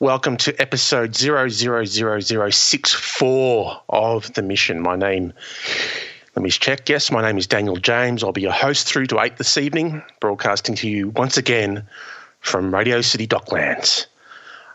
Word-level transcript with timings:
Welcome 0.00 0.36
to 0.38 0.58
episode 0.58 1.12
000064 1.12 3.82
of 3.90 4.32
The 4.32 4.40
Mission. 4.40 4.80
My 4.80 4.96
name, 4.96 5.34
let 6.34 6.42
me 6.42 6.48
check. 6.48 6.88
Yes, 6.88 7.12
my 7.12 7.20
name 7.20 7.36
is 7.36 7.46
Daniel 7.46 7.76
James. 7.76 8.24
I'll 8.24 8.32
be 8.32 8.40
your 8.40 8.50
host 8.50 8.86
through 8.86 9.08
to 9.08 9.20
8 9.20 9.36
this 9.36 9.58
evening, 9.58 10.02
broadcasting 10.18 10.74
to 10.76 10.88
you 10.88 11.10
once 11.10 11.36
again 11.36 11.86
from 12.40 12.74
Radio 12.74 13.02
City 13.02 13.26
Docklands. 13.26 14.06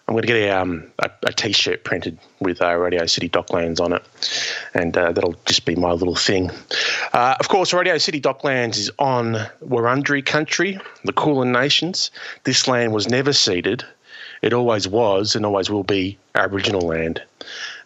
I'm 0.07 0.13
going 0.13 0.21
to 0.21 0.27
get 0.27 0.37
a, 0.37 0.51
um, 0.51 0.91
a, 0.99 1.09
a 1.23 1.33
t-shirt 1.33 1.83
printed 1.83 2.19
with 2.39 2.61
uh, 2.61 2.75
Radio 2.75 3.07
City 3.07 3.27
Docklands 3.27 3.79
on 3.79 3.93
it, 3.93 4.03
and 4.75 4.95
uh, 4.95 5.11
that'll 5.11 5.37
just 5.45 5.65
be 5.65 5.75
my 5.75 5.93
little 5.93 6.13
thing. 6.13 6.51
Uh, 7.13 7.35
of 7.39 7.49
course, 7.49 7.73
Radio 7.73 7.97
City 7.97 8.21
Docklands 8.21 8.77
is 8.77 8.91
on 8.99 9.37
Wurundjeri 9.67 10.23
country, 10.23 10.79
the 11.03 11.13
Kulin 11.13 11.51
Nations. 11.51 12.11
This 12.43 12.67
land 12.67 12.93
was 12.93 13.09
never 13.09 13.33
ceded 13.33 13.83
it 14.45 14.53
always 14.53 14.87
was 14.87 15.35
and 15.35 15.43
always 15.43 15.71
will 15.71 15.83
be 15.83 16.17
Aboriginal 16.35 16.81
land. 16.81 17.21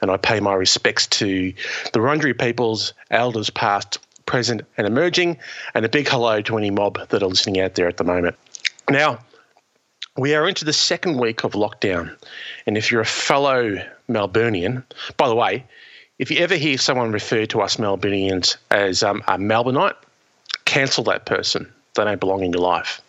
And 0.02 0.12
I 0.12 0.18
pay 0.18 0.42
my 0.42 0.54
respects 0.54 1.08
to 1.08 1.54
the 1.94 2.00
Wurundjeri 2.00 2.38
peoples, 2.38 2.94
elders 3.10 3.50
past, 3.50 3.98
present, 4.26 4.62
and 4.78 4.86
emerging, 4.86 5.38
and 5.74 5.86
a 5.86 5.90
big 5.90 6.10
hello 6.10 6.42
to 6.42 6.58
any 6.58 6.70
mob 6.70 7.00
that 7.10 7.24
are 7.24 7.28
listening 7.28 7.62
out 7.62 7.76
there 7.76 7.88
at 7.88 7.96
the 7.96 8.04
moment. 8.04 8.36
Now, 8.90 9.20
we 10.18 10.36
are 10.36 10.50
into 10.50 10.66
the 10.66 10.74
second 10.74 11.18
week 11.18 11.46
of 11.46 11.54
lockdown. 11.54 12.14
And 12.68 12.78
if 12.78 12.92
you're 12.92 13.00
a 13.00 13.06
fellow 13.06 13.82
Melburnian, 14.10 14.84
by 15.16 15.30
the 15.30 15.36
way, 15.36 15.64
if 16.18 16.30
you 16.30 16.40
ever 16.40 16.56
hear 16.56 16.78
someone 16.78 17.14
refer 17.14 17.46
to 17.46 17.62
us 17.62 17.78
Melburnians 17.78 18.58
as 18.70 19.02
um, 19.02 19.24
a 19.30 19.38
Melbourneite, 19.38 19.96
cancel 20.66 21.06
that 21.06 21.26
person. 21.26 21.72
They 21.96 22.04
don't 22.04 22.20
belong 22.20 22.44
in 22.44 22.52
your 22.52 22.62
life. 22.62 23.02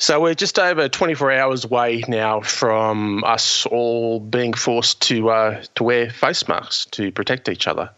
So 0.00 0.18
we're 0.18 0.34
just 0.34 0.58
over 0.58 0.88
24 0.88 1.30
hours 1.30 1.66
away 1.66 2.02
now 2.08 2.40
from 2.40 3.22
us 3.22 3.66
all 3.66 4.18
being 4.18 4.54
forced 4.54 5.02
to 5.02 5.28
uh, 5.28 5.62
to 5.74 5.84
wear 5.84 6.08
face 6.08 6.48
masks 6.48 6.86
to 6.92 7.12
protect 7.12 7.50
each 7.50 7.68
other. 7.68 7.90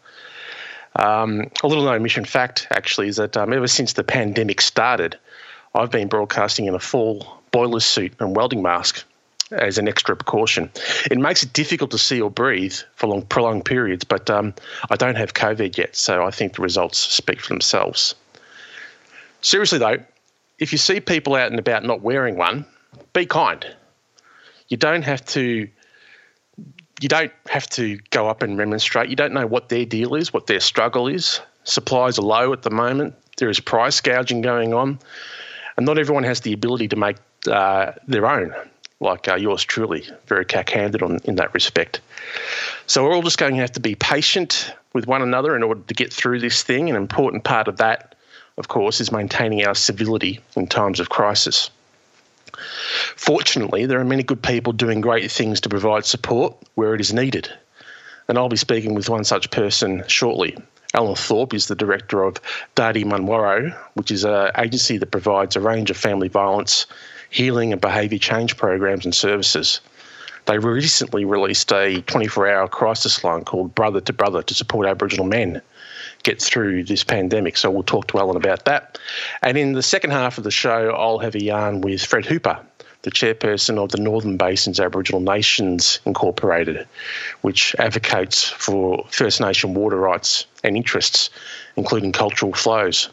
Um, 0.96 1.48
a 1.62 1.68
little 1.68 1.84
known 1.84 2.02
mission 2.02 2.24
fact, 2.24 2.66
actually, 2.72 3.06
is 3.06 3.16
that 3.18 3.36
um, 3.36 3.52
ever 3.52 3.68
since 3.68 3.92
the 3.92 4.02
pandemic 4.02 4.60
started, 4.60 5.16
I've 5.76 5.92
been 5.92 6.08
broadcasting 6.08 6.66
in 6.66 6.74
a 6.74 6.80
full 6.80 7.40
boiler 7.52 7.78
suit 7.78 8.14
and 8.18 8.34
welding 8.34 8.62
mask 8.62 9.04
as 9.52 9.78
an 9.78 9.86
extra 9.86 10.16
precaution. 10.16 10.72
It 11.08 11.18
makes 11.18 11.44
it 11.44 11.52
difficult 11.52 11.92
to 11.92 11.98
see 11.98 12.20
or 12.20 12.32
breathe 12.32 12.74
for 12.96 13.06
long, 13.06 13.22
prolonged 13.22 13.64
periods, 13.64 14.02
but 14.02 14.28
um, 14.28 14.54
I 14.90 14.96
don't 14.96 15.16
have 15.16 15.34
COVID 15.34 15.78
yet, 15.78 15.94
so 15.94 16.26
I 16.26 16.32
think 16.32 16.56
the 16.56 16.62
results 16.62 16.98
speak 16.98 17.40
for 17.40 17.54
themselves. 17.54 18.16
Seriously, 19.40 19.78
though, 19.78 19.98
if 20.62 20.70
you 20.70 20.78
see 20.78 21.00
people 21.00 21.34
out 21.34 21.50
and 21.50 21.58
about 21.58 21.84
not 21.84 22.02
wearing 22.02 22.36
one, 22.36 22.64
be 23.12 23.26
kind. 23.26 23.66
You 24.68 24.76
don't 24.76 25.02
have 25.02 25.24
to 25.26 25.68
you 27.00 27.08
don't 27.08 27.32
have 27.48 27.68
to 27.70 27.98
go 28.10 28.28
up 28.28 28.42
and 28.42 28.56
remonstrate. 28.56 29.10
You 29.10 29.16
don't 29.16 29.32
know 29.32 29.46
what 29.46 29.70
their 29.70 29.84
deal 29.84 30.14
is, 30.14 30.32
what 30.32 30.46
their 30.46 30.60
struggle 30.60 31.08
is. 31.08 31.40
Supplies 31.64 32.16
are 32.16 32.22
low 32.22 32.52
at 32.52 32.62
the 32.62 32.70
moment. 32.70 33.16
There 33.38 33.50
is 33.50 33.58
price 33.58 34.00
gouging 34.00 34.40
going 34.40 34.72
on, 34.72 35.00
and 35.76 35.84
not 35.84 35.98
everyone 35.98 36.22
has 36.22 36.42
the 36.42 36.52
ability 36.52 36.86
to 36.88 36.96
make 36.96 37.16
uh, 37.50 37.92
their 38.06 38.24
own, 38.24 38.54
like 39.00 39.26
uh, 39.26 39.34
yours 39.34 39.64
truly, 39.64 40.04
very 40.26 40.44
cack-handed 40.44 41.02
on 41.02 41.18
in 41.24 41.34
that 41.36 41.52
respect. 41.54 42.00
So 42.86 43.02
we're 43.02 43.14
all 43.14 43.22
just 43.22 43.38
going 43.38 43.54
to 43.54 43.60
have 43.60 43.72
to 43.72 43.80
be 43.80 43.96
patient 43.96 44.72
with 44.92 45.08
one 45.08 45.22
another 45.22 45.56
in 45.56 45.64
order 45.64 45.80
to 45.80 45.94
get 45.94 46.12
through 46.12 46.38
this 46.38 46.62
thing. 46.62 46.88
An 46.88 46.94
important 46.94 47.42
part 47.42 47.66
of 47.66 47.78
that 47.78 48.14
of 48.58 48.68
course, 48.68 49.00
is 49.00 49.12
maintaining 49.12 49.66
our 49.66 49.74
civility 49.74 50.40
in 50.56 50.66
times 50.66 51.00
of 51.00 51.08
crisis. 51.08 51.70
Fortunately, 53.16 53.86
there 53.86 54.00
are 54.00 54.04
many 54.04 54.22
good 54.22 54.42
people 54.42 54.72
doing 54.72 55.00
great 55.00 55.30
things 55.30 55.60
to 55.60 55.68
provide 55.68 56.04
support 56.04 56.54
where 56.74 56.94
it 56.94 57.00
is 57.00 57.12
needed. 57.12 57.50
And 58.28 58.38
I'll 58.38 58.48
be 58.48 58.56
speaking 58.56 58.94
with 58.94 59.08
one 59.08 59.24
such 59.24 59.50
person 59.50 60.04
shortly. 60.06 60.56
Alan 60.94 61.16
Thorpe 61.16 61.54
is 61.54 61.66
the 61.66 61.74
director 61.74 62.22
of 62.22 62.36
Dardi 62.76 63.04
Munwurro, 63.04 63.74
which 63.94 64.10
is 64.10 64.24
an 64.24 64.50
agency 64.58 64.98
that 64.98 65.10
provides 65.10 65.56
a 65.56 65.60
range 65.60 65.90
of 65.90 65.96
family 65.96 66.28
violence, 66.28 66.86
healing, 67.30 67.72
and 67.72 67.80
behaviour 67.80 68.18
change 68.18 68.58
programs 68.58 69.06
and 69.06 69.14
services. 69.14 69.80
They 70.44 70.58
recently 70.58 71.24
released 71.24 71.72
a 71.72 72.02
24 72.02 72.48
hour 72.50 72.68
crisis 72.68 73.24
line 73.24 73.44
called 73.44 73.74
Brother 73.74 74.00
to 74.02 74.12
Brother 74.12 74.42
to 74.42 74.54
support 74.54 74.86
Aboriginal 74.86 75.24
men 75.24 75.62
get 76.22 76.40
through 76.40 76.84
this 76.84 77.04
pandemic. 77.04 77.56
So 77.56 77.70
we'll 77.70 77.82
talk 77.82 78.06
to 78.08 78.18
Alan 78.18 78.36
about 78.36 78.64
that. 78.66 78.98
And 79.42 79.56
in 79.56 79.72
the 79.72 79.82
second 79.82 80.10
half 80.10 80.38
of 80.38 80.44
the 80.44 80.50
show, 80.50 80.90
I'll 80.90 81.18
have 81.18 81.34
a 81.34 81.42
yarn 81.42 81.80
with 81.80 82.04
Fred 82.04 82.24
Hooper, 82.24 82.58
the 83.02 83.10
chairperson 83.10 83.78
of 83.78 83.90
the 83.90 84.00
Northern 84.00 84.36
Basins 84.36 84.78
Aboriginal 84.78 85.20
Nations 85.20 86.00
Incorporated, 86.06 86.86
which 87.40 87.74
advocates 87.78 88.48
for 88.48 89.04
First 89.10 89.40
Nation 89.40 89.74
water 89.74 89.96
rights 89.96 90.46
and 90.62 90.76
interests, 90.76 91.30
including 91.76 92.12
cultural 92.12 92.52
flows. 92.52 93.08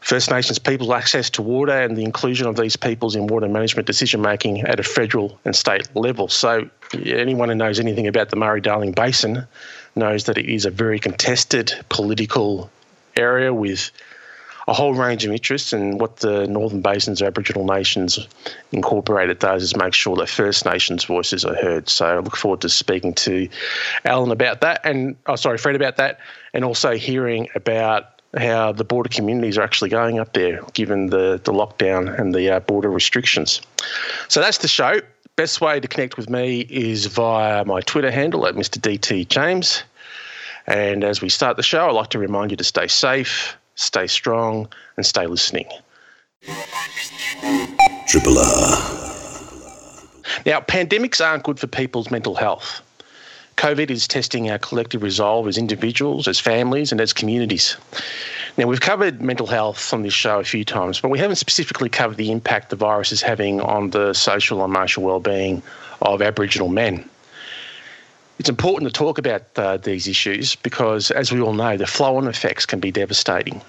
First 0.00 0.30
Nations 0.30 0.60
people's 0.60 0.92
access 0.92 1.28
to 1.30 1.42
water 1.42 1.72
and 1.72 1.96
the 1.96 2.04
inclusion 2.04 2.46
of 2.46 2.54
these 2.54 2.76
peoples 2.76 3.16
in 3.16 3.26
water 3.26 3.48
management 3.48 3.88
decision 3.88 4.20
making 4.20 4.60
at 4.60 4.78
a 4.78 4.84
federal 4.84 5.36
and 5.44 5.54
state 5.56 5.88
level. 5.96 6.28
So, 6.28 6.70
anyone 7.04 7.48
who 7.48 7.56
knows 7.56 7.80
anything 7.80 8.06
about 8.06 8.30
the 8.30 8.36
Murray 8.36 8.60
Darling 8.60 8.92
Basin 8.92 9.48
knows 9.96 10.24
that 10.24 10.38
it 10.38 10.46
is 10.46 10.64
a 10.64 10.70
very 10.70 10.98
contested 10.98 11.72
political 11.88 12.70
area 13.16 13.52
with 13.52 13.90
a 14.68 14.72
whole 14.72 14.94
range 14.94 15.24
of 15.24 15.32
interests. 15.32 15.72
And 15.72 16.00
what 16.00 16.16
the 16.18 16.46
Northern 16.46 16.80
Basins 16.80 17.22
Aboriginal 17.22 17.64
Nations 17.64 18.18
Incorporated 18.72 19.38
does 19.38 19.62
is 19.62 19.76
make 19.76 19.94
sure 19.94 20.16
that 20.16 20.28
First 20.28 20.64
Nations 20.64 21.04
voices 21.04 21.44
are 21.44 21.54
heard. 21.54 21.88
So 21.88 22.06
I 22.06 22.18
look 22.18 22.36
forward 22.36 22.60
to 22.62 22.68
speaking 22.68 23.14
to 23.14 23.48
Alan 24.04 24.30
about 24.30 24.60
that, 24.62 24.80
and 24.84 25.16
oh, 25.26 25.36
sorry, 25.36 25.58
Fred 25.58 25.76
about 25.76 25.96
that, 25.96 26.18
and 26.52 26.64
also 26.64 26.96
hearing 26.96 27.48
about 27.54 28.16
how 28.36 28.72
the 28.72 28.84
border 28.84 29.08
communities 29.08 29.56
are 29.56 29.62
actually 29.62 29.88
going 29.88 30.18
up 30.18 30.32
there, 30.32 30.60
given 30.74 31.06
the, 31.06 31.40
the 31.44 31.52
lockdown 31.52 32.18
and 32.18 32.34
the 32.34 32.50
uh, 32.50 32.60
border 32.60 32.90
restrictions. 32.90 33.62
So 34.28 34.40
that's 34.40 34.58
the 34.58 34.68
show. 34.68 35.00
Best 35.36 35.60
way 35.60 35.78
to 35.78 35.86
connect 35.86 36.16
with 36.16 36.30
me 36.30 36.60
is 36.70 37.04
via 37.04 37.62
my 37.66 37.82
Twitter 37.82 38.10
handle 38.10 38.46
at 38.46 38.54
Mr. 38.54 38.78
DT 38.80 39.28
James. 39.28 39.84
And 40.66 41.04
as 41.04 41.20
we 41.20 41.28
start 41.28 41.58
the 41.58 41.62
show, 41.62 41.86
I'd 41.86 41.92
like 41.92 42.08
to 42.10 42.18
remind 42.18 42.52
you 42.52 42.56
to 42.56 42.64
stay 42.64 42.86
safe, 42.86 43.54
stay 43.74 44.06
strong, 44.06 44.66
and 44.96 45.04
stay 45.04 45.26
listening. 45.26 45.68
Triple 48.08 48.38
R. 48.38 48.96
Now, 50.46 50.60
pandemics 50.60 51.22
aren't 51.22 51.42
good 51.42 51.60
for 51.60 51.66
people's 51.66 52.10
mental 52.10 52.34
health. 52.34 52.80
COVID 53.58 53.90
is 53.90 54.08
testing 54.08 54.50
our 54.50 54.58
collective 54.58 55.02
resolve 55.02 55.48
as 55.48 55.58
individuals, 55.58 56.28
as 56.28 56.40
families, 56.40 56.92
and 56.92 57.00
as 57.00 57.12
communities. 57.12 57.76
Now, 58.58 58.66
we've 58.66 58.80
covered 58.80 59.20
mental 59.20 59.46
health 59.46 59.92
on 59.92 60.00
this 60.00 60.14
show 60.14 60.40
a 60.40 60.44
few 60.44 60.64
times, 60.64 60.98
but 60.98 61.10
we 61.10 61.18
haven't 61.18 61.36
specifically 61.36 61.90
covered 61.90 62.16
the 62.16 62.32
impact 62.32 62.70
the 62.70 62.76
virus 62.76 63.12
is 63.12 63.20
having 63.20 63.60
on 63.60 63.90
the 63.90 64.14
social 64.14 64.64
and 64.64 64.74
emotional 64.74 65.04
well-being 65.04 65.62
of 66.00 66.22
Aboriginal 66.22 66.68
men. 66.68 67.06
It's 68.38 68.48
important 68.48 68.90
to 68.90 68.98
talk 68.98 69.18
about 69.18 69.42
uh, 69.56 69.76
these 69.76 70.08
issues 70.08 70.56
because, 70.56 71.10
as 71.10 71.32
we 71.32 71.40
all 71.42 71.52
know, 71.52 71.76
the 71.76 71.86
flow 71.86 72.16
on 72.16 72.28
effects 72.28 72.64
can 72.64 72.80
be 72.80 72.90
devastating. 72.90 73.60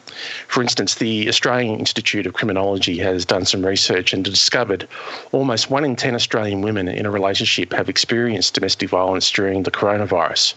For 0.47 0.62
instance, 0.62 0.95
the 0.95 1.27
Australian 1.27 1.79
Institute 1.79 2.25
of 2.25 2.33
Criminology 2.33 2.97
has 3.00 3.25
done 3.25 3.44
some 3.44 3.65
research 3.65 4.13
and 4.13 4.23
discovered 4.23 4.88
almost 5.33 5.69
one 5.69 5.83
in 5.83 5.97
10 5.97 6.15
Australian 6.15 6.62
women 6.62 6.88
in 6.88 7.06
a 7.06 7.12
relationship 7.12 7.73
have 7.73 7.89
experienced 7.89 8.53
domestic 8.53 8.89
violence 8.89 9.29
during 9.31 9.63
the 9.63 9.71
coronavirus, 9.71 10.53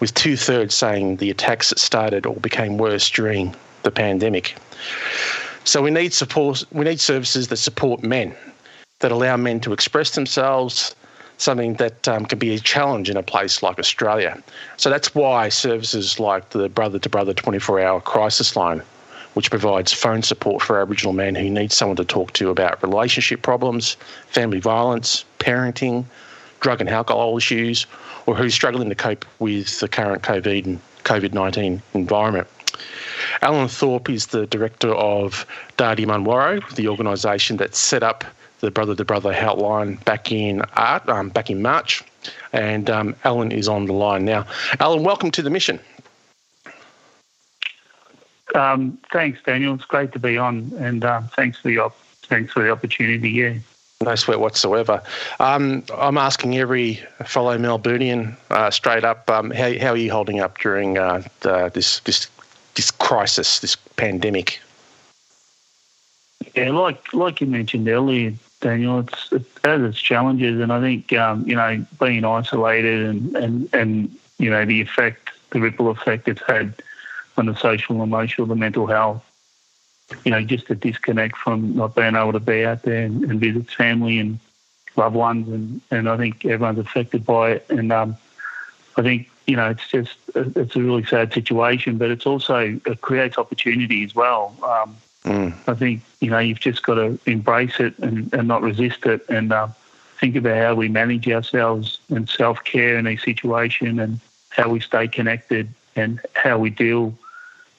with 0.00 0.12
two 0.12 0.36
thirds 0.36 0.74
saying 0.74 1.16
the 1.16 1.30
attacks 1.30 1.72
started 1.78 2.26
or 2.26 2.36
became 2.36 2.76
worse 2.76 3.10
during 3.10 3.54
the 3.82 3.90
pandemic. 3.90 4.56
So 5.64 5.82
we 5.82 5.90
need 5.90 6.12
support. 6.12 6.64
We 6.72 6.84
need 6.84 7.00
services 7.00 7.48
that 7.48 7.56
support 7.56 8.02
men, 8.02 8.34
that 9.00 9.12
allow 9.12 9.36
men 9.36 9.60
to 9.60 9.72
express 9.72 10.10
themselves, 10.12 10.94
something 11.38 11.74
that 11.74 12.08
um, 12.08 12.26
can 12.26 12.38
be 12.38 12.54
a 12.54 12.58
challenge 12.58 13.10
in 13.10 13.16
a 13.16 13.22
place 13.22 13.62
like 13.62 13.78
Australia. 13.78 14.42
So 14.76 14.90
that's 14.90 15.14
why 15.14 15.48
services 15.48 16.18
like 16.18 16.50
the 16.50 16.68
Brother 16.68 16.98
to 16.98 17.08
Brother 17.08 17.34
24 17.34 17.80
hour 17.80 18.00
crisis 18.00 18.56
line, 18.56 18.82
which 19.34 19.50
provides 19.50 19.92
phone 19.92 20.22
support 20.22 20.62
for 20.62 20.80
Aboriginal 20.80 21.12
men 21.12 21.34
who 21.34 21.48
need 21.50 21.72
someone 21.72 21.96
to 21.96 22.04
talk 22.04 22.32
to 22.34 22.50
about 22.50 22.82
relationship 22.82 23.42
problems, 23.42 23.96
family 24.28 24.60
violence, 24.60 25.24
parenting, 25.38 26.04
drug 26.60 26.80
and 26.80 26.90
alcohol 26.90 27.36
issues, 27.36 27.86
or 28.26 28.34
who's 28.34 28.54
struggling 28.54 28.88
to 28.88 28.94
cope 28.94 29.24
with 29.38 29.80
the 29.80 29.88
current 29.88 30.22
COVID 30.22 30.78
COVID 31.04 31.32
19 31.32 31.82
environment. 31.94 32.46
Alan 33.42 33.68
Thorpe 33.68 34.10
is 34.10 34.26
the 34.26 34.46
director 34.46 34.94
of 34.94 35.46
Dardi 35.78 36.04
Munwurro, 36.04 36.68
the 36.74 36.88
organisation 36.88 37.56
that 37.56 37.74
set 37.74 38.02
up 38.02 38.24
the 38.60 38.70
Brother 38.70 38.94
to 38.94 39.04
Brother 39.04 39.32
Helpline 39.32 40.04
back 40.04 40.30
in 40.30 40.62
art, 40.76 41.08
um, 41.08 41.30
back 41.30 41.48
in 41.48 41.62
March, 41.62 42.04
and 42.52 42.90
um, 42.90 43.16
Alan 43.24 43.50
is 43.50 43.68
on 43.68 43.86
the 43.86 43.94
line 43.94 44.26
now. 44.26 44.46
Alan, 44.78 45.02
welcome 45.02 45.30
to 45.30 45.42
the 45.42 45.48
mission. 45.48 45.80
Um, 48.54 48.98
thanks, 49.12 49.38
Daniel. 49.44 49.74
It's 49.74 49.84
great 49.84 50.12
to 50.12 50.18
be 50.18 50.36
on, 50.36 50.72
and 50.78 51.04
uh, 51.04 51.22
thanks 51.34 51.58
for 51.58 51.68
the 51.68 51.78
op- 51.78 52.00
thanks 52.24 52.52
for 52.52 52.62
the 52.62 52.70
opportunity. 52.70 53.30
Yeah. 53.30 53.54
No 54.02 54.14
sweat 54.14 54.40
whatsoever. 54.40 55.02
Um, 55.40 55.84
I'm 55.94 56.16
asking 56.16 56.56
every 56.58 56.94
fellow 57.26 57.56
Melburnian 57.58 58.34
uh, 58.50 58.70
straight 58.70 59.04
up, 59.04 59.28
um, 59.30 59.50
how, 59.50 59.78
how, 59.78 59.90
are 59.90 59.96
you 59.96 60.10
holding 60.10 60.40
up 60.40 60.58
during 60.58 60.96
uh, 60.96 61.22
the, 61.40 61.70
this 61.74 62.00
this 62.00 62.26
this 62.80 62.90
crisis, 62.90 63.58
this 63.58 63.76
pandemic? 63.76 64.58
Yeah, 66.54 66.70
like 66.70 67.12
like 67.12 67.42
you 67.42 67.46
mentioned 67.46 67.86
earlier, 67.86 68.32
Daniel, 68.62 69.00
it's 69.00 69.30
it 69.32 69.44
has 69.64 69.82
its 69.82 70.00
challenges, 70.00 70.58
and 70.62 70.72
I 70.72 70.80
think 70.80 71.12
um, 71.12 71.46
you 71.46 71.56
know 71.56 71.84
being 72.00 72.24
isolated 72.24 73.04
and, 73.04 73.36
and 73.36 73.68
and 73.74 74.18
you 74.38 74.48
know 74.48 74.64
the 74.64 74.80
effect, 74.80 75.28
the 75.50 75.60
ripple 75.60 75.90
effect 75.90 76.26
it's 76.26 76.40
had 76.40 76.72
on 77.36 77.44
the 77.44 77.54
social, 77.54 78.02
emotional, 78.02 78.46
the 78.46 78.56
mental 78.56 78.86
health. 78.86 79.22
You 80.24 80.30
know, 80.30 80.42
just 80.42 80.70
a 80.70 80.74
disconnect 80.74 81.36
from 81.36 81.76
not 81.76 81.94
being 81.94 82.16
able 82.16 82.32
to 82.32 82.40
be 82.40 82.64
out 82.64 82.82
there 82.84 83.04
and, 83.04 83.24
and 83.24 83.38
visit 83.38 83.70
family 83.70 84.18
and 84.18 84.38
loved 84.96 85.14
ones, 85.14 85.48
and, 85.48 85.82
and 85.90 86.08
I 86.08 86.16
think 86.16 86.46
everyone's 86.46 86.78
affected 86.78 87.26
by 87.26 87.50
it. 87.50 87.66
And 87.68 87.92
um, 87.92 88.16
I 88.96 89.02
think 89.02 89.29
you 89.50 89.56
know 89.56 89.68
it's 89.68 89.88
just 89.88 90.16
it's 90.36 90.76
a 90.76 90.80
really 90.80 91.04
sad 91.04 91.32
situation, 91.32 91.98
but 91.98 92.08
it's 92.12 92.24
also 92.24 92.78
it 92.86 93.00
creates 93.00 93.36
opportunity 93.36 94.04
as 94.04 94.14
well. 94.14 94.54
Um, 94.62 94.96
mm. 95.24 95.52
I 95.66 95.74
think 95.74 96.02
you 96.20 96.30
know 96.30 96.38
you've 96.38 96.60
just 96.60 96.84
got 96.84 96.94
to 96.94 97.18
embrace 97.26 97.80
it 97.80 97.98
and, 97.98 98.32
and 98.32 98.46
not 98.46 98.62
resist 98.62 99.04
it, 99.06 99.28
and 99.28 99.52
um, 99.52 99.74
think 100.20 100.36
about 100.36 100.56
how 100.56 100.74
we 100.76 100.88
manage 100.88 101.28
ourselves 101.28 101.98
and 102.10 102.28
self 102.28 102.62
care 102.62 102.96
in 102.96 103.08
a 103.08 103.16
situation, 103.16 103.98
and 103.98 104.20
how 104.50 104.68
we 104.68 104.78
stay 104.78 105.08
connected, 105.08 105.68
and 105.96 106.20
how 106.34 106.56
we 106.56 106.70
deal 106.70 107.12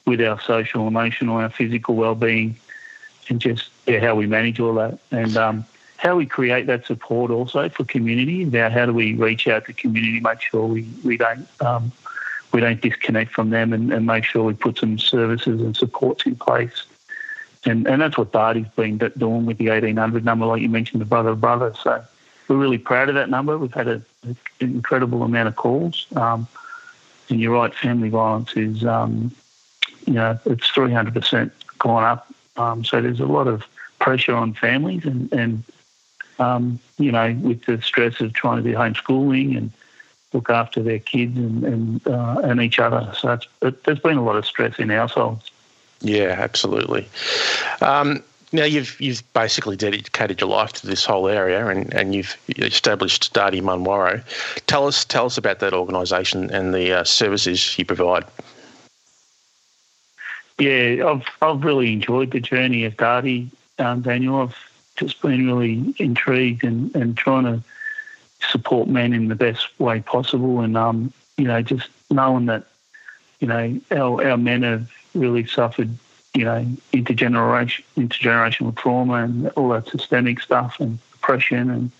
with 0.04 0.20
our 0.20 0.38
social, 0.42 0.86
emotional, 0.86 1.36
our 1.36 1.48
physical 1.48 1.94
well-being, 1.94 2.54
and 3.30 3.40
just 3.40 3.70
yeah, 3.86 4.00
how 4.00 4.14
we 4.14 4.26
manage 4.26 4.60
all 4.60 4.74
that, 4.74 4.98
and 5.10 5.38
um, 5.38 5.64
how 6.02 6.16
we 6.16 6.26
create 6.26 6.66
that 6.66 6.84
support 6.84 7.30
also 7.30 7.68
for 7.68 7.84
community. 7.84 8.42
About 8.42 8.72
how 8.72 8.86
do 8.86 8.92
we 8.92 9.14
reach 9.14 9.46
out 9.46 9.66
to 9.66 9.72
community, 9.72 10.18
make 10.18 10.40
sure 10.40 10.66
we 10.66 10.82
we 11.04 11.16
don't 11.16 11.46
um, 11.60 11.92
we 12.52 12.60
don't 12.60 12.80
disconnect 12.80 13.30
from 13.30 13.50
them, 13.50 13.72
and, 13.72 13.92
and, 13.92 14.04
make 14.04 14.24
sure 14.24 14.42
we 14.42 14.52
put 14.52 14.78
some 14.78 14.98
services 14.98 15.60
and 15.60 15.76
supports 15.76 16.26
in 16.26 16.34
place. 16.34 16.82
And 17.64 17.86
and 17.86 18.02
that's 18.02 18.18
what 18.18 18.32
Dardi's 18.32 18.68
been 18.74 18.98
doing 18.98 19.46
with 19.46 19.58
the 19.58 19.68
1800 19.68 20.24
number, 20.24 20.44
like 20.44 20.60
you 20.60 20.68
mentioned, 20.68 21.00
the 21.00 21.06
brother 21.06 21.36
brother. 21.36 21.72
So 21.80 22.02
we're 22.48 22.56
really 22.56 22.78
proud 22.78 23.08
of 23.08 23.14
that 23.14 23.30
number. 23.30 23.56
We've 23.56 23.72
had 23.72 23.86
a, 23.86 24.02
an 24.24 24.36
incredible 24.58 25.22
amount 25.22 25.48
of 25.48 25.54
calls. 25.54 26.08
Um, 26.16 26.48
and 27.28 27.40
you're 27.40 27.54
right, 27.54 27.72
family 27.72 28.08
violence 28.08 28.56
is 28.56 28.84
um, 28.84 29.30
you 30.06 30.14
know, 30.14 30.36
it's 30.46 30.68
300% 30.68 31.52
gone 31.78 32.02
up. 32.02 32.26
Um, 32.56 32.84
so 32.84 33.00
there's 33.00 33.20
a 33.20 33.24
lot 33.24 33.46
of 33.46 33.62
pressure 34.00 34.34
on 34.34 34.52
families 34.52 35.04
and, 35.04 35.32
and 35.32 35.62
um, 36.42 36.78
you 36.98 37.12
know, 37.12 37.36
with 37.42 37.64
the 37.64 37.80
stress 37.82 38.20
of 38.20 38.32
trying 38.32 38.62
to 38.62 38.70
do 38.70 38.76
homeschooling 38.76 39.56
and 39.56 39.70
look 40.32 40.50
after 40.50 40.82
their 40.82 40.98
kids 40.98 41.36
and 41.36 41.64
and, 41.64 42.06
uh, 42.06 42.40
and 42.44 42.60
each 42.60 42.78
other. 42.78 43.12
So 43.18 43.38
it, 43.62 43.84
there's 43.84 43.98
been 43.98 44.18
a 44.18 44.24
lot 44.24 44.36
of 44.36 44.46
stress 44.46 44.78
in 44.78 44.88
households. 44.88 45.50
Yeah, 46.00 46.34
absolutely. 46.38 47.08
Um, 47.80 48.22
now 48.52 48.64
you've 48.64 49.00
you've 49.00 49.22
basically 49.32 49.76
dedicated 49.76 50.40
your 50.40 50.50
life 50.50 50.72
to 50.74 50.86
this 50.86 51.04
whole 51.04 51.28
area, 51.28 51.66
and, 51.68 51.92
and 51.94 52.14
you've 52.14 52.36
established 52.58 53.32
Dardi 53.32 53.62
Munwurro. 53.62 54.22
Tell 54.66 54.86
us 54.86 55.04
tell 55.04 55.26
us 55.26 55.38
about 55.38 55.60
that 55.60 55.72
organisation 55.72 56.50
and 56.50 56.74
the 56.74 56.92
uh, 56.92 57.04
services 57.04 57.78
you 57.78 57.84
provide 57.84 58.24
yeah, 60.62 61.06
I've 61.06 61.26
I've 61.40 61.64
really 61.64 61.92
enjoyed 61.92 62.30
the 62.30 62.40
journey 62.40 62.84
of 62.84 62.96
Dardi, 62.96 63.48
um, 63.78 64.02
Daniel. 64.02 64.42
I've 64.42 64.56
just 64.96 65.20
been 65.22 65.46
really 65.46 65.94
intrigued 65.98 66.64
and, 66.64 66.94
and 66.94 67.16
trying 67.16 67.44
to 67.44 67.62
support 68.50 68.88
men 68.88 69.12
in 69.12 69.28
the 69.28 69.34
best 69.34 69.68
way 69.78 70.00
possible, 70.00 70.60
and 70.60 70.76
um, 70.76 71.12
you 71.36 71.44
know, 71.44 71.62
just 71.62 71.88
knowing 72.10 72.46
that 72.46 72.64
you 73.40 73.48
know 73.48 73.80
our 73.90 74.30
our 74.30 74.36
men 74.36 74.62
have 74.62 74.90
really 75.14 75.46
suffered, 75.46 75.90
you 76.34 76.44
know, 76.44 76.66
intergeneration 76.92 77.82
intergenerational 77.96 78.76
trauma 78.76 79.24
and 79.24 79.48
all 79.50 79.70
that 79.70 79.88
systemic 79.88 80.40
stuff 80.40 80.80
and 80.80 80.98
depression 81.12 81.70
and 81.70 81.90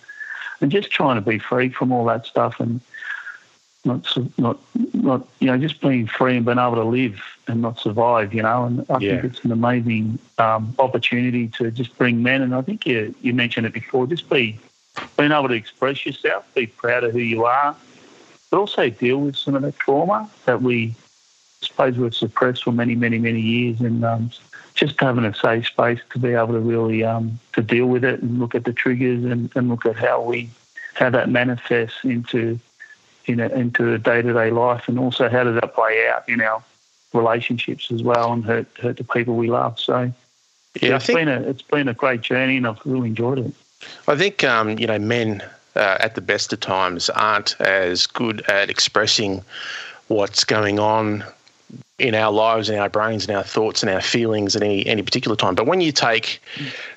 and 0.61 0.71
just 0.71 0.91
trying 0.91 1.17
to 1.17 1.29
be 1.29 1.39
free 1.39 1.69
from 1.69 1.93
all 1.93 2.05
that 2.07 2.27
stuff. 2.27 2.61
And 2.61 2.81
not 3.85 4.17
not 4.39 4.59
not 4.95 5.27
you 5.41 5.47
know 5.47 5.59
just 5.59 5.81
being 5.81 6.07
free 6.07 6.37
and 6.37 6.47
being 6.47 6.59
able 6.59 6.77
to 6.77 6.85
live 6.85 7.21
and 7.49 7.63
not 7.63 7.79
survive 7.79 8.33
you 8.33 8.43
know 8.43 8.65
and 8.65 8.87
I 8.89 8.99
yeah. 8.99 9.21
think 9.21 9.25
it's 9.33 9.45
an 9.45 9.53
amazing 9.53 10.19
um, 10.39 10.75
opportunity 10.79 11.49
to 11.49 11.71
just 11.71 11.97
bring 11.99 12.23
men 12.23 12.43
and 12.43 12.55
I 12.55 12.63
think 12.63 12.87
you 12.87 13.15
you 13.23 13.35
mentioned 13.35 13.67
it 13.67 13.73
before 13.73 14.07
just 14.07 14.29
be 14.31 14.59
being 15.17 15.33
able 15.33 15.49
to 15.49 15.55
express 15.55 16.07
yourself 16.07 16.45
be 16.55 16.67
proud 16.67 17.05
of 17.05 17.13
who 17.13 17.19
you 17.19 17.45
are 17.45 17.75
but 18.51 18.59
also 18.59 18.89
deal 18.89 19.19
with 19.19 19.37
some 19.37 19.55
of 19.55 19.63
that 19.63 19.79
trauma 19.79 20.31
that 20.47 20.63
we 20.63 20.95
I 21.63 21.67
suppose 21.67 21.97
we've 21.97 22.15
suppressed 22.15 22.65
for 22.65 22.73
many 22.73 22.95
many 22.95 23.19
many 23.19 23.41
years 23.41 23.81
and 23.81 24.05
um, 24.05 24.31
just 24.75 24.99
having 25.01 25.25
a 25.25 25.35
safe 25.35 25.67
space 25.67 26.01
to 26.11 26.19
be 26.19 26.35
able 26.35 26.55
to 26.55 26.61
really 26.61 27.05
um, 27.05 27.41
to 27.53 27.63
deal 27.63 27.87
with 27.87 28.05
it 28.05 28.23
and 28.23 28.39
look 28.39 28.55
at 28.55 28.65
the 28.65 28.73
triggers 28.73 29.25
and, 29.25 29.51
and 29.57 29.69
look 29.69 29.87
at 29.87 29.97
how 29.97 30.23
we 30.23 30.49
how 30.95 31.11
that 31.11 31.29
manifests 31.29 32.05
into 32.05 32.59
in 33.27 33.41
a, 33.41 33.49
into 33.49 33.93
a 33.93 33.99
day 33.99 34.23
to 34.23 34.33
day 34.33 34.51
life, 34.51 34.89
and 34.89 34.99
also 34.99 35.29
how 35.29 35.45
does 35.45 35.55
that 35.55 35.75
play 35.75 36.09
out 36.09 36.29
in 36.29 36.41
our 36.41 36.63
relationships 37.13 37.91
as 37.91 38.03
well, 38.03 38.33
and 38.33 38.45
hurt 38.45 38.67
hurt 38.81 38.97
the 38.97 39.05
people 39.05 39.37
we 39.37 39.49
love. 39.49 39.79
So, 39.79 40.13
yeah, 40.81 40.97
it's 40.97 41.07
think, 41.07 41.19
been 41.19 41.29
a 41.29 41.41
it's 41.43 41.63
been 41.63 41.89
a 41.89 41.95
great 41.95 42.23
journey, 42.23 42.57
and 42.57 42.67
I've 42.67 42.81
really 42.85 43.09
enjoyed 43.09 43.39
it. 43.39 43.53
I 44.09 44.17
think 44.17 44.45
um, 44.45 44.79
you 44.79 44.87
know 44.87 44.99
men 44.99 45.43
uh, 45.77 45.99
at 46.01 46.15
the 46.15 46.21
best 46.21 46.53
of 46.53 46.61
times 46.61 47.11
aren't 47.11 47.61
as 47.61 48.07
good 48.07 48.43
at 48.49 48.71
expressing 48.71 49.43
what's 50.09 50.45
going 50.45 50.79
on 50.79 51.25
in 52.03 52.15
our 52.17 52.33
lives, 52.33 52.69
in 52.69 52.79
our 52.79 52.89
brains, 52.89 53.27
in 53.27 53.35
our 53.35 53.45
thoughts, 53.45 53.83
and 53.83 53.91
our 53.91 54.01
feelings 54.01 54.57
at 54.57 54.63
any 54.63 54.85
any 54.87 55.03
particular 55.03 55.37
time. 55.37 55.55
But 55.55 55.67
when 55.67 55.81
you 55.81 55.93
take 55.93 56.43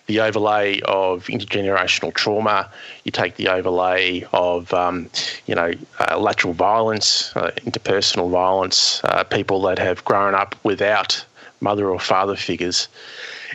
the 0.07 0.19
overlay 0.19 0.81
of 0.81 1.27
intergenerational 1.27 2.13
trauma, 2.13 2.69
you 3.03 3.11
take 3.11 3.35
the 3.35 3.47
overlay 3.47 4.25
of 4.33 4.73
um, 4.73 5.09
you 5.45 5.55
know 5.55 5.73
uh, 5.99 6.17
lateral 6.17 6.53
violence, 6.53 7.35
uh, 7.35 7.51
interpersonal 7.57 8.29
violence, 8.29 9.01
uh, 9.03 9.23
people 9.23 9.61
that 9.61 9.77
have 9.77 10.03
grown 10.05 10.33
up 10.33 10.55
without 10.63 11.23
mother 11.61 11.89
or 11.89 11.99
father 11.99 12.35
figures. 12.35 12.87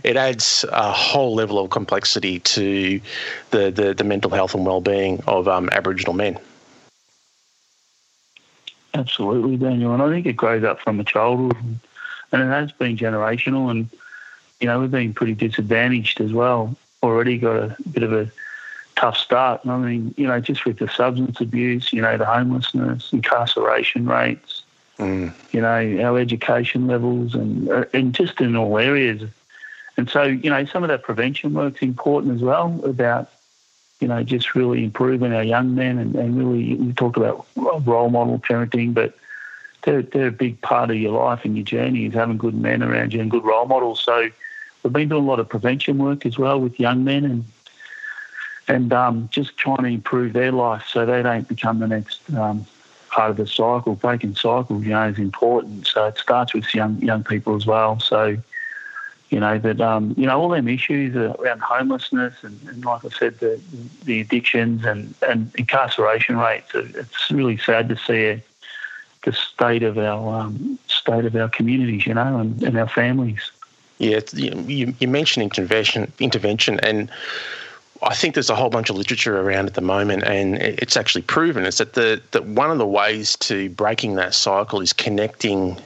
It 0.02 0.16
adds 0.16 0.64
a 0.72 0.90
whole 0.92 1.34
level 1.34 1.58
of 1.58 1.70
complexity 1.70 2.38
to 2.40 3.00
the, 3.50 3.70
the, 3.70 3.92
the 3.92 4.04
mental 4.04 4.30
health 4.30 4.54
and 4.54 4.64
well-being 4.64 5.22
of 5.26 5.46
um, 5.46 5.68
Aboriginal 5.72 6.14
men. 6.14 6.38
Absolutely, 8.94 9.56
Daniel. 9.56 9.94
And 9.94 10.02
I 10.02 10.08
think 10.08 10.26
it 10.26 10.34
grows 10.34 10.64
up 10.64 10.80
from 10.80 10.98
a 11.00 11.04
childhood 11.04 11.56
and, 11.62 11.80
and 12.32 12.42
it 12.42 12.46
has 12.46 12.72
been 12.72 12.96
generational. 12.96 13.70
And, 13.70 13.88
you 14.60 14.66
know, 14.66 14.80
we've 14.80 14.90
been 14.90 15.14
pretty 15.14 15.34
disadvantaged 15.34 16.20
as 16.20 16.32
well. 16.32 16.76
Already 17.02 17.38
got 17.38 17.56
a 17.56 17.76
bit 17.92 18.02
of 18.02 18.12
a 18.12 18.30
tough 18.96 19.16
start. 19.16 19.64
And 19.64 19.72
I 19.72 19.78
mean, 19.78 20.14
you 20.16 20.26
know, 20.26 20.40
just 20.40 20.64
with 20.64 20.78
the 20.78 20.88
substance 20.88 21.40
abuse, 21.40 21.92
you 21.92 22.02
know, 22.02 22.16
the 22.16 22.26
homelessness, 22.26 23.12
incarceration 23.12 24.06
rates, 24.06 24.64
mm. 24.98 25.32
you 25.52 25.60
know, 25.60 26.04
our 26.04 26.18
education 26.18 26.86
levels, 26.86 27.34
and, 27.34 27.70
uh, 27.70 27.84
and 27.94 28.14
just 28.14 28.40
in 28.40 28.56
all 28.56 28.78
areas. 28.78 29.22
And 29.96 30.08
so, 30.08 30.24
you 30.24 30.50
know, 30.50 30.64
some 30.64 30.82
of 30.82 30.88
that 30.88 31.02
prevention 31.02 31.54
work's 31.54 31.82
important 31.82 32.34
as 32.34 32.42
well 32.42 32.80
about 32.84 33.30
you 34.00 34.08
know, 34.08 34.22
just 34.22 34.54
really 34.54 34.82
improving 34.84 35.32
our 35.32 35.42
young 35.42 35.74
men 35.74 35.98
and, 35.98 36.14
and 36.16 36.36
really, 36.36 36.74
we 36.74 36.92
talk 36.94 37.16
about 37.16 37.46
role 37.56 38.10
model 38.10 38.38
parenting, 38.38 38.94
but 38.94 39.16
they're, 39.82 40.02
they're 40.02 40.28
a 40.28 40.32
big 40.32 40.60
part 40.60 40.90
of 40.90 40.96
your 40.96 41.12
life 41.12 41.44
and 41.44 41.56
your 41.56 41.64
journey 41.64 42.06
is 42.06 42.14
having 42.14 42.38
good 42.38 42.54
men 42.54 42.82
around 42.82 43.12
you 43.12 43.20
and 43.20 43.30
good 43.30 43.44
role 43.44 43.66
models. 43.66 44.02
So 44.02 44.30
we've 44.82 44.92
been 44.92 45.08
doing 45.08 45.24
a 45.24 45.26
lot 45.26 45.38
of 45.38 45.48
prevention 45.48 45.98
work 45.98 46.26
as 46.26 46.38
well 46.38 46.60
with 46.60 46.80
young 46.80 47.04
men 47.04 47.24
and 47.24 47.44
and 48.68 48.92
um, 48.92 49.28
just 49.32 49.56
trying 49.56 49.82
to 49.82 49.88
improve 49.88 50.32
their 50.32 50.52
life 50.52 50.84
so 50.86 51.04
they 51.04 51.22
don't 51.22 51.48
become 51.48 51.80
the 51.80 51.88
next 51.88 52.20
um, 52.34 52.64
part 53.08 53.30
of 53.30 53.36
the 53.36 53.46
cycle. 53.46 53.96
Breaking 53.96 54.36
cycles, 54.36 54.84
you 54.84 54.90
know, 54.90 55.08
is 55.08 55.18
important. 55.18 55.88
So 55.88 56.06
it 56.06 56.18
starts 56.18 56.54
with 56.54 56.72
young 56.72 57.00
young 57.02 57.24
people 57.24 57.56
as 57.56 57.66
well. 57.66 57.98
So 57.98 58.36
you 59.30 59.38
know, 59.38 59.58
that 59.58 59.80
um, 59.80 60.14
you 60.18 60.26
know 60.26 60.40
all 60.40 60.48
them 60.48 60.68
issues 60.68 61.14
around 61.16 61.60
homelessness 61.60 62.34
and, 62.42 62.60
and, 62.68 62.84
like 62.84 63.04
I 63.04 63.08
said, 63.08 63.38
the 63.38 63.60
the 64.04 64.20
addictions 64.20 64.84
and, 64.84 65.14
and 65.26 65.50
incarceration 65.56 66.36
rates. 66.36 66.70
It's 66.74 67.30
really 67.30 67.56
sad 67.56 67.88
to 67.88 67.96
see 67.96 68.42
the 69.24 69.32
state 69.32 69.84
of 69.84 69.98
our 69.98 70.40
um, 70.40 70.78
state 70.88 71.24
of 71.24 71.36
our 71.36 71.48
communities, 71.48 72.06
you 72.06 72.14
know, 72.14 72.38
and, 72.38 72.62
and 72.62 72.76
our 72.76 72.88
families. 72.88 73.52
Yeah, 73.98 74.20
you, 74.32 74.94
you 74.98 75.08
mentioned 75.08 75.44
intervention, 75.44 76.10
intervention, 76.18 76.80
and 76.80 77.10
I 78.02 78.14
think 78.14 78.34
there's 78.34 78.48
a 78.48 78.56
whole 78.56 78.70
bunch 78.70 78.88
of 78.88 78.96
literature 78.96 79.38
around 79.40 79.66
at 79.66 79.74
the 79.74 79.82
moment, 79.82 80.24
and 80.24 80.56
it's 80.56 80.96
actually 80.96 81.22
proven 81.22 81.66
is 81.66 81.78
that 81.78 81.92
the 81.92 82.20
that 82.32 82.46
one 82.46 82.70
of 82.70 82.78
the 82.78 82.86
ways 82.86 83.36
to 83.36 83.68
breaking 83.70 84.14
that 84.14 84.34
cycle 84.34 84.80
is 84.80 84.92
connecting 84.92 85.76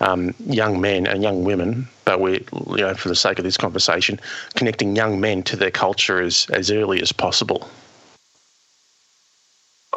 um, 0.00 0.34
young 0.46 0.80
men 0.80 1.06
and 1.06 1.22
young 1.22 1.44
women, 1.44 1.88
but 2.04 2.20
we, 2.20 2.44
you 2.70 2.78
know, 2.78 2.94
for 2.94 3.08
the 3.08 3.16
sake 3.16 3.38
of 3.38 3.44
this 3.44 3.56
conversation, 3.56 4.20
connecting 4.54 4.94
young 4.94 5.20
men 5.20 5.42
to 5.44 5.56
their 5.56 5.70
culture 5.70 6.20
as 6.20 6.46
as 6.50 6.70
early 6.70 7.02
as 7.02 7.12
possible. 7.12 7.68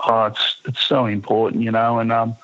Oh, 0.08 0.26
it's 0.26 0.58
it's 0.66 0.86
so 0.86 1.06
important, 1.06 1.64
you 1.64 1.72
know, 1.72 2.00
and 2.00 2.12
um, 2.12 2.36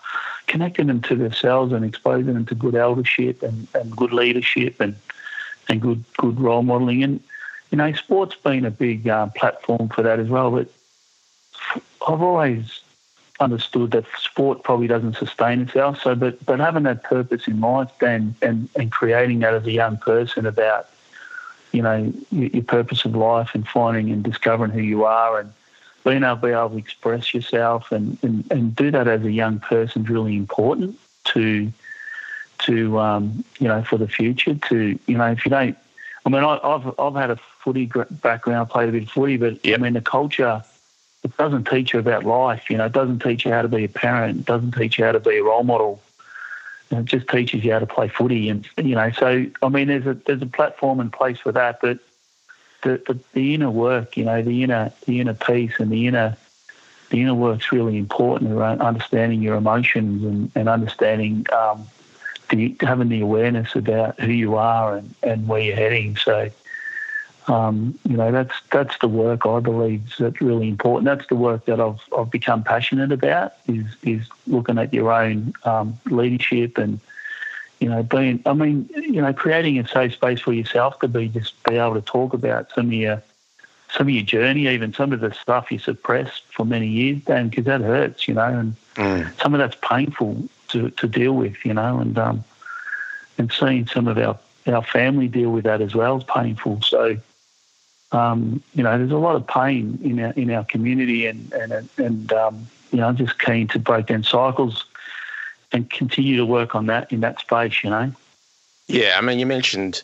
connecting 0.48 0.88
them 0.88 1.02
to 1.04 1.16
themselves 1.16 1.74
and 1.74 1.84
exposing 1.84 2.34
them 2.34 2.46
to 2.46 2.56
good 2.56 2.76
eldership 2.76 3.42
and, 3.44 3.68
and 3.74 3.96
good 3.96 4.14
leadership 4.14 4.80
and 4.80 4.96
and 5.68 5.82
good 5.82 6.04
good 6.18 6.40
role 6.40 6.64
modelling. 6.64 7.04
And 7.04 7.24
you 7.72 7.78
know, 7.78 7.92
sport's 7.94 8.36
been 8.36 8.66
a 8.66 8.72
big 8.72 9.08
uh, 9.08 9.28
platform 9.28 9.90
for 9.90 10.02
that 10.04 10.20
as 10.20 10.30
well. 10.30 10.52
But 10.52 10.70
I've 12.08 12.22
always 12.22 12.82
understood 13.40 13.92
that 13.92 14.06
sport 14.18 14.64
probably 14.64 14.88
doesn't 14.88 15.16
sustain 15.16 15.62
itself. 15.62 16.02
So, 16.02 16.16
but 16.16 16.44
but 16.46 16.60
having 16.60 16.84
that 16.84 17.04
purpose 17.04 17.48
in 17.48 17.60
mind 17.60 17.90
and 18.02 18.36
and, 18.42 18.70
and 18.76 18.92
creating 18.92 19.40
that 19.40 19.54
as 19.54 19.66
a 19.66 19.72
young 19.72 19.98
person 19.98 20.46
about 20.46 20.90
you 21.72 21.82
know 21.82 22.12
your, 22.32 22.64
purpose 22.64 23.06
of 23.06 23.16
life 23.16 23.52
and 23.54 23.68
finding 23.68 24.10
and 24.10 24.24
discovering 24.24 24.72
who 24.72 24.82
you 24.82 25.06
are 25.06 25.40
and 25.40 25.54
being 26.04 26.24
able 26.24 26.38
to 26.38 26.42
be 26.42 26.52
able 26.52 26.70
to 26.70 26.78
express 26.78 27.34
yourself 27.34 27.92
and, 27.92 28.18
and, 28.24 28.50
and 28.50 28.76
do 28.76 28.90
that 28.92 29.10
as 29.10 29.24
a 29.24 29.32
young 29.32 29.60
person 29.60 30.04
is 30.04 30.10
really 30.10 30.38
important 30.38 30.98
to 31.26 31.72
to 32.60 33.00
um, 33.00 33.44
you 33.60 33.68
know 33.68 33.84
for 33.84 33.98
the 33.98 34.08
future. 34.08 34.56
To 34.56 35.00
you 35.06 35.18
know, 35.18 35.32
if 35.32 35.46
you 35.46 35.50
don't, 35.50 35.78
I 36.26 36.30
mean, 36.30 36.44
I, 36.44 36.60
have 36.64 37.00
I've 37.00 37.16
had 37.16 37.32
a 37.32 37.40
footy 37.64 37.92
background, 38.10 38.70
played 38.70 38.90
a 38.90 38.92
bit 38.92 39.04
of 39.04 39.10
footy, 39.10 39.38
but 39.38 39.64
yep. 39.66 39.80
I 39.80 39.84
mean 39.84 39.94
the 39.94 40.02
culture. 40.02 40.64
It 41.24 41.36
doesn't 41.38 41.66
teach 41.66 41.94
you 41.94 42.00
about 42.00 42.24
life, 42.24 42.70
you 42.70 42.78
know. 42.78 42.86
It 42.86 42.94
doesn't 42.94 43.20
teach 43.20 43.46
you 43.46 43.52
how 43.52 43.62
to 43.62 43.68
be 43.68 43.84
a 43.84 43.90
parent. 43.90 44.40
It 44.40 44.46
doesn't 44.46 44.74
teach 44.74 44.98
you 44.98 45.06
how 45.06 45.12
to 45.12 45.20
be 45.20 45.38
a 45.38 45.44
role 45.44 45.64
model. 45.64 46.02
It 46.90 47.06
just 47.06 47.28
teaches 47.28 47.64
you 47.64 47.74
how 47.74 47.80
to 47.80 47.86
play 47.86 48.08
footy, 48.08 48.50
and 48.50 48.68
you 48.78 48.96
know. 48.96 49.12
So 49.12 49.46
I 49.62 49.70
mean, 49.70 49.88
there's 49.88 50.08
a 50.08 50.14
there's 50.14 50.42
a 50.42 50.48
platform 50.48 51.00
in 51.02 51.10
place 51.10 51.40
for 51.40 51.52
that, 51.52 51.80
but 51.82 52.00
the, 52.84 53.02
the, 53.08 53.20
the 53.34 53.54
inner 53.56 53.70
work, 53.70 54.16
you 54.16 54.24
know, 54.24 54.42
the 54.42 54.64
inner 54.64 54.94
the 55.06 55.20
inner 55.20 55.34
peace 55.34 55.74
and 55.80 55.92
the 55.92 56.08
inner 56.08 56.38
the 57.10 57.22
inner 57.22 57.34
work's 57.34 57.72
really 57.72 57.98
important 57.98 58.52
around 58.52 58.82
understanding 58.82 59.42
your 59.42 59.56
emotions 59.56 60.24
and, 60.24 60.52
and 60.56 60.70
understanding 60.70 61.46
um, 61.54 61.88
the, 62.50 62.76
having 62.82 63.10
the 63.10 63.22
awareness 63.22 63.76
about 63.76 64.20
who 64.20 64.32
you 64.32 64.56
are 64.56 64.98
and, 64.98 65.16
and 65.24 65.48
where 65.48 65.62
you're 65.62 65.76
heading. 65.76 66.18
So, 66.18 66.50
um, 67.48 67.98
you 68.08 68.18
know, 68.18 68.32
that's 68.32 68.54
that's 68.72 68.98
the 69.00 69.08
work 69.08 69.46
I 69.46 69.60
believe 69.60 70.06
is 70.08 70.18
that's 70.18 70.42
really 70.42 70.68
important. 70.68 71.06
That's 71.06 71.28
the 71.28 71.36
work 71.36 71.66
that 71.66 71.80
I've 71.80 72.02
I've 72.18 72.32
become 72.32 72.64
passionate 72.64 73.12
about 73.12 73.54
is 73.68 73.86
is 74.04 74.28
looking 74.46 74.78
at 74.78 74.94
your 74.94 75.12
own 75.12 75.54
um, 75.64 76.00
leadership 76.06 76.78
and 76.78 77.00
you 77.80 77.90
know 77.90 78.04
being. 78.04 78.42
I 78.46 78.54
mean, 78.54 78.90
you 78.96 79.22
know, 79.22 79.34
creating 79.34 79.80
a 79.80 79.88
safe 79.88 80.14
space 80.14 80.42
for 80.42 80.54
yourself 80.54 81.00
to 81.00 81.08
be 81.08 81.30
just 81.30 81.62
be 81.64 81.78
able 81.78 81.96
to 81.96 82.02
talk 82.02 82.34
about 82.34 82.72
some 82.74 82.88
of 82.88 82.94
your 82.94 83.24
some 83.90 84.08
of 84.08 84.14
your 84.14 84.24
journey, 84.24 84.68
even 84.68 84.94
some 84.94 85.14
of 85.14 85.22
the 85.22 85.34
stuff 85.34 85.72
you 85.72 85.80
suppressed 85.80 86.44
for 86.52 86.66
many 86.66 86.88
years, 86.88 87.24
Dan, 87.24 87.50
because 87.50 87.66
that 87.66 87.82
hurts, 87.82 88.28
you 88.28 88.34
know, 88.34 88.44
and 88.44 88.76
mm. 88.96 89.42
some 89.42 89.54
of 89.54 89.60
that's 89.60 89.78
painful 89.82 90.48
to, 90.70 90.90
to 90.92 91.08
deal 91.08 91.34
with, 91.34 91.56
you 91.66 91.74
know, 91.74 92.00
and 92.00 92.18
um, 92.18 92.44
and 93.38 93.52
seeing 93.52 93.88
some 93.88 94.08
of 94.08 94.18
our, 94.18 94.38
our 94.68 94.84
family 94.84 95.28
deal 95.28 95.52
with 95.52 95.64
that 95.64 95.82
as 95.82 95.96
well 95.96 96.18
is 96.18 96.24
painful. 96.24 96.82
So, 96.82 97.18
um, 98.12 98.64
you 98.74 98.84
know, 98.84 98.98
there's 98.98 99.12
a 99.12 99.18
lot 99.18 99.36
of 99.36 99.46
pain 99.48 100.00
in 100.04 100.20
our 100.20 100.32
in 100.32 100.52
our 100.52 100.64
community, 100.64 101.26
and 101.26 101.52
and 101.54 101.90
and 101.98 102.34
um, 102.34 102.68
you 102.92 103.00
know, 103.00 103.08
I'm 103.08 103.18
just 103.18 103.40
keen 103.40 103.68
to 103.70 103.80
break 103.80 104.08
down 104.08 104.24
cycles 104.24 104.86
and 105.72 105.90
continue 105.90 106.38
to 106.38 106.46
work 106.46 106.76
on 106.76 106.86
that 106.86 107.12
in 107.12 107.20
that 107.22 107.40
space, 107.40 107.84
you 107.84 107.90
know. 107.90 108.12
Yeah, 108.88 109.16
I 109.18 109.22
mean, 109.22 109.40
you 109.40 109.46
mentioned 109.46 110.02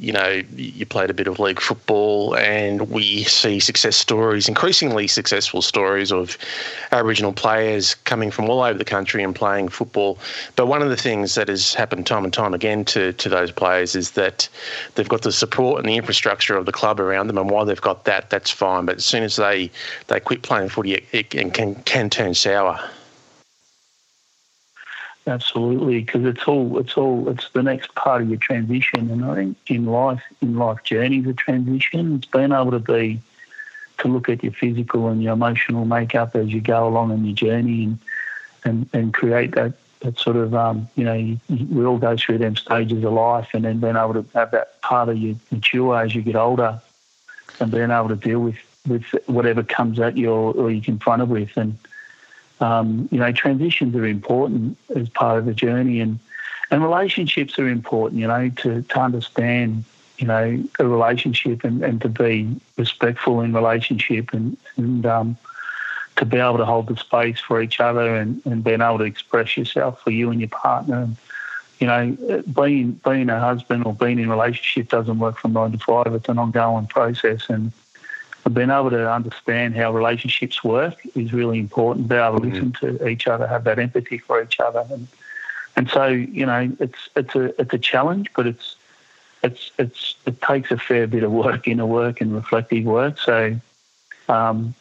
you 0.00 0.14
know, 0.14 0.42
you 0.56 0.86
played 0.86 1.10
a 1.10 1.14
bit 1.14 1.26
of 1.26 1.38
league 1.38 1.60
football, 1.60 2.34
and 2.34 2.90
we 2.90 3.22
see 3.24 3.60
success 3.60 3.96
stories, 3.96 4.48
increasingly 4.48 5.06
successful 5.06 5.60
stories 5.60 6.10
of 6.10 6.38
Aboriginal 6.90 7.34
players 7.34 7.94
coming 7.94 8.30
from 8.30 8.48
all 8.48 8.62
over 8.62 8.78
the 8.78 8.84
country 8.84 9.22
and 9.22 9.34
playing 9.34 9.68
football. 9.68 10.18
But 10.56 10.68
one 10.68 10.80
of 10.80 10.88
the 10.88 10.96
things 10.96 11.34
that 11.34 11.48
has 11.48 11.74
happened 11.74 12.06
time 12.06 12.24
and 12.24 12.32
time 12.32 12.54
again 12.54 12.86
to, 12.86 13.12
to 13.12 13.28
those 13.28 13.50
players 13.50 13.94
is 13.94 14.12
that 14.12 14.48
they've 14.94 15.08
got 15.08 15.20
the 15.20 15.32
support 15.32 15.80
and 15.80 15.88
the 15.88 15.96
infrastructure 15.98 16.56
of 16.56 16.64
the 16.64 16.72
club 16.72 16.98
around 16.98 17.26
them, 17.26 17.36
and 17.36 17.50
while 17.50 17.66
they've 17.66 17.78
got 17.78 18.04
that, 18.06 18.30
that's 18.30 18.50
fine. 18.50 18.86
But 18.86 18.96
as 18.96 19.04
soon 19.04 19.22
as 19.22 19.36
they, 19.36 19.70
they 20.06 20.18
quit 20.18 20.40
playing 20.40 20.70
footy, 20.70 20.94
it, 20.94 21.04
it 21.12 21.30
can, 21.30 21.74
can 21.74 22.08
turn 22.08 22.32
sour. 22.32 22.80
Absolutely, 25.30 26.00
because 26.00 26.24
it's 26.24 26.42
all 26.48 26.76
it's 26.80 26.96
all 26.96 27.28
it's 27.28 27.50
the 27.50 27.62
next 27.62 27.94
part 27.94 28.20
of 28.20 28.28
your 28.28 28.38
transition, 28.38 29.12
and 29.12 29.24
I 29.24 29.36
think 29.36 29.56
in 29.68 29.86
life, 29.86 30.20
in 30.42 30.56
life 30.56 30.82
journeys 30.82 31.24
of 31.28 31.36
transition, 31.36 32.16
it's 32.16 32.26
being 32.26 32.50
able 32.50 32.72
to 32.72 32.80
be 32.80 33.20
to 33.98 34.08
look 34.08 34.28
at 34.28 34.42
your 34.42 34.52
physical 34.52 35.06
and 35.06 35.22
your 35.22 35.34
emotional 35.34 35.84
makeup 35.84 36.34
as 36.34 36.48
you 36.48 36.60
go 36.60 36.88
along 36.88 37.12
in 37.12 37.24
your 37.24 37.36
journey, 37.36 37.84
and 37.84 37.98
and, 38.64 38.90
and 38.92 39.14
create 39.14 39.54
that 39.54 39.74
that 40.00 40.18
sort 40.18 40.34
of 40.34 40.52
um, 40.52 40.88
you 40.96 41.04
know 41.04 41.14
you, 41.14 41.38
we 41.48 41.84
all 41.84 41.98
go 41.98 42.16
through 42.16 42.38
them 42.38 42.56
stages 42.56 43.04
of 43.04 43.12
life, 43.12 43.50
and 43.54 43.64
then 43.64 43.78
being 43.78 43.94
able 43.94 44.14
to 44.14 44.26
have 44.34 44.50
that 44.50 44.80
part 44.82 45.08
of 45.08 45.16
you 45.16 45.38
mature 45.52 46.02
as 46.02 46.12
you 46.12 46.22
get 46.22 46.34
older, 46.34 46.80
and 47.60 47.70
being 47.70 47.92
able 47.92 48.08
to 48.08 48.16
deal 48.16 48.40
with 48.40 48.56
with 48.88 49.04
whatever 49.26 49.62
comes 49.62 50.00
at 50.00 50.16
you 50.16 50.32
or, 50.32 50.52
or 50.54 50.72
you're 50.72 50.82
confronted 50.82 51.28
with, 51.28 51.56
and 51.56 51.78
um, 52.60 53.08
you 53.10 53.18
know, 53.18 53.32
transitions 53.32 53.94
are 53.96 54.06
important 54.06 54.76
as 54.94 55.08
part 55.08 55.38
of 55.38 55.46
the 55.46 55.54
journey, 55.54 56.00
and 56.00 56.18
and 56.70 56.82
relationships 56.82 57.58
are 57.58 57.68
important. 57.68 58.20
You 58.20 58.28
know, 58.28 58.48
to 58.48 58.82
to 58.82 59.00
understand, 59.00 59.84
you 60.18 60.26
know, 60.26 60.62
a 60.78 60.86
relationship 60.86 61.64
and, 61.64 61.82
and 61.82 62.00
to 62.02 62.08
be 62.08 62.60
respectful 62.76 63.40
in 63.40 63.52
relationship, 63.52 64.32
and 64.32 64.56
and 64.76 65.06
um, 65.06 65.36
to 66.16 66.24
be 66.24 66.38
able 66.38 66.58
to 66.58 66.66
hold 66.66 66.88
the 66.88 66.96
space 66.96 67.40
for 67.40 67.62
each 67.62 67.80
other, 67.80 68.16
and, 68.16 68.42
and 68.44 68.62
being 68.62 68.82
able 68.82 68.98
to 68.98 69.04
express 69.04 69.56
yourself 69.56 70.02
for 70.02 70.10
you 70.10 70.30
and 70.30 70.40
your 70.40 70.50
partner. 70.50 71.02
And, 71.02 71.16
you 71.78 71.86
know, 71.86 72.42
being 72.52 73.00
being 73.02 73.30
a 73.30 73.40
husband 73.40 73.86
or 73.86 73.94
being 73.94 74.18
in 74.18 74.26
a 74.26 74.30
relationship 74.30 74.90
doesn't 74.90 75.18
work 75.18 75.38
from 75.38 75.54
nine 75.54 75.72
to 75.72 75.78
five. 75.78 76.14
It's 76.14 76.28
an 76.28 76.38
ongoing 76.38 76.86
process, 76.86 77.48
and 77.48 77.72
being 78.48 78.70
able 78.70 78.90
to 78.90 79.10
understand 79.10 79.76
how 79.76 79.92
relationships 79.92 80.64
work 80.64 81.06
is 81.14 81.32
really 81.32 81.58
important. 81.58 82.08
Be 82.08 82.16
able 82.16 82.40
to 82.40 82.46
mm-hmm. 82.46 82.68
listen 82.68 82.98
to 82.98 83.08
each 83.08 83.26
other, 83.26 83.46
have 83.46 83.64
that 83.64 83.78
empathy 83.78 84.18
for 84.18 84.42
each 84.42 84.58
other, 84.60 84.84
and 84.90 85.06
and 85.76 85.88
so 85.88 86.06
you 86.06 86.46
know 86.46 86.72
it's 86.80 87.08
it's 87.16 87.34
a 87.34 87.60
it's 87.60 87.74
a 87.74 87.78
challenge, 87.78 88.30
but 88.34 88.46
it's 88.46 88.76
it's 89.42 89.70
it's 89.78 90.16
it 90.26 90.40
takes 90.40 90.70
a 90.70 90.76
fair 90.76 91.06
bit 91.06 91.22
of 91.22 91.32
work, 91.32 91.66
inner 91.68 91.86
work, 91.86 92.20
and 92.20 92.34
reflective 92.34 92.84
work. 92.84 93.18
So, 93.18 93.56
um, 94.28 94.74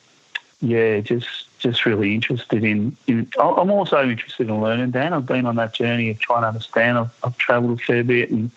yeah, 0.62 1.00
just 1.00 1.28
just 1.60 1.86
really 1.86 2.16
interested 2.16 2.64
in, 2.64 2.96
in. 3.08 3.30
I'm 3.40 3.72
also 3.72 4.10
interested 4.10 4.50
in 4.50 4.62
learning, 4.62 4.92
Dan. 4.92 5.14
I've 5.14 5.26
been 5.26 5.46
on 5.46 5.56
that 5.58 5.74
journey 5.74 6.10
of 6.10 6.20
trying 6.20 6.42
to 6.42 6.48
understand. 6.48 6.98
I've, 6.98 7.12
I've 7.24 7.38
travelled 7.38 7.80
a 7.80 7.84
fair 7.84 8.04
bit, 8.04 8.32
and 8.32 8.52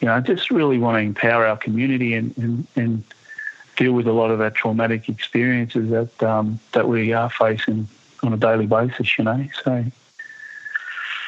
you 0.00 0.06
know, 0.06 0.14
I 0.14 0.20
just 0.20 0.50
really 0.50 0.78
want 0.78 0.96
to 0.96 1.00
empower 1.00 1.46
our 1.46 1.56
community 1.56 2.14
and 2.14 2.36
and, 2.36 2.66
and 2.76 3.04
deal 3.80 3.92
with 3.92 4.06
a 4.06 4.12
lot 4.12 4.30
of 4.30 4.42
our 4.42 4.50
traumatic 4.50 5.08
experiences 5.08 5.90
that 5.90 6.22
um, 6.22 6.60
that 6.72 6.86
we 6.86 7.12
are 7.14 7.30
facing 7.30 7.88
on 8.22 8.32
a 8.32 8.36
daily 8.36 8.66
basis. 8.66 9.18
You 9.18 9.24
know, 9.24 9.48
so 9.64 9.84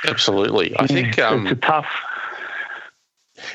absolutely. 0.06 0.78
I 0.78 0.86
think 0.86 1.18
um, 1.18 1.46
it's 1.46 1.58
a 1.58 1.60
tough. 1.60 1.86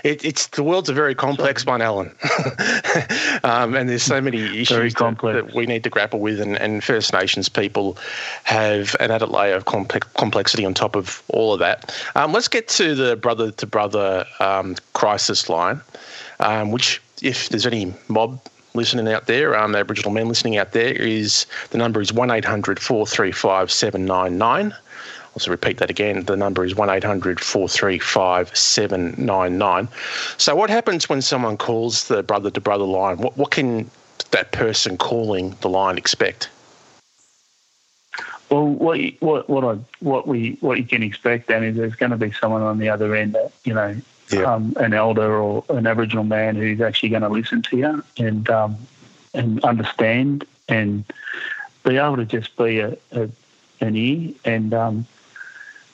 It, 0.03 0.25
it's 0.25 0.47
the 0.47 0.63
world's 0.63 0.89
a 0.89 0.93
very 0.93 1.15
complex 1.15 1.65
one, 1.65 1.81
Alan, 1.81 2.07
um, 3.43 3.73
and 3.73 3.87
there's 3.87 4.03
so 4.03 4.19
many 4.19 4.61
issues 4.61 4.93
that, 4.95 5.17
that, 5.21 5.53
we 5.53 5.65
need 5.65 5.83
to 5.85 5.89
grapple 5.89 6.19
with. 6.19 6.41
And, 6.41 6.57
and, 6.57 6.83
First 6.83 7.13
Nations 7.13 7.47
people 7.47 7.97
have 8.43 8.97
an 8.99 9.11
added 9.11 9.29
layer 9.29 9.55
of 9.55 9.63
complex, 9.63 10.05
complexity 10.17 10.65
on 10.65 10.73
top 10.73 10.97
of 10.97 11.23
all 11.29 11.53
of 11.53 11.59
that. 11.59 11.95
Um, 12.15 12.33
let's 12.33 12.49
get 12.49 12.67
to 12.69 12.95
the 12.95 13.15
brother 13.15 13.51
to 13.51 13.65
brother 13.65 14.25
um, 14.41 14.75
crisis 14.91 15.47
line, 15.47 15.79
um, 16.41 16.71
which, 16.71 17.01
if 17.21 17.47
there's 17.47 17.65
any 17.65 17.93
mob 18.09 18.41
listening 18.77 19.11
out 19.11 19.25
there, 19.25 19.57
um, 19.57 19.75
Aboriginal 19.75 20.11
men 20.11 20.29
listening 20.29 20.57
out 20.57 20.71
there, 20.71 20.93
is 20.93 21.45
the 21.71 21.77
number 21.77 21.99
is 21.99 22.13
1800 22.13 22.79
435 22.79 23.71
799. 23.71 24.73
Also, 25.33 25.51
repeat 25.51 25.77
that 25.77 25.89
again. 25.89 26.23
The 26.23 26.35
number 26.35 26.65
is 26.65 26.75
1800 26.75 27.39
435 27.39 28.57
799. 28.57 29.87
So, 30.37 30.55
what 30.55 30.69
happens 30.69 31.09
when 31.09 31.21
someone 31.21 31.57
calls 31.57 32.07
the 32.07 32.23
brother 32.23 32.49
to 32.49 32.61
brother 32.61 32.85
line? 32.85 33.17
What, 33.17 33.37
what 33.37 33.51
can 33.51 33.89
that 34.31 34.51
person 34.51 34.97
calling 34.97 35.55
the 35.61 35.69
line 35.69 35.97
expect? 35.97 36.49
Well, 38.49 38.65
what 38.65 38.99
you, 38.99 39.13
what 39.19 39.49
what 39.49 39.63
I 39.63 39.77
what 39.99 40.27
we 40.27 40.57
what 40.61 40.77
you 40.77 40.85
can 40.85 41.03
expect 41.03 41.47
then 41.47 41.63
is 41.63 41.75
there's 41.75 41.95
going 41.95 42.11
to 42.11 42.17
be 42.17 42.31
someone 42.31 42.61
on 42.61 42.77
the 42.77 42.89
other 42.89 43.13
end 43.13 43.33
that 43.33 43.51
you 43.63 43.73
know 43.73 43.95
yeah. 44.31 44.43
um, 44.43 44.73
an 44.77 44.93
elder 44.93 45.37
or 45.37 45.63
an 45.69 45.87
Aboriginal 45.87 46.23
man 46.23 46.55
who's 46.55 46.81
actually 46.81 47.09
going 47.09 47.21
to 47.21 47.29
listen 47.29 47.61
to 47.63 47.77
you 47.77 48.03
and 48.17 48.49
um, 48.49 48.77
and 49.33 49.63
understand 49.63 50.45
and 50.67 51.03
be 51.83 51.97
able 51.97 52.17
to 52.17 52.25
just 52.25 52.55
be 52.57 52.79
a, 52.79 52.97
a 53.11 53.29
an 53.79 53.95
ear 53.95 54.33
and 54.45 54.73
um, 54.73 55.05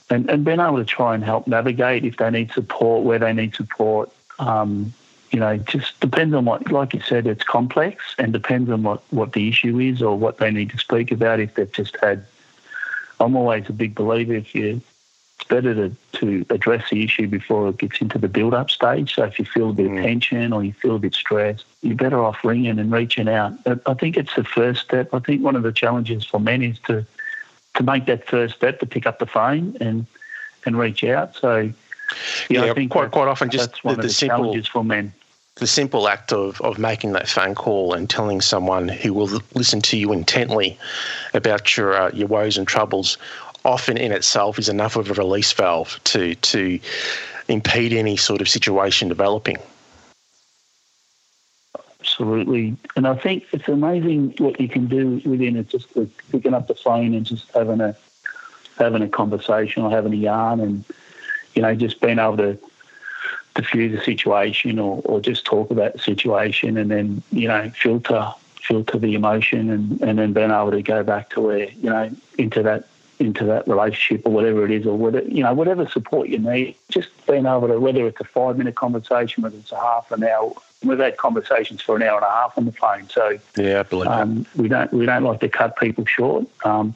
and 0.09 0.29
and 0.29 0.43
being 0.43 0.59
able 0.59 0.77
to 0.77 0.85
try 0.85 1.15
and 1.15 1.23
help 1.23 1.47
navigate 1.47 2.05
if 2.05 2.17
they 2.17 2.29
need 2.29 2.51
support 2.51 3.03
where 3.03 3.19
they 3.19 3.33
need 3.33 3.55
support. 3.55 4.11
Um, 4.39 4.93
you 5.31 5.39
know, 5.39 5.57
just 5.57 5.99
depends 5.99 6.35
on 6.35 6.45
what, 6.45 6.71
like 6.71 6.93
you 6.93 7.01
said, 7.01 7.25
it's 7.25 7.43
complex 7.43 8.13
and 8.19 8.31
depends 8.31 8.69
on 8.69 8.83
what, 8.83 9.01
what 9.09 9.33
the 9.33 9.49
issue 9.49 9.79
is 9.79 9.99
or 9.99 10.15
what 10.15 10.37
they 10.37 10.51
need 10.51 10.69
to 10.69 10.77
speak 10.77 11.11
about. 11.11 11.39
If 11.39 11.55
they've 11.55 11.71
just 11.71 11.97
had, 12.01 12.23
I'm 13.19 13.35
always 13.35 13.67
a 13.67 13.73
big 13.73 13.95
believer 13.95 14.35
if 14.35 14.53
you, 14.53 14.79
it's 15.35 15.47
better 15.47 15.73
to, 15.73 15.95
to 16.13 16.45
address 16.49 16.89
the 16.89 17.03
issue 17.03 17.27
before 17.27 17.69
it 17.69 17.77
gets 17.77 18.01
into 18.01 18.17
the 18.17 18.27
build 18.27 18.53
up 18.53 18.69
stage. 18.69 19.15
So 19.15 19.23
if 19.23 19.39
you 19.39 19.45
feel 19.45 19.71
a 19.71 19.73
bit 19.73 19.87
of 19.87 19.91
mm. 19.93 20.03
tension 20.03 20.53
or 20.53 20.63
you 20.63 20.73
feel 20.73 20.95
a 20.95 20.99
bit 20.99 21.13
stressed, 21.13 21.65
you're 21.81 21.95
better 21.95 22.23
off 22.23 22.43
ringing 22.43 22.79
and 22.79 22.91
reaching 22.91 23.27
out. 23.27 23.53
I 23.85 23.93
think 23.95 24.17
it's 24.17 24.35
the 24.35 24.43
first 24.43 24.81
step. 24.81 25.13
I 25.13 25.19
think 25.19 25.43
one 25.43 25.55
of 25.55 25.63
the 25.63 25.71
challenges 25.71 26.25
for 26.25 26.39
men 26.39 26.61
is 26.61 26.79
to, 26.87 27.05
to 27.75 27.83
make 27.83 28.05
that 28.05 28.27
first 28.27 28.55
step 28.55 28.79
to 28.79 28.85
pick 28.85 29.05
up 29.05 29.19
the 29.19 29.25
phone 29.25 29.75
and, 29.81 30.05
and 30.65 30.77
reach 30.77 31.03
out. 31.03 31.35
So, 31.35 31.71
yeah, 32.49 32.65
yeah 32.65 32.71
I 32.71 32.73
think 32.73 32.91
quite 32.91 33.11
quite 33.11 33.27
often 33.27 33.49
just 33.49 33.71
that's 33.71 33.83
one 33.83 33.95
the, 33.95 34.03
the, 34.03 34.07
the 34.07 34.13
simple, 34.13 34.37
challenges 34.37 34.67
for 34.67 34.83
men 34.83 35.13
the 35.55 35.67
simple 35.67 36.07
act 36.07 36.33
of, 36.33 36.59
of 36.61 36.79
making 36.79 37.13
that 37.13 37.27
phone 37.27 37.53
call 37.53 37.93
and 37.93 38.09
telling 38.09 38.41
someone 38.41 38.87
who 38.87 39.13
will 39.13 39.41
listen 39.53 39.81
to 39.81 39.97
you 39.97 40.11
intently 40.11 40.77
about 41.33 41.77
your 41.77 41.93
uh, 41.93 42.11
your 42.11 42.27
woes 42.27 42.57
and 42.57 42.67
troubles 42.67 43.17
often 43.65 43.97
in 43.97 44.11
itself 44.11 44.59
is 44.59 44.69
enough 44.69 44.95
of 44.95 45.09
a 45.09 45.13
release 45.13 45.51
valve 45.53 45.99
to 46.05 46.35
to 46.35 46.79
impede 47.47 47.93
any 47.93 48.17
sort 48.17 48.41
of 48.41 48.49
situation 48.49 49.07
developing. 49.09 49.57
Absolutely, 51.99 52.75
and 52.95 53.07
I 53.07 53.15
think 53.15 53.45
it's 53.51 53.67
amazing 53.67 54.35
what 54.37 54.59
you 54.59 54.67
can 54.67 54.87
do 54.87 55.21
within 55.25 55.55
it. 55.55 55.69
Just 55.69 55.87
picking 56.31 56.53
up 56.53 56.67
the 56.67 56.75
phone 56.75 57.13
and 57.13 57.25
just 57.25 57.49
having 57.51 57.81
a 57.81 57.95
having 58.77 59.01
a 59.01 59.09
conversation 59.09 59.83
or 59.83 59.89
having 59.89 60.13
a 60.13 60.17
yarn, 60.17 60.59
and 60.59 60.83
you 61.55 61.61
know, 61.61 61.73
just 61.75 62.01
being 62.01 62.19
able 62.19 62.37
to 62.37 62.57
diffuse 63.55 63.97
the 63.97 64.03
situation 64.03 64.79
or, 64.79 65.01
or 65.05 65.21
just 65.21 65.45
talk 65.45 65.69
about 65.69 65.93
the 65.93 65.99
situation 65.99 66.77
and 66.77 66.89
then, 66.89 67.21
you 67.31 67.47
know, 67.47 67.69
filter 67.71 68.33
filter 68.61 68.97
the 68.97 69.13
emotion 69.13 69.69
and, 69.69 70.01
and 70.01 70.17
then 70.17 70.31
being 70.31 70.49
able 70.49 70.71
to 70.71 70.81
go 70.81 71.03
back 71.03 71.29
to 71.29 71.41
where, 71.41 71.69
you 71.71 71.89
know, 71.89 72.09
into 72.37 72.63
that 72.63 72.87
into 73.19 73.45
that 73.45 73.67
relationship 73.67 74.25
or 74.25 74.31
whatever 74.31 74.65
it 74.65 74.71
is 74.71 74.85
or 74.85 74.97
whatever 74.97 75.27
you 75.27 75.43
know, 75.43 75.53
whatever 75.53 75.87
support 75.87 76.29
you 76.29 76.39
need, 76.39 76.75
just 76.89 77.09
being 77.27 77.45
able 77.45 77.67
to 77.67 77.79
whether 77.79 78.07
it's 78.07 78.19
a 78.19 78.25
five 78.25 78.57
minute 78.57 78.75
conversation, 78.75 79.43
whether 79.43 79.57
it's 79.57 79.71
a 79.71 79.79
half 79.79 80.11
an 80.11 80.23
hour 80.23 80.53
we've 80.83 80.99
had 80.99 81.17
conversations 81.17 81.81
for 81.81 81.95
an 81.95 82.03
hour 82.03 82.17
and 82.17 82.25
a 82.25 82.29
half 82.29 82.57
on 82.57 82.65
the 82.65 82.71
phone. 82.71 83.07
So 83.09 83.39
yeah, 83.57 83.83
um, 84.05 84.45
we 84.55 84.67
don't 84.67 84.91
we 84.93 85.05
don't 85.05 85.23
like 85.23 85.39
to 85.41 85.49
cut 85.49 85.77
people 85.77 86.05
short. 86.05 86.45
Um, 86.65 86.95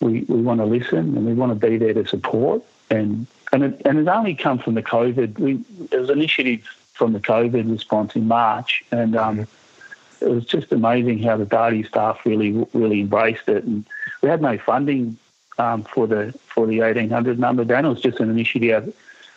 we 0.00 0.20
we 0.22 0.40
want 0.40 0.60
to 0.60 0.66
listen 0.66 1.16
and 1.16 1.26
we 1.26 1.34
want 1.34 1.58
to 1.58 1.66
be 1.68 1.76
there 1.76 1.94
to 1.94 2.06
support 2.06 2.62
and 2.90 3.26
and 3.52 3.64
it, 3.64 3.82
and 3.84 3.98
it's 3.98 4.08
only 4.08 4.34
come 4.34 4.58
from 4.58 4.74
the 4.74 4.82
COVID. 4.82 5.38
We, 5.38 5.64
there 5.90 6.00
was 6.00 6.10
an 6.10 6.18
initiative 6.18 6.66
from 6.94 7.12
the 7.12 7.20
COVID 7.20 7.70
response 7.70 8.14
in 8.16 8.26
March, 8.26 8.84
and 8.90 9.16
um, 9.16 9.38
mm-hmm. 9.38 10.24
it 10.24 10.30
was 10.30 10.44
just 10.44 10.72
amazing 10.72 11.22
how 11.22 11.36
the 11.36 11.46
Dardi 11.46 11.86
staff 11.86 12.24
really 12.24 12.66
really 12.72 13.00
embraced 13.00 13.48
it. 13.48 13.64
And 13.64 13.84
we 14.22 14.28
had 14.28 14.40
no 14.40 14.56
funding 14.58 15.18
um, 15.58 15.84
for 15.84 16.06
the 16.06 16.34
for 16.46 16.66
the 16.66 16.80
eighteen 16.80 17.10
hundred 17.10 17.38
number. 17.38 17.64
Dan 17.64 17.84
it 17.84 17.88
was 17.88 18.00
just 18.00 18.20
an 18.20 18.30
initiative. 18.30 18.94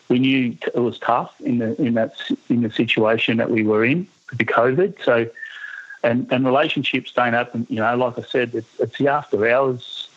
We 0.08 0.20
knew 0.20 0.56
it 0.74 0.80
was 0.80 1.00
tough 1.00 1.34
in 1.42 1.58
the 1.58 1.80
in 1.82 1.96
that 1.96 2.14
in 2.50 2.62
the 2.62 2.72
situation 2.72 3.38
that 3.38 3.50
we 3.50 3.64
were 3.64 3.84
in 3.84 4.08
with 4.30 4.40
the 4.40 4.46
COVID. 4.46 5.04
So, 5.04 5.30
and 6.04 6.32
and 6.32 6.46
relationships 6.46 7.12
don't 7.12 7.34
happen. 7.34 7.66
You 7.70 7.78
know, 7.78 7.96
like 7.98 8.18
I 8.18 8.22
said, 8.22 8.54
it's, 8.54 8.80
it's 8.80 8.98
the 8.98 9.08
after 9.08 9.48
hours 9.50 10.08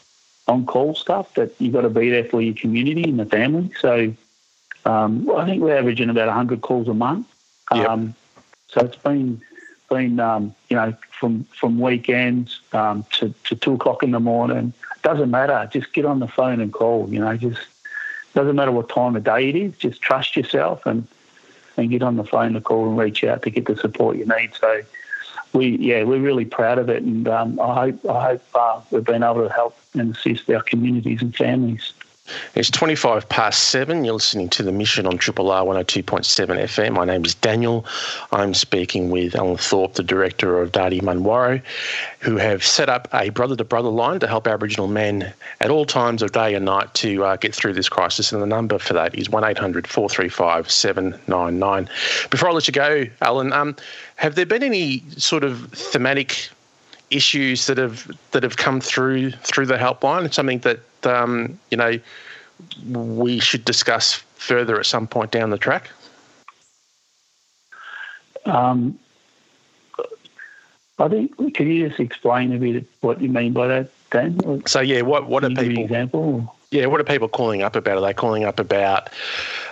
on 0.47 0.65
call 0.67 0.95
stuff 0.95 1.35
that 1.35 1.55
you've 1.59 1.75
got 1.75 1.83
to 1.83 1.91
be 1.91 2.11
there 2.11 2.25
for 2.25 2.41
your 2.41 2.55
community 2.55 3.05
and 3.05 3.21
the 3.21 3.27
family. 3.27 3.71
So 3.81 4.15
um, 4.85 5.31
I 5.31 5.45
think 5.45 5.63
we're 5.63 5.77
averaging 5.77 6.09
about 6.09 6.27
100 6.27 6.63
calls 6.63 6.89
a 6.89 6.95
month. 6.95 7.27
Um, 7.71 7.81
yep. 7.81 8.45
So 8.69 8.81
it's 8.87 8.97
been 8.97 9.43
been 9.89 10.21
um, 10.21 10.55
you 10.69 10.77
know 10.77 10.95
from 11.19 11.45
from 11.45 11.79
weekends 11.79 12.61
um, 12.73 13.05
to, 13.13 13.35
to 13.45 13.57
two 13.57 13.75
o'clock 13.75 14.03
in 14.03 14.13
the 14.13 14.21
morning. 14.21 14.73
Doesn't 15.03 15.31
matter. 15.31 15.69
Just 15.73 15.93
get 15.93 16.05
on 16.05 16.21
the 16.21 16.29
phone 16.29 16.61
and 16.61 16.73
call. 16.73 17.09
You 17.09 17.21
know, 17.21 17.37
just 17.37 17.61
doesn't 18.35 18.57
matter 18.57 18.73
what 18.73 18.89
time 18.89 19.17
of 19.17 19.25
day 19.25 19.49
it 19.49 19.57
is. 19.57 19.77
Just 19.77 20.01
trust 20.03 20.37
yourself 20.37 20.87
and 20.87 21.07
and 21.77 21.91
get 21.91 22.03
on 22.03 22.17
the 22.17 22.25
phone 22.25 22.55
to 22.55 22.61
call 22.61 22.89
and 22.89 22.99
reach 22.99 23.23
out 23.25 23.43
to 23.43 23.51
get 23.51 23.67
the 23.67 23.77
support 23.77 24.17
you 24.17 24.27
need. 24.27 24.53
So 24.61 24.83
we 25.53 25.77
yeah 25.79 26.03
we're 26.05 26.21
really 26.21 26.45
proud 26.45 26.79
of 26.79 26.89
it, 26.89 27.03
and 27.03 27.27
um, 27.29 27.59
I 27.61 27.75
hope 27.75 28.07
I 28.09 28.25
hope 28.31 28.43
uh, 28.55 28.81
we've 28.91 29.05
been 29.05 29.23
able 29.23 29.47
to 29.47 29.53
help 29.53 29.77
and 29.95 30.15
assist 30.15 30.51
our 30.51 30.63
communities 30.63 31.23
and 31.23 31.35
families. 31.35 31.93
It's 32.55 32.71
25 32.71 33.29
past 33.29 33.71
seven. 33.71 34.05
You're 34.05 34.15
listening 34.15 34.49
to 34.51 34.63
the 34.63 34.73
mission 34.73 35.07
on 35.07 35.19
Triple 35.19 35.51
R 35.51 35.65
102.7 35.65 36.25
FM. 36.25 36.93
My 36.93 37.05
name 37.05 37.25
is 37.25 37.35
Daniel. 37.35 37.87
I'm 38.33 38.55
speaking 38.55 39.11
with 39.11 39.35
Alan 39.35 39.57
Thorpe, 39.57 39.95
the 39.95 40.03
director 40.03 40.61
of 40.61 40.73
Dardi 40.73 41.01
Munwurro, 41.01 41.63
who 42.21 42.37
have 42.37 42.65
set 42.65 42.89
up 42.89 43.09
a 43.15 43.31
brother 43.31 43.57
to 43.57 43.65
brother 43.65 43.89
line 43.89 44.21
to 44.21 44.27
help 44.27 44.47
Aboriginal 44.47 44.89
men 44.89 45.33
at 45.61 45.71
all 45.71 45.85
times 45.85 46.23
of 46.23 46.33
day 46.33 46.55
and 46.55 46.65
night 46.65 46.93
to 46.95 47.25
uh, 47.25 47.37
get 47.37 47.55
through 47.55 47.75
this 47.75 47.89
crisis. 47.89 48.33
And 48.33 48.43
the 48.43 48.47
number 48.47 48.79
for 48.79 48.95
that 48.95 49.15
is 49.15 49.31
1 49.31 49.45
800 49.45 49.87
435 49.87 50.71
799. 50.71 51.89
Before 52.31 52.49
I 52.49 52.53
let 52.53 52.67
you 52.67 52.73
go, 52.73 53.05
Alan, 53.23 53.53
um, 53.53 53.77
have 54.17 54.35
there 54.35 54.47
been 54.47 54.63
any 54.63 55.03
sort 55.17 55.45
of 55.45 55.71
thematic 55.73 56.51
issues 57.11 57.67
that 57.67 57.79
have 57.79 58.11
that 58.33 58.43
have 58.43 58.57
come 58.57 58.81
through 58.81 59.31
through 59.31 59.67
the 59.67 59.77
helpline? 59.77 60.25
It's 60.25 60.37
something 60.37 60.61
that 60.61 60.81
um, 61.05 61.59
you 61.71 61.77
know 61.77 61.99
we 62.91 63.39
should 63.39 63.65
discuss 63.65 64.15
further 64.37 64.79
at 64.79 64.87
some 64.87 65.07
point 65.07 65.31
down 65.31 65.51
the 65.51 65.59
track. 65.59 65.91
Um, 68.45 68.99
I 70.99 71.09
think 71.09 71.55
can 71.55 71.71
you 71.71 71.89
just 71.89 72.01
explain 72.01 72.53
a 72.53 72.59
bit 72.59 72.85
what 73.01 73.21
you 73.21 73.29
mean 73.29 73.53
by 73.53 73.69
that, 73.69 73.91
Dan? 74.11 74.67
So 74.67 74.81
yeah, 74.81 75.03
what 75.03 75.29
what 75.29 75.45
are 75.45 75.51
people? 75.51 75.85
example. 75.85 76.55
Yeah, 76.71 76.85
what 76.87 77.01
are 77.01 77.05
people 77.05 77.29
calling 77.29 77.63
up 77.63 77.77
about? 77.77 77.97
Are 77.97 78.03
they 78.03 78.13
calling 78.13 78.45
up 78.45 78.61
about 78.61 79.09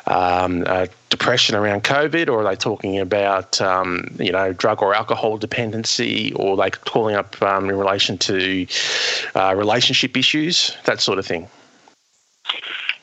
um, 0.07 0.65
uh, 0.67 0.87
depression 1.11 1.55
around 1.55 1.85
COVID, 1.85 2.29
or 2.29 2.41
are 2.41 2.45
they 2.45 2.57
talking 2.57 2.99
about 2.99 3.61
um, 3.61 4.17
you 4.19 4.33
know 4.33 4.55
drug 4.55 4.81
or 4.81 4.95
alcohol 4.95 5.37
dependency, 5.37 6.33
or 6.35 6.55
are 6.55 6.57
they 6.57 6.71
calling 6.71 7.15
up 7.15 7.41
um, 7.43 7.69
in 7.69 7.77
relation 7.77 8.17
to 8.19 8.67
uh, 9.35 9.55
relationship 9.55 10.17
issues, 10.17 10.75
that 10.85 11.01
sort 11.01 11.19
of 11.19 11.27
thing? 11.27 11.47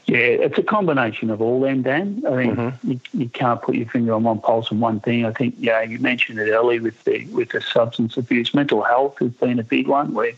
Yeah, 0.06 0.18
it's 0.18 0.58
a 0.58 0.64
combination 0.64 1.30
of 1.30 1.42
all 1.42 1.62
them, 1.62 1.84
Dan. 1.84 2.24
I 2.28 2.36
think 2.36 2.54
mm-hmm. 2.56 2.92
you, 2.92 3.00
you, 3.14 3.30
can't 3.30 3.62
put 3.62 3.76
your 3.76 3.88
finger 3.88 4.14
on 4.14 4.24
one 4.24 4.40
pulse 4.40 4.72
on 4.72 4.80
one 4.80 5.00
thing. 5.00 5.26
I 5.26 5.32
think, 5.32 5.56
yeah, 5.60 5.82
you 5.82 5.98
mentioned 6.00 6.40
it 6.40 6.52
earlier 6.52 6.82
with 6.82 7.02
the 7.06 7.26
with 7.28 7.50
the 7.50 7.62
substance 7.62 8.18
abuse. 8.18 8.54
Mental 8.54 8.82
health 8.82 9.20
has 9.20 9.32
been 9.32 9.60
a 9.60 9.64
big 9.64 9.88
one 9.88 10.14
where 10.14 10.34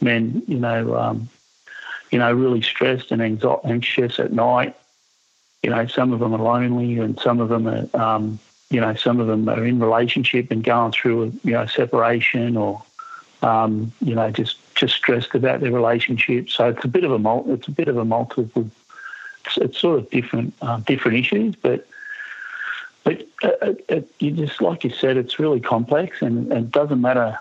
men, 0.00 0.42
you 0.46 0.58
know, 0.58 0.96
um, 0.96 1.28
you 2.10 2.18
know, 2.18 2.32
really 2.32 2.62
stressed 2.62 3.10
and 3.12 3.22
anxious 3.22 4.18
at 4.18 4.32
night. 4.32 4.76
You 5.62 5.70
know, 5.70 5.86
some 5.86 6.12
of 6.12 6.20
them 6.20 6.34
are 6.34 6.42
lonely, 6.42 6.98
and 6.98 7.18
some 7.20 7.40
of 7.40 7.48
them 7.48 7.66
are, 7.68 7.86
um, 7.94 8.38
you 8.70 8.80
know, 8.80 8.94
some 8.94 9.20
of 9.20 9.26
them 9.26 9.48
are 9.48 9.64
in 9.64 9.78
relationship 9.78 10.50
and 10.50 10.64
going 10.64 10.92
through, 10.92 11.22
a, 11.22 11.26
you 11.46 11.52
know, 11.52 11.66
separation 11.66 12.56
or, 12.56 12.82
um, 13.42 13.92
you 14.00 14.14
know, 14.14 14.30
just 14.30 14.56
just 14.74 14.94
stressed 14.94 15.34
about 15.34 15.60
their 15.60 15.72
relationship. 15.72 16.48
So 16.48 16.70
it's 16.70 16.84
a 16.84 16.88
bit 16.88 17.04
of 17.04 17.12
a 17.12 17.52
it's 17.52 17.68
a 17.68 17.72
bit 17.72 17.88
of 17.88 17.96
a 17.96 18.04
multiple. 18.04 18.70
It's, 19.44 19.58
it's 19.58 19.78
sort 19.78 19.98
of 19.98 20.10
different 20.10 20.54
um, 20.62 20.82
different 20.82 21.18
issues, 21.18 21.54
but 21.56 21.86
but 23.04 23.26
uh, 23.42 23.74
uh, 23.88 24.00
you 24.18 24.30
just 24.32 24.60
like 24.60 24.84
you 24.84 24.90
said, 24.90 25.16
it's 25.16 25.38
really 25.38 25.60
complex, 25.60 26.22
and, 26.22 26.50
and 26.52 26.66
it 26.66 26.70
doesn't 26.70 27.00
matter 27.00 27.38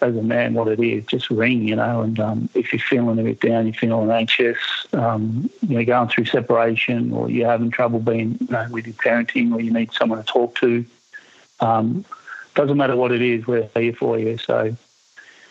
as 0.00 0.16
a 0.16 0.22
man 0.22 0.54
what 0.54 0.68
it 0.68 0.80
is. 0.80 1.04
Just 1.06 1.30
ring, 1.30 1.66
you 1.66 1.76
know. 1.76 2.02
And 2.02 2.18
um, 2.20 2.48
if 2.54 2.72
you're 2.72 2.80
feeling 2.80 3.18
a 3.18 3.22
bit 3.22 3.40
down, 3.40 3.66
you're 3.66 3.74
feeling 3.74 4.10
anxious, 4.10 4.58
um, 4.92 5.50
you 5.66 5.78
know, 5.78 5.84
going 5.84 6.08
through 6.08 6.26
separation, 6.26 7.12
or 7.12 7.30
you're 7.30 7.48
having 7.48 7.70
trouble 7.70 8.00
being 8.00 8.38
you 8.40 8.48
know, 8.50 8.66
with 8.70 8.86
your 8.86 8.94
parenting, 8.94 9.52
or 9.54 9.60
you 9.60 9.72
need 9.72 9.92
someone 9.92 10.18
to 10.18 10.24
talk 10.24 10.54
to. 10.56 10.84
Um, 11.60 12.04
doesn't 12.54 12.76
matter 12.76 12.96
what 12.96 13.12
it 13.12 13.22
is, 13.22 13.46
we're 13.46 13.68
here 13.74 13.92
for 13.92 14.18
you. 14.18 14.36
So, 14.38 14.76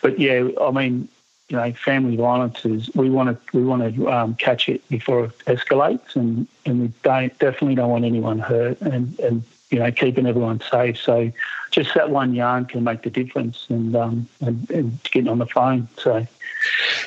but 0.02 0.18
yeah, 0.18 0.48
I 0.60 0.70
mean, 0.70 1.08
you 1.48 1.56
know, 1.56 1.72
family 1.72 2.16
violence 2.16 2.64
is 2.64 2.90
we 2.94 3.08
want 3.08 3.30
to 3.30 3.56
we 3.56 3.64
want 3.64 3.94
to 3.94 4.10
um, 4.10 4.34
catch 4.34 4.68
it 4.68 4.86
before 4.88 5.24
it 5.24 5.38
escalates, 5.46 6.16
and, 6.16 6.46
and 6.66 6.80
we 6.82 6.92
don't 7.02 7.36
definitely 7.38 7.74
don't 7.74 7.90
want 7.90 8.04
anyone 8.04 8.38
hurt, 8.38 8.80
and 8.82 9.18
and 9.20 9.42
you 9.70 9.78
know, 9.78 9.90
keeping 9.90 10.26
everyone 10.26 10.60
safe. 10.60 10.98
So 10.98 11.32
just 11.70 11.94
that 11.94 12.10
one 12.10 12.34
yarn 12.34 12.64
can 12.64 12.84
make 12.84 13.02
the 13.02 13.10
difference 13.10 13.66
and, 13.68 13.94
um, 13.94 14.28
and, 14.40 14.70
and 14.70 15.02
getting 15.04 15.28
on 15.28 15.38
the 15.38 15.46
phone. 15.46 15.88
So, 15.98 16.26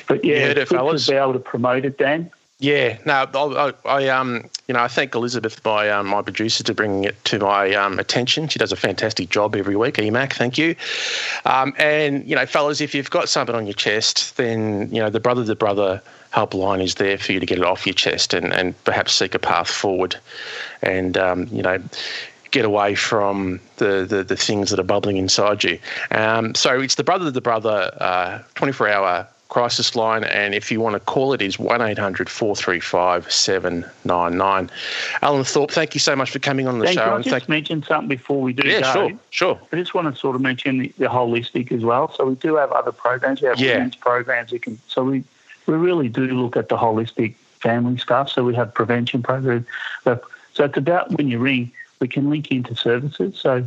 but 0.06 0.24
yeah, 0.24 0.46
it's 0.46 0.70
good 0.70 0.98
to 0.98 1.10
be 1.10 1.16
able 1.16 1.32
to 1.32 1.38
promote 1.38 1.84
it, 1.84 1.98
Dan. 1.98 2.30
Yeah, 2.62 2.96
no, 3.04 3.26
I, 3.34 3.72
I, 3.84 4.08
um, 4.08 4.48
you 4.68 4.74
know, 4.74 4.80
I 4.80 4.86
thank 4.86 5.16
Elizabeth, 5.16 5.60
my 5.64 5.90
um, 5.90 6.06
my 6.06 6.22
producer, 6.22 6.62
to 6.62 6.72
bringing 6.72 7.02
it 7.02 7.16
to 7.24 7.40
my 7.40 7.74
um, 7.74 7.98
attention. 7.98 8.46
She 8.46 8.60
does 8.60 8.70
a 8.70 8.76
fantastic 8.76 9.30
job 9.30 9.56
every 9.56 9.74
week. 9.74 9.96
EMAC, 9.96 10.34
thank 10.34 10.56
you. 10.56 10.76
Um, 11.44 11.74
and 11.76 12.24
you 12.24 12.36
know, 12.36 12.46
fellas, 12.46 12.80
if 12.80 12.94
you've 12.94 13.10
got 13.10 13.28
something 13.28 13.56
on 13.56 13.66
your 13.66 13.74
chest, 13.74 14.36
then 14.36 14.88
you 14.92 15.00
know 15.00 15.10
the 15.10 15.18
brother 15.18 15.44
to 15.44 15.56
brother 15.56 16.00
helpline 16.32 16.80
is 16.80 16.94
there 16.94 17.18
for 17.18 17.32
you 17.32 17.40
to 17.40 17.46
get 17.46 17.58
it 17.58 17.64
off 17.64 17.84
your 17.84 17.94
chest 17.94 18.32
and 18.32 18.52
and 18.52 18.80
perhaps 18.84 19.12
seek 19.12 19.34
a 19.34 19.40
path 19.40 19.68
forward, 19.68 20.14
and 20.82 21.18
um, 21.18 21.48
you 21.50 21.62
know, 21.62 21.82
get 22.52 22.64
away 22.64 22.94
from 22.94 23.58
the, 23.78 24.06
the, 24.08 24.22
the, 24.22 24.36
things 24.36 24.70
that 24.70 24.78
are 24.78 24.84
bubbling 24.84 25.16
inside 25.16 25.64
you. 25.64 25.78
Um, 26.10 26.54
so 26.54 26.80
it's 26.80 26.94
the 26.94 27.04
brother 27.04 27.24
to 27.24 27.30
the 27.30 27.40
brother 27.40 27.90
uh, 28.00 28.40
24 28.54 28.88
hour 28.88 29.26
crisis 29.48 29.94
line, 29.94 30.24
and 30.24 30.54
if 30.54 30.72
you 30.72 30.80
want 30.80 30.94
to 30.94 31.00
call 31.00 31.34
it, 31.34 31.42
is 31.42 31.58
1 31.58 31.82
800 31.82 32.30
435 32.30 33.30
799. 33.30 34.70
Alan 35.20 35.44
Thorpe, 35.44 35.70
thank 35.70 35.92
you 35.92 36.00
so 36.00 36.16
much 36.16 36.30
for 36.30 36.38
coming 36.38 36.66
on 36.66 36.78
the 36.78 36.86
show. 36.86 36.94
Can 36.94 37.12
I 37.12 37.16
just 37.18 37.28
thank- 37.28 37.48
mention 37.50 37.82
something 37.82 38.08
before 38.08 38.40
we 38.40 38.54
do 38.54 38.66
yeah, 38.66 38.80
go? 38.80 38.92
sure, 38.92 39.18
sure. 39.28 39.60
I 39.70 39.76
just 39.76 39.92
want 39.92 40.12
to 40.12 40.18
sort 40.18 40.36
of 40.36 40.42
mention 40.42 40.78
the, 40.78 40.88
the 40.96 41.06
holistic 41.06 41.70
as 41.70 41.84
well. 41.84 42.10
So 42.14 42.24
we 42.24 42.34
do 42.36 42.56
have 42.56 42.72
other 42.72 42.92
programs. 42.92 43.42
We 43.42 43.48
have 43.48 43.60
yeah. 43.60 43.74
women's 43.74 43.96
programs. 43.96 44.52
We 44.52 44.58
can, 44.58 44.78
so 44.86 45.04
we, 45.04 45.22
we 45.66 45.74
really 45.74 46.08
do 46.08 46.26
look 46.28 46.56
at 46.56 46.70
the 46.70 46.78
holistic 46.78 47.34
family 47.60 47.98
stuff. 47.98 48.30
So 48.30 48.44
we 48.44 48.54
have 48.54 48.72
prevention 48.72 49.22
programs. 49.22 49.66
So 50.04 50.64
it's 50.64 50.76
about 50.78 51.10
when 51.12 51.28
you 51.28 51.38
ring, 51.38 51.70
we 52.02 52.08
can 52.08 52.28
link 52.28 52.50
into 52.50 52.74
services. 52.74 53.38
So 53.38 53.66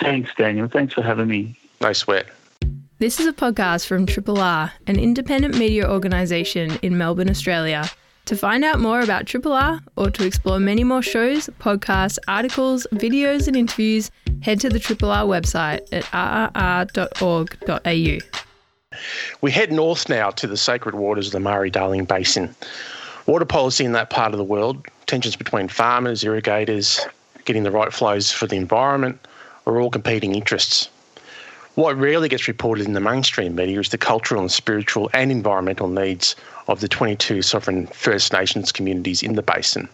Thanks, 0.00 0.34
Daniel. 0.34 0.68
Thanks 0.68 0.94
for 0.94 1.02
having 1.02 1.28
me. 1.28 1.54
No 1.82 1.92
sweat. 1.92 2.26
This 2.98 3.20
is 3.20 3.26
a 3.26 3.32
podcast 3.32 3.86
from 3.86 4.06
Triple 4.06 4.38
R, 4.38 4.72
an 4.86 4.98
independent 4.98 5.58
media 5.58 5.90
organisation 5.90 6.78
in 6.82 6.96
Melbourne, 6.96 7.28
Australia. 7.28 7.90
To 8.26 8.36
find 8.36 8.64
out 8.64 8.78
more 8.78 9.00
about 9.00 9.26
Triple 9.26 9.52
R 9.52 9.80
or 9.96 10.08
to 10.10 10.24
explore 10.24 10.60
many 10.60 10.84
more 10.84 11.02
shows, 11.02 11.50
podcasts, 11.58 12.18
articles, 12.28 12.86
videos, 12.94 13.48
and 13.48 13.56
interviews, 13.56 14.12
head 14.40 14.60
to 14.60 14.70
the 14.70 14.78
Triple 14.78 15.10
R 15.10 15.24
website 15.24 15.80
at 15.92 16.04
rrr.org.au. 16.94 18.18
We 19.40 19.50
head 19.50 19.72
north 19.72 20.08
now 20.08 20.30
to 20.30 20.46
the 20.46 20.56
sacred 20.56 20.94
waters 20.94 21.26
of 21.26 21.32
the 21.32 21.40
Murray 21.40 21.70
Darling 21.70 22.04
Basin. 22.04 22.54
Water 23.26 23.44
policy 23.44 23.84
in 23.84 23.92
that 23.92 24.10
part 24.10 24.32
of 24.32 24.38
the 24.38 24.44
world, 24.44 24.86
tensions 25.06 25.36
between 25.36 25.68
farmers, 25.68 26.24
irrigators, 26.24 27.00
getting 27.44 27.62
the 27.62 27.70
right 27.70 27.92
flows 27.92 28.30
for 28.30 28.46
the 28.46 28.56
environment, 28.56 29.26
are 29.66 29.80
all 29.80 29.90
competing 29.90 30.34
interests. 30.34 30.88
What 31.74 31.96
rarely 31.96 32.28
gets 32.28 32.48
reported 32.48 32.86
in 32.86 32.92
the 32.92 33.00
mainstream 33.00 33.54
media 33.54 33.80
is 33.80 33.88
the 33.88 33.98
cultural 33.98 34.42
and 34.42 34.52
spiritual 34.52 35.08
and 35.14 35.30
environmental 35.30 35.88
needs 35.88 36.36
of 36.68 36.80
the 36.80 36.88
22 36.88 37.40
sovereign 37.42 37.86
First 37.86 38.32
Nations 38.32 38.72
communities 38.72 39.22
in 39.22 39.36
the 39.36 39.42
basin. 39.42 39.88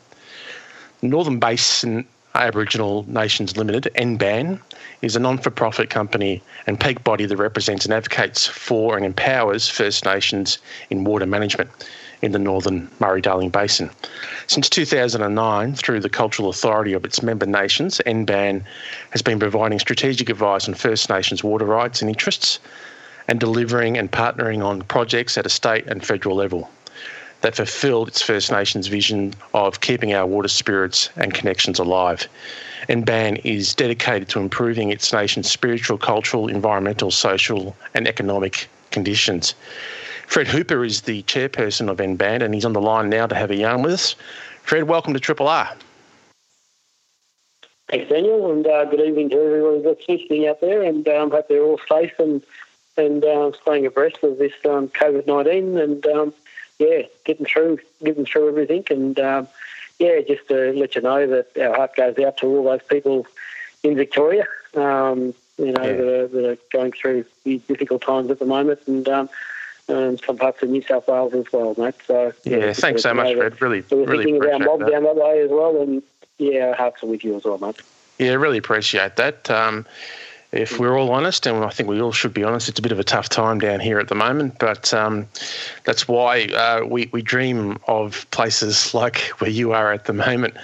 Northern 1.02 1.38
Basin 1.38 2.04
Aboriginal 2.38 3.04
Nations 3.08 3.56
Limited, 3.56 3.90
NBAN, 3.96 4.60
is 5.02 5.16
a 5.16 5.20
non 5.20 5.38
for 5.38 5.50
profit 5.50 5.90
company 5.90 6.42
and 6.66 6.78
peak 6.78 7.02
body 7.04 7.26
that 7.26 7.36
represents 7.36 7.84
and 7.84 7.94
advocates 7.94 8.46
for 8.46 8.96
and 8.96 9.04
empowers 9.04 9.68
First 9.68 10.04
Nations 10.04 10.58
in 10.90 11.04
water 11.04 11.26
management 11.26 11.70
in 12.22 12.32
the 12.32 12.38
northern 12.38 12.90
Murray 12.98 13.20
Darling 13.20 13.50
Basin. 13.50 13.90
Since 14.46 14.68
2009, 14.70 15.74
through 15.74 16.00
the 16.00 16.08
Cultural 16.08 16.48
Authority 16.48 16.92
of 16.92 17.04
its 17.04 17.22
member 17.22 17.46
nations, 17.46 18.00
NBAN 18.06 18.62
has 19.10 19.22
been 19.22 19.38
providing 19.38 19.78
strategic 19.78 20.28
advice 20.28 20.68
on 20.68 20.74
First 20.74 21.08
Nations 21.08 21.44
water 21.44 21.64
rights 21.64 22.00
and 22.00 22.08
interests 22.08 22.58
and 23.28 23.38
delivering 23.38 23.98
and 23.98 24.10
partnering 24.10 24.64
on 24.64 24.82
projects 24.82 25.36
at 25.36 25.46
a 25.46 25.50
state 25.50 25.86
and 25.86 26.04
federal 26.04 26.34
level 26.34 26.70
that 27.40 27.56
fulfilled 27.56 28.08
its 28.08 28.22
First 28.22 28.50
Nations 28.50 28.88
vision 28.88 29.34
of 29.54 29.80
keeping 29.80 30.12
our 30.12 30.26
water 30.26 30.48
spirits 30.48 31.10
and 31.16 31.32
connections 31.32 31.78
alive. 31.78 32.28
NBAN 32.88 33.40
is 33.44 33.74
dedicated 33.74 34.28
to 34.30 34.40
improving 34.40 34.90
its 34.90 35.12
nation's 35.12 35.50
spiritual, 35.50 35.98
cultural, 35.98 36.48
environmental, 36.48 37.10
social, 37.10 37.76
and 37.94 38.08
economic 38.08 38.68
conditions. 38.90 39.54
Fred 40.26 40.48
Hooper 40.48 40.84
is 40.84 41.02
the 41.02 41.22
chairperson 41.24 41.88
of 41.88 41.98
NBAN, 41.98 42.42
and 42.42 42.54
he's 42.54 42.64
on 42.64 42.72
the 42.72 42.80
line 42.80 43.08
now 43.08 43.26
to 43.26 43.34
have 43.34 43.50
a 43.50 43.56
yarn 43.56 43.82
with 43.82 43.92
us. 43.92 44.16
Fred, 44.62 44.84
welcome 44.84 45.14
to 45.14 45.20
Triple 45.20 45.48
R. 45.48 45.70
Thanks, 47.88 48.10
Daniel, 48.10 48.52
and 48.52 48.66
uh, 48.66 48.84
good 48.84 49.00
evening 49.00 49.30
to 49.30 49.36
everyone 49.36 49.82
that's 49.82 50.06
listening 50.06 50.46
out 50.46 50.60
there, 50.60 50.82
and 50.82 51.08
um, 51.08 51.30
hope 51.30 51.48
they're 51.48 51.62
all 51.62 51.80
safe 51.88 52.12
and 52.18 52.42
and 52.98 53.24
uh, 53.24 53.52
staying 53.62 53.86
abreast 53.86 54.18
of 54.22 54.38
this 54.38 54.52
um, 54.66 54.88
COVID 54.88 55.26
nineteen, 55.26 55.78
and 55.78 56.04
um, 56.08 56.34
yeah, 56.78 57.02
getting 57.24 57.46
through, 57.46 57.78
getting 58.04 58.24
through 58.24 58.48
everything, 58.48 58.84
and 58.90 59.18
um, 59.18 59.48
yeah, 59.98 60.20
just 60.26 60.46
to 60.48 60.72
let 60.72 60.94
you 60.94 61.02
know 61.02 61.26
that 61.26 61.56
our 61.58 61.74
heart 61.74 61.96
goes 61.96 62.18
out 62.18 62.36
to 62.38 62.46
all 62.46 62.64
those 62.64 62.82
people 62.88 63.26
in 63.82 63.96
Victoria, 63.96 64.46
um, 64.74 65.34
you 65.58 65.72
know, 65.72 65.82
yeah. 65.82 65.92
that, 65.92 66.00
are, 66.00 66.28
that, 66.28 66.50
are, 66.50 66.58
going 66.72 66.92
through 66.92 67.24
these 67.44 67.62
difficult 67.62 68.02
times 68.02 68.30
at 68.30 68.38
the 68.38 68.46
moment, 68.46 68.80
and 68.86 69.08
um, 69.08 69.28
and 69.88 70.20
some 70.20 70.36
parts 70.36 70.62
of 70.62 70.68
New 70.68 70.82
South 70.82 71.08
Wales 71.08 71.34
as 71.34 71.46
well, 71.52 71.74
mate. 71.78 71.94
So 72.06 72.32
yeah, 72.44 72.56
yeah 72.58 72.72
thanks 72.72 73.02
so 73.02 73.14
much, 73.14 73.34
Fred. 73.34 73.60
Really, 73.60 73.82
so 73.82 73.96
we're 73.96 74.06
really 74.06 74.24
thinking 74.24 74.44
around 74.44 74.64
Bob 74.64 74.80
that. 74.80 74.90
down 74.90 75.04
that 75.04 75.16
way 75.16 75.40
as 75.40 75.50
well, 75.50 75.80
and 75.80 76.02
yeah, 76.38 76.68
our 76.68 76.74
hearts 76.74 77.02
are 77.02 77.06
with 77.06 77.24
you 77.24 77.36
as 77.36 77.44
well, 77.44 77.58
mate. 77.58 77.80
Yeah, 78.18 78.34
really 78.34 78.58
appreciate 78.58 79.16
that. 79.16 79.50
Um, 79.50 79.86
if 80.52 80.78
we're 80.78 80.98
all 80.98 81.10
honest, 81.10 81.46
and 81.46 81.64
I 81.64 81.68
think 81.68 81.88
we 81.88 82.00
all 82.00 82.12
should 82.12 82.32
be 82.32 82.42
honest, 82.42 82.68
it's 82.68 82.78
a 82.78 82.82
bit 82.82 82.92
of 82.92 82.98
a 82.98 83.04
tough 83.04 83.28
time 83.28 83.58
down 83.58 83.80
here 83.80 83.98
at 83.98 84.08
the 84.08 84.14
moment. 84.14 84.58
But 84.58 84.94
um, 84.94 85.26
that's 85.84 86.08
why 86.08 86.44
uh, 86.46 86.86
we 86.86 87.08
we 87.12 87.22
dream 87.22 87.78
of 87.86 88.26
places 88.30 88.94
like 88.94 89.18
where 89.40 89.50
you 89.50 89.72
are 89.72 89.92
at 89.92 90.06
the 90.06 90.12
moment. 90.12 90.54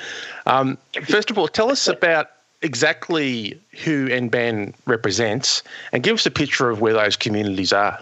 Um, 0.46 0.78
first 1.04 1.30
of 1.30 1.38
all, 1.38 1.48
tell 1.48 1.70
us 1.70 1.86
about 1.86 2.30
exactly 2.62 3.60
who 3.84 4.08
NBAN 4.08 4.72
represents, 4.86 5.62
and 5.92 6.02
give 6.02 6.14
us 6.14 6.24
a 6.24 6.30
picture 6.30 6.70
of 6.70 6.80
where 6.80 6.94
those 6.94 7.16
communities 7.16 7.72
are. 7.72 8.00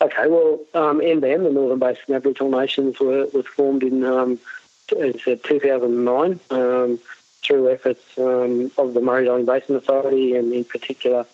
Okay, 0.00 0.26
well, 0.26 0.58
um, 0.74 1.00
NBAN, 1.00 1.44
the 1.44 1.50
Northern 1.50 1.78
Basin 1.78 2.14
Aboriginal 2.14 2.50
Nations, 2.58 2.98
were, 2.98 3.26
was 3.26 3.46
formed 3.46 3.82
in 3.82 4.04
um, 4.04 4.38
2009 4.88 6.40
um, 6.50 6.98
through 7.46 7.70
efforts 7.70 8.02
um, 8.18 8.70
of 8.76 8.94
the 8.94 9.00
Murray-Darling 9.00 9.46
Basin 9.46 9.76
Authority 9.76 10.34
and 10.34 10.52
in 10.52 10.64
particular 10.64 11.26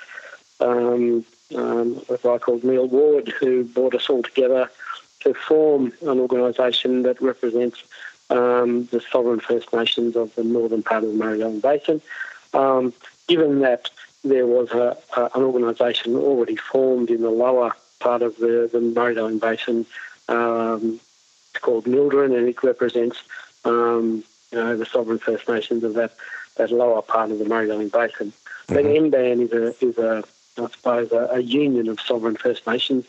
um, 0.60 1.24
um, 1.54 2.00
a 2.08 2.18
guy 2.18 2.38
called 2.38 2.64
Neil 2.64 2.86
Ward 2.86 3.28
who 3.28 3.64
brought 3.64 3.94
us 3.94 4.08
all 4.08 4.22
together 4.22 4.70
to 5.20 5.34
form 5.34 5.92
an 6.02 6.18
organisation 6.20 7.02
that 7.02 7.20
represents 7.20 7.82
um, 8.30 8.86
the 8.86 9.00
sovereign 9.10 9.40
First 9.40 9.72
Nations 9.72 10.16
of 10.16 10.34
the 10.34 10.44
northern 10.44 10.82
part 10.82 11.04
of 11.04 11.10
the 11.10 11.16
Murray-Darling 11.16 11.60
Basin. 11.60 12.00
Um, 12.54 12.92
given 13.28 13.60
that 13.60 13.90
there 14.24 14.46
was 14.46 14.70
a, 14.70 14.96
a, 15.16 15.30
an 15.34 15.42
organisation 15.42 16.16
already 16.16 16.56
formed 16.56 17.10
in 17.10 17.22
the 17.22 17.30
lower 17.30 17.72
part 18.00 18.22
of 18.22 18.36
the, 18.36 18.68
the 18.72 18.80
Murray-Darling 18.80 19.38
Basin. 19.38 19.86
Um, 20.28 21.00
it's 21.50 21.62
called 21.62 21.84
MLDRIN, 21.84 22.36
and 22.36 22.48
it 22.48 22.62
represents 22.62 23.22
um, 23.64 24.24
you 24.52 24.58
know, 24.58 24.76
the 24.76 24.86
sovereign 24.86 25.18
First 25.18 25.48
Nations 25.48 25.82
of 25.84 25.94
that, 25.94 26.12
that 26.56 26.70
lower 26.70 27.02
part 27.02 27.30
of 27.30 27.38
the 27.38 27.44
Murray-Darling 27.44 27.88
Basin. 27.88 28.32
Mm-hmm. 28.68 28.74
But 28.74 28.84
NBAN 28.84 29.40
is 29.40 29.52
a, 29.52 29.74
is 29.84 29.98
a 29.98 30.24
I 30.58 30.68
suppose, 30.68 31.12
a, 31.12 31.28
a 31.32 31.40
union 31.40 31.88
of 31.88 32.00
sovereign 32.00 32.36
First 32.36 32.66
Nations. 32.66 33.06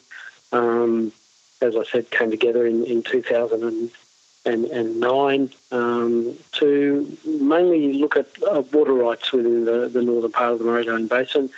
Um, 0.52 1.14
as 1.62 1.76
I 1.76 1.84
said, 1.84 2.12
came 2.12 2.32
together 2.32 2.66
in, 2.66 2.86
in 2.86 3.04
2009 3.04 5.50
um, 5.72 6.38
to 6.54 7.18
mainly 7.26 7.94
look 7.94 8.18
at 8.18 8.28
uh, 8.44 8.64
water 8.72 8.94
rights 8.94 9.32
within 9.32 9.66
the, 9.66 9.90
the 9.90 10.02
northern 10.02 10.32
part 10.32 10.54
of 10.54 10.60
the 10.60 10.66
Murray-Darling 10.66 11.08
Basin. 11.08 11.52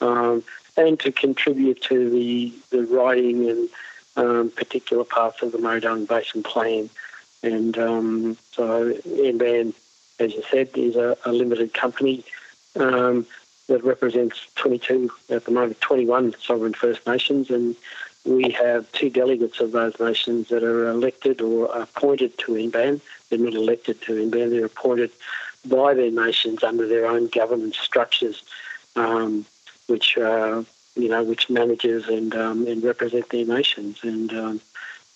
Um, 0.00 0.42
and 0.76 0.98
to 1.00 1.12
contribute 1.12 1.82
to 1.82 2.08
the, 2.10 2.52
the 2.70 2.86
writing 2.86 3.50
and 3.50 3.68
um, 4.16 4.50
particular 4.50 5.04
parts 5.04 5.42
of 5.42 5.52
the 5.52 5.58
Murray-Darling 5.58 6.06
Basin 6.06 6.42
Plan. 6.42 6.88
And 7.42 7.76
um, 7.78 8.38
so 8.52 8.92
NBAN, 8.94 9.74
as 10.18 10.32
you 10.34 10.42
said, 10.50 10.70
is 10.74 10.96
a, 10.96 11.16
a 11.24 11.32
limited 11.32 11.74
company 11.74 12.24
um, 12.76 13.26
that 13.68 13.84
represents 13.84 14.46
22, 14.56 15.10
at 15.30 15.44
the 15.44 15.50
moment, 15.50 15.80
21 15.80 16.34
sovereign 16.40 16.74
First 16.74 17.06
Nations. 17.06 17.50
And 17.50 17.76
we 18.24 18.50
have 18.50 18.90
two 18.92 19.10
delegates 19.10 19.60
of 19.60 19.72
those 19.72 19.98
nations 19.98 20.48
that 20.48 20.62
are 20.62 20.88
elected 20.88 21.40
or 21.40 21.66
appointed 21.76 22.38
to 22.38 22.52
NBAN. 22.52 23.00
They're 23.28 23.38
not 23.38 23.54
elected 23.54 24.00
to 24.02 24.12
NBAN, 24.12 24.50
they're 24.50 24.66
appointed 24.66 25.10
by 25.66 25.94
their 25.94 26.10
nations 26.10 26.62
under 26.62 26.86
their 26.86 27.06
own 27.06 27.28
governance 27.28 27.78
structures, 27.78 28.42
um, 28.96 29.46
which 29.86 30.18
uh, 30.18 30.62
you 30.94 31.08
know 31.08 31.22
which 31.22 31.48
manages 31.48 32.08
and 32.08 32.34
um, 32.34 32.66
and 32.66 32.82
represent 32.82 33.28
their 33.30 33.44
nations. 33.44 34.00
And 34.02 34.32
um, 34.32 34.60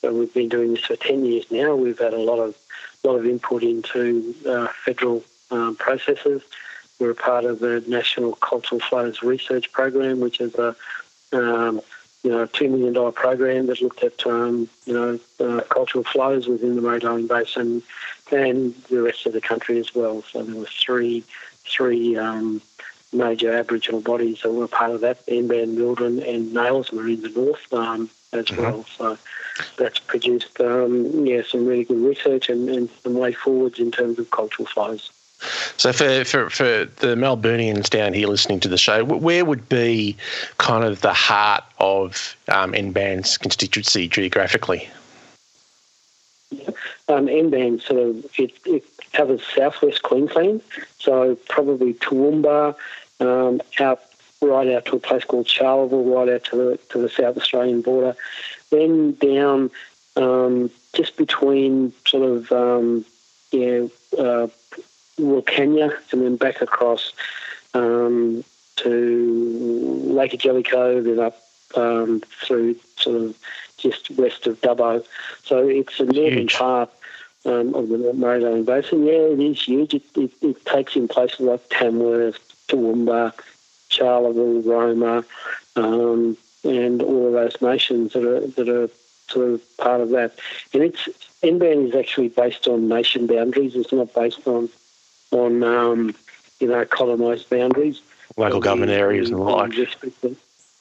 so 0.01 0.13
we've 0.13 0.33
been 0.33 0.49
doing 0.49 0.75
this 0.75 0.85
for 0.85 0.97
ten 0.97 1.25
years 1.25 1.51
now. 1.51 1.75
We've 1.75 1.99
had 1.99 2.15
a 2.15 2.19
lot 2.19 2.39
of 2.39 2.57
lot 3.03 3.17
of 3.17 3.27
input 3.27 3.63
into 3.63 4.35
uh, 4.47 4.69
federal 4.85 5.23
um, 5.51 5.77
processes. 5.77 6.43
We're 6.99 7.11
a 7.11 7.15
part 7.15 7.45
of 7.45 7.61
the 7.61 7.85
National 7.87 8.33
Cultural 8.35 8.81
Flows 8.81 9.23
Research 9.23 9.71
Program, 9.71 10.19
which 10.21 10.41
is 10.41 10.55
a 10.57 10.75
um, 11.33 11.81
you 12.27 12.33
know, 12.33 12.45
$2 12.45 12.71
million 12.71 13.13
program 13.13 13.67
that 13.67 13.81
looked 13.81 14.03
at, 14.03 14.27
um, 14.27 14.69
you 14.85 14.93
know, 14.93 15.21
uh, 15.39 15.61
cultural 15.69 16.03
flows 16.03 16.49
within 16.49 16.75
the 16.75 16.83
Murray-Darling 16.83 17.29
Basin 17.29 17.85
and 18.33 18.75
the 18.91 19.03
rest 19.03 19.27
of 19.27 19.33
the 19.33 19.41
country 19.41 19.79
as 19.79 19.95
well. 19.95 20.23
So 20.23 20.43
there 20.43 20.57
were 20.57 20.67
three, 20.67 21.23
three 21.65 22.17
um, 22.17 22.63
major 23.13 23.53
Aboriginal 23.53 24.01
bodies 24.01 24.43
that 24.43 24.53
were 24.53 24.69
part 24.69 24.91
of 24.91 25.01
that, 25.01 25.25
NBAN, 25.27 25.77
MLDRIN 25.77 26.27
and 26.29 26.53
Nails 26.53 26.93
were 26.93 27.09
in 27.09 27.23
the 27.23 27.29
north 27.29 27.73
um, 27.73 28.11
as 28.33 28.47
mm-hmm. 28.47 28.63
well. 28.63 28.85
So 28.97 29.19
that's 29.79 29.99
produced, 29.99 30.61
um, 30.61 31.27
yeah, 31.27 31.43
some 31.47 31.67
really 31.67 31.85
good 31.85 31.99
research 31.99 32.49
and, 32.49 32.69
and 32.69 32.91
some 33.03 33.15
way 33.15 33.33
forwards 33.33 33.79
in 33.79 33.91
terms 33.91 34.19
of 34.19 34.31
cultural 34.31 34.67
flows. 34.67 35.11
So 35.77 35.93
for, 35.93 36.25
for, 36.25 36.51
for 36.51 36.65
the 36.65 37.15
Melburnians 37.15 37.91
down 37.91 38.15
here 38.15 38.27
listening 38.27 38.61
to 38.61 38.69
the 38.69 38.79
show, 38.79 39.05
where 39.05 39.45
would 39.45 39.69
be 39.69 40.17
kind 40.59 40.85
of 40.85 41.03
the 41.03 41.13
heart 41.13 41.65
of 41.79 42.37
um, 42.49 42.73
NBAN's 42.73 43.37
constituency 43.37 44.09
geographically? 44.09 44.89
Um, 47.09 47.27
NBAN 47.27 47.83
sort 47.83 48.01
of 48.01 48.25
it, 48.39 48.53
it 48.65 48.85
covers 49.17 49.43
southwest 49.55 50.03
Queensland, 50.03 50.61
so 50.99 51.37
probably 51.49 51.95
Toowoomba, 51.95 52.75
um, 53.21 53.61
out 53.81 54.01
right 54.43 54.69
out 54.69 54.85
to 54.85 54.97
a 54.97 55.01
place 55.01 55.25
called 55.25 55.47
Charleville, 55.47 56.15
right 56.15 56.29
out 56.35 56.45
to 56.45 56.57
the 56.57 56.79
to 56.91 56.99
the 56.99 57.09
South 57.09 57.37
Australian 57.37 57.81
border, 57.81 58.15
then 58.71 59.13
down 59.15 59.71
um, 60.17 60.71
just 60.93 61.17
between 61.17 61.93
sort 62.07 62.25
of 62.25 62.53
um, 62.53 63.05
yeah 63.53 63.87
uh, 64.19 64.49
Kenya, 65.47 65.91
and 66.13 66.23
then 66.23 66.37
back 66.37 66.61
across 66.61 67.13
um, 67.73 68.45
to 68.77 70.03
Lake 70.05 70.33
Cargelligo, 70.33 71.03
then 71.03 71.19
up 71.19 71.39
um, 71.75 72.23
through 72.45 72.77
sort 72.97 73.17
of 73.17 73.37
just 73.79 74.11
west 74.11 74.47
of 74.47 74.61
Dubbo. 74.61 75.05
So 75.45 75.67
it's 75.67 76.01
a 76.01 76.05
northern 76.05 76.49
part 76.49 76.91
um, 77.47 77.75
of 77.75 77.89
the 77.89 78.13
Murray 78.13 78.63
Basin. 78.63 79.07
Yeah, 79.07 79.13
it 79.13 79.41
is 79.41 79.63
huge. 79.63 79.95
It, 79.95 80.03
it, 80.17 80.31
it, 80.43 80.67
takes 80.67 80.97
in 80.97 81.09
places 81.09 81.41
like 81.41 81.69
Tamworth, 81.71 82.39
Toowoomba, 82.69 83.33
Charleville, 83.89 84.63
Roma, 84.67 85.25
um, 85.77 86.37
and 86.65 87.03
all 87.03 87.29
of 87.29 87.33
those 87.33 87.63
nations 87.63 88.13
that 88.13 88.25
are 88.25 88.47
that 88.47 88.69
are 88.69 88.91
sort 89.29 89.51
of 89.51 89.77
part 89.77 90.01
of 90.01 90.11
that. 90.11 90.39
And 90.75 90.83
it's 90.83 91.09
NBAN 91.43 91.89
is 91.89 91.95
actually 91.95 92.29
based 92.29 92.67
on 92.67 92.89
nation 92.89 93.27
boundaries. 93.27 93.77
It's 93.77 93.93
not 93.93 94.13
based 94.13 94.47
on 94.47 94.69
on 95.31 95.63
um, 95.63 96.15
you 96.59 96.69
know 96.69 96.85
colonised 96.85 97.49
boundaries, 97.49 98.01
local 98.37 98.61
government 98.61 98.91
areas 98.91 99.31
and 99.31 99.39
the 99.39 99.45
like. 99.45 99.73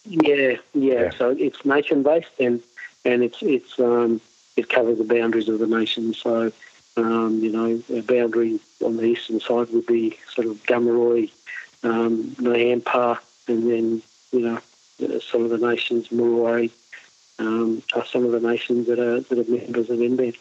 Yeah, 0.08 0.34
yeah, 0.34 0.58
yeah, 0.74 1.10
So 1.18 1.30
it's 1.30 1.64
nation 1.66 2.04
based 2.04 2.30
and 2.40 2.62
and 3.04 3.24
it's 3.24 3.42
it's 3.42 3.80
um, 3.80 4.20
it 4.56 4.70
covers 4.70 4.98
the 4.98 5.04
boundaries 5.04 5.50
of 5.50 5.60
the 5.60 5.68
nation. 5.68 6.14
So 6.14 6.52
um, 6.98 7.40
you 7.40 7.52
know, 7.52 7.82
a 7.94 8.02
boundary 8.02 8.60
on 8.84 8.98
the 8.98 9.04
eastern 9.04 9.40
side 9.40 9.70
would 9.70 9.86
be 9.86 10.18
sort 10.30 10.48
of 10.48 10.64
Gomeroi, 10.64 11.30
um, 11.84 12.36
Nampa, 12.40 13.20
and 13.48 13.70
then 13.70 14.02
you 14.32 14.40
know 14.40 15.20
some 15.20 15.44
of 15.44 15.50
the 15.50 15.58
nations, 15.58 16.12
Murray, 16.12 16.72
um, 17.40 17.84
are 17.94 18.06
some 18.06 18.26
of 18.26 18.32
the 18.32 18.40
nations 18.40 18.88
that 18.88 19.00
are 19.00 19.20
that 19.20 19.40
are 19.40 19.52
members 19.52 19.90
of 19.90 20.00
NBAN 20.00 20.36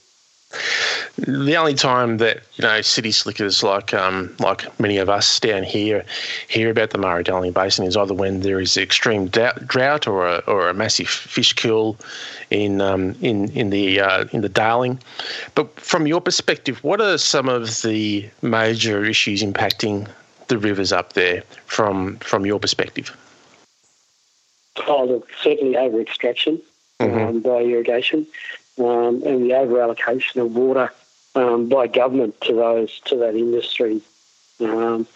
the 1.17 1.57
only 1.57 1.75
time 1.75 2.17
that 2.19 2.43
you 2.55 2.63
know 2.63 2.81
city 2.81 3.13
slickers 3.13 3.63
like 3.63 3.95
um, 3.95 4.35
like 4.41 4.79
many 4.81 4.97
of 4.97 5.09
us 5.09 5.39
down 5.39 5.63
here 5.63 6.05
hear 6.49 6.71
about 6.71 6.91
the 6.91 6.99
Murray 6.99 7.23
Darling 7.23 7.53
Basin 7.53 7.87
is 7.87 7.97
either 7.97 8.15
when 8.15 8.41
there 8.41 8.61
is 8.61 8.77
extreme 8.77 9.29
drought 9.29 10.09
or 10.09 10.27
a, 10.27 10.39
or 10.47 10.69
a 10.69 10.75
massive 10.75 11.09
fish 11.09 11.53
kill 11.53 11.97
in 12.51 12.81
um, 12.81 13.15
in 13.21 13.51
in 13.53 13.71
the 13.71 14.01
uh, 14.01 14.25
in 14.33 14.41
the 14.41 14.49
Darling. 14.49 14.99
But 15.55 15.79
from 15.79 16.07
your 16.07 16.21
perspective, 16.21 16.83
what 16.83 17.01
are 17.01 17.17
some 17.17 17.49
of 17.49 17.83
the 17.83 18.29
major 18.43 19.05
issues 19.05 19.43
impacting 19.43 20.09
the 20.49 20.59
rivers 20.59 20.93
up 20.93 21.13
there 21.13 21.45
from 21.67 22.17
from 22.19 22.45
your 22.45 22.59
perspective? 22.59 23.17
Oh, 24.89 25.05
look, 25.05 25.29
certainly 25.41 25.77
over 25.77 26.01
extraction 26.01 26.61
mm-hmm. 26.99 27.19
um, 27.19 27.41
by 27.41 27.61
irrigation 27.61 28.27
um, 28.79 29.23
and 29.25 29.49
the 29.49 29.55
over 29.55 29.81
allocation 29.81 30.41
of 30.41 30.57
water 30.57 30.91
um, 31.35 31.69
by 31.69 31.87
government 31.87 32.41
to 32.43 32.55
those 32.55 33.01
to 33.07 33.17
that 33.17 33.35
industry. 33.35 34.01
Um, 34.61 35.07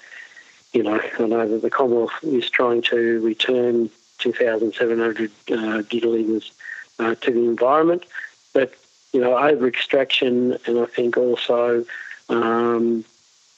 you 0.72 0.82
know, 0.82 1.00
I 1.18 1.26
know 1.26 1.48
that 1.48 1.62
the 1.62 1.70
Commonwealth 1.70 2.12
is 2.22 2.50
trying 2.50 2.82
to 2.82 3.20
return 3.20 3.90
2,700 4.18 5.30
uh, 5.30 5.54
gigalitres 5.82 6.50
uh, 6.98 7.14
to 7.14 7.30
the 7.30 7.44
environment, 7.44 8.04
but 8.52 8.74
you 9.12 9.20
know, 9.20 9.38
over 9.38 9.66
extraction, 9.66 10.58
and 10.66 10.78
I 10.80 10.84
think 10.84 11.16
also, 11.16 11.84
um, 12.28 13.04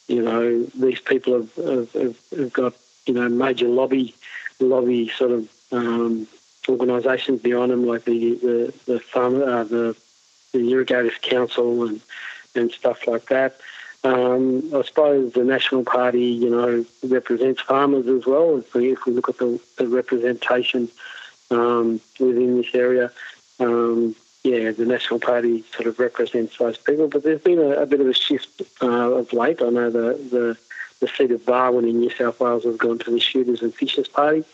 you 0.07 0.23
know, 0.23 0.65
these 0.65 1.01
people 1.01 1.35
have, 1.35 1.93
have, 1.93 2.17
have, 2.37 2.53
got 2.53 2.75
you 3.07 3.15
know 3.15 3.29
major 3.29 3.69
lobby 3.69 4.15
lobby 4.61 5.09
sort 5.09 5.33
of 5.33 5.49
um, 5.73 6.29
organisations 6.69 7.41
behind 7.41 7.73
them, 7.73 7.87
like 7.87 8.05
the 8.05 8.35
the 8.37 8.75
the 8.87 9.01
farmer, 9.01 9.43
uh, 9.45 9.65
the 9.65 9.97
the 10.53 10.71
Irrigators 10.71 11.19
Council 11.21 11.85
and 11.85 12.01
and 12.55 12.71
stuff 12.71 13.07
like 13.07 13.27
that. 13.27 13.61
Um, 14.03 14.75
I 14.75 14.83
suppose 14.83 15.33
the 15.35 15.45
National 15.45 15.85
Party, 15.85 16.25
you 16.25 16.51
know, 16.51 16.87
represents 17.03 17.61
farmers 17.61 18.07
as 18.07 18.25
well. 18.27 18.59
If 18.59 18.73
we, 18.73 18.93
if 18.93 19.05
we 19.05 19.13
look 19.13 19.29
at 19.29 19.39
the, 19.39 19.61
the 19.77 19.89
representation 19.89 20.89
um, 21.51 22.01
within 22.19 22.57
this 22.57 22.75
area, 22.75 23.13
um, 23.59 24.17
yeah, 24.43 24.71
the 24.71 24.87
National 24.87 25.21
Party 25.21 25.65
sort 25.75 25.87
of 25.87 25.99
represents 25.99 26.57
those 26.57 26.79
people. 26.79 27.09
But 27.09 27.25
there's 27.25 27.43
been 27.43 27.59
a, 27.59 27.83
a 27.83 27.87
bit 27.87 28.01
of 28.01 28.07
a 28.07 28.15
shift 28.15 28.63
uh, 28.81 28.87
of 28.89 29.33
late. 29.35 29.61
I 29.61 29.69
know 29.69 29.91
the, 29.91 30.15
the, 30.31 30.57
the 31.01 31.09
seat 31.09 31.31
of 31.31 31.45
Barwon 31.45 31.85
in 31.87 31.99
New 31.99 32.11
South 32.11 32.41
Wales 32.41 32.65
has 32.65 32.77
gone 32.77 32.99
to 33.01 33.11
the 33.11 33.21
Shooters 33.21 33.61
and 33.61 33.75
Fishers 33.75 34.09
Party. 34.09 34.45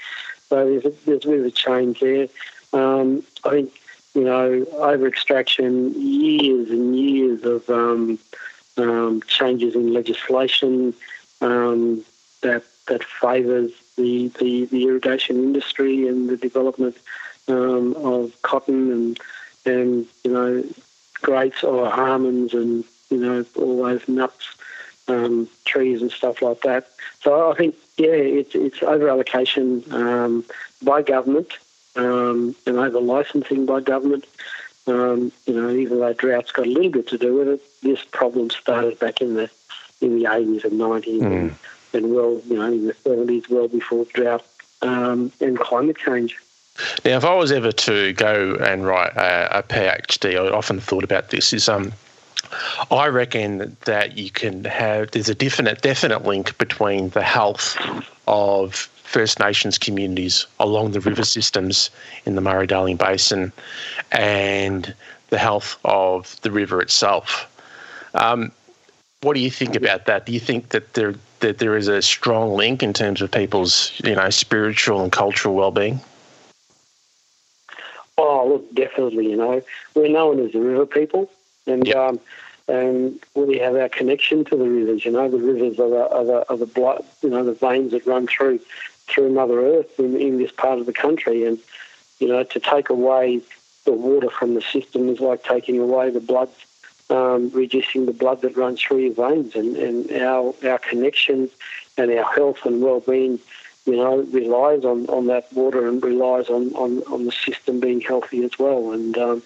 So 0.49 0.65
there's 0.65 0.85
a, 0.85 0.93
there's 1.07 1.25
a 1.25 1.29
bit 1.29 1.41
of 1.41 1.47
a 1.47 1.51
change 1.53 2.01
there. 2.01 2.27
Um, 2.73 3.23
I 3.45 3.51
think 3.51 3.73
you 4.17 4.25
know, 4.25 4.65
over 4.79 5.07
extraction, 5.07 5.93
years 5.95 6.71
and 6.71 6.99
years 6.99 7.45
of 7.45 7.69
um, 7.69 8.19
um, 8.79 9.21
changes 9.29 9.75
in 9.75 9.93
legislation 9.93 10.95
um, 11.43 12.03
that 12.41 12.65
that 12.89 13.05
favours 13.05 13.73
the, 13.97 14.29
the, 14.39 14.65
the, 14.67 14.85
irrigation 14.87 15.37
industry 15.37 16.07
and 16.07 16.29
the 16.29 16.37
development 16.37 16.97
um, 17.49 17.95
of 17.97 18.41
cotton 18.43 18.91
and 18.91 19.21
and 19.67 20.07
you 20.25 20.33
know 20.33 20.65
grapes 21.21 21.63
or 21.63 21.93
almonds 21.93 22.55
and 22.55 22.85
you 23.11 23.19
know 23.19 23.45
all 23.57 23.83
those 23.85 24.09
nuts 24.09 24.57
um, 25.09 25.47
trees 25.67 26.01
and 26.01 26.11
stuff 26.11 26.41
like 26.41 26.63
that. 26.63 26.89
So 27.21 27.53
I 27.53 27.55
think 27.55 27.75
yeah, 27.99 28.09
it's 28.09 28.55
it's 28.55 28.83
over 28.83 29.11
allocation 29.11 29.85
um, 29.91 30.45
by 30.83 31.03
government 31.03 31.53
um, 31.97 32.55
and 32.67 32.77
over 32.77 33.01
licensing 33.01 33.67
by 33.67 33.81
government. 33.81 34.27
Um, 34.87 35.33
you 35.47 35.55
know, 35.55 35.71
even 35.71 35.99
though 35.99 36.13
drought's 36.13 36.53
got 36.53 36.67
a 36.67 36.71
little 36.71 36.91
bit 36.91 37.09
to 37.09 37.19
do 37.19 37.35
with 37.35 37.49
it, 37.49 37.63
this 37.83 38.05
problem 38.05 38.51
started 38.51 38.99
back 38.99 39.21
in 39.21 39.35
the 39.35 39.51
in 40.01 40.19
the 40.19 40.25
80s 40.27 40.65
and 40.65 40.79
90s, 40.79 41.21
mm. 41.21 41.25
and, 41.25 41.55
and, 41.95 42.15
well, 42.15 42.41
you 42.47 42.57
know, 42.57 42.67
in 42.67 42.87
the 42.87 42.93
70s, 42.93 43.49
well 43.49 43.67
before 43.67 44.05
drought 44.13 44.45
um, 44.83 45.33
and 45.41 45.59
climate 45.59 45.97
change. 45.97 46.37
Now, 47.05 47.17
if 47.17 47.25
I 47.25 47.35
was 47.35 47.51
ever 47.51 47.73
to 47.73 48.13
go 48.13 48.57
and 48.57 48.87
write 48.87 49.17
a, 49.17 49.61
a 49.61 49.63
PhD, 49.63 50.35
I 50.35 50.51
often 50.55 50.81
thought 50.81 51.05
about 51.05 51.31
this. 51.31 51.53
Is 51.53 51.69
um, 51.69 51.93
I 52.91 53.07
reckon 53.07 53.77
that 53.87 54.19
you 54.19 54.31
can 54.31 54.65
have 54.65 55.11
there's 55.13 55.29
a 55.29 55.35
definite 55.35 55.83
definite 55.83 56.25
link 56.25 56.57
between 56.59 57.11
the 57.11 57.23
health 57.23 57.77
of 58.27 58.91
First 59.17 59.41
Nations 59.41 59.79
communities 59.79 60.47
along 60.61 60.91
the 60.91 61.01
river 61.01 61.25
systems 61.25 61.89
in 62.27 62.35
the 62.35 62.43
Murray 62.43 62.67
Darling 62.67 62.99
Basin 62.99 63.51
and 64.13 64.95
the 65.31 65.39
health 65.39 65.79
of 65.87 66.39
the 66.43 66.51
river 66.51 66.83
itself. 66.83 67.51
Um, 68.13 68.53
what 69.23 69.33
do 69.33 69.41
you 69.41 69.51
think 69.51 69.75
about 69.75 70.05
that? 70.05 70.27
Do 70.27 70.33
you 70.33 70.39
think 70.39 70.69
that 70.69 70.93
there 70.93 71.15
that 71.41 71.57
there 71.57 71.79
is 71.79 71.89
a 71.89 72.03
strong 72.03 72.57
link 72.57 72.83
in 72.83 72.93
terms 72.93 73.23
of 73.23 73.31
people's 73.31 73.91
you 74.05 74.15
know 74.15 74.29
spiritual 74.29 75.03
and 75.03 75.11
cultural 75.11 75.55
well-being? 75.55 75.99
Oh, 78.19 78.47
look, 78.47 78.75
definitely. 78.75 79.31
You 79.31 79.37
know, 79.37 79.63
we're 79.95 80.09
known 80.09 80.45
as 80.45 80.53
the 80.53 80.61
river 80.61 80.85
people, 80.85 81.31
and 81.67 81.87
yep. 81.87 81.97
um, 81.97 82.21
and 82.69 83.19
we 83.35 83.61
have 83.61 83.77
our 83.77 83.89
connection 83.89 84.45
to 84.45 84.57
the 84.57 84.69
rivers. 84.69 85.07
You 85.07 85.13
know, 85.13 85.31
the 85.31 85.39
rivers 85.39 85.81
are 85.81 85.89
the, 85.89 86.11
are 86.11 86.25
the, 86.25 86.51
are 86.51 86.57
the 86.59 86.67
blood, 86.67 87.03
you 87.23 87.31
know, 87.31 87.45
the 87.45 87.55
veins 87.55 87.93
that 87.93 88.07
run 88.07 88.27
through 88.27 88.61
through 89.07 89.31
Mother 89.31 89.61
Earth 89.61 89.99
in, 89.99 90.17
in 90.17 90.39
this 90.39 90.53
part 90.53 90.79
of 90.79 90.87
the 90.87 90.93
country, 90.93 91.45
and 91.45 91.59
you 92.19 92.29
know, 92.29 92.43
to 92.43 92.61
take 92.61 92.89
away 92.91 93.41
the 93.85 93.93
water 93.93 94.31
from 94.31 94.55
the 94.55 94.63
system 94.63 95.09
is 95.09 95.21
like 95.21 95.45
taking 95.45 95.79
away 95.79 96.11
the 96.11 96.21
blood, 96.21 96.49
um, 97.11 97.51
reducing 97.51 98.07
the 98.07 98.13
blood 98.13 98.41
that 98.43 98.57
runs 98.57 98.81
through 98.81 98.99
your 98.99 99.15
veins, 99.15 99.55
and, 99.55 99.77
and 99.77 100.11
our 100.23 100.55
our 100.65 100.79
connection 100.79 101.49
and 101.99 102.11
our 102.11 102.25
health 102.35 102.65
and 102.65 102.83
well-being 102.83 103.39
you 103.87 103.97
know, 103.97 104.19
relies 104.33 104.85
on, 104.85 105.07
on 105.07 105.27
that 105.27 105.51
water 105.53 105.87
and 105.87 106.03
relies 106.03 106.49
on, 106.51 106.75
on, 106.75 107.03
on 107.05 107.25
the 107.25 107.33
system 107.33 107.79
being 107.81 108.01
healthy 108.01 108.43
as 108.45 108.59
well. 108.59 108.93
And 108.93 109.17
um, 109.17 109.43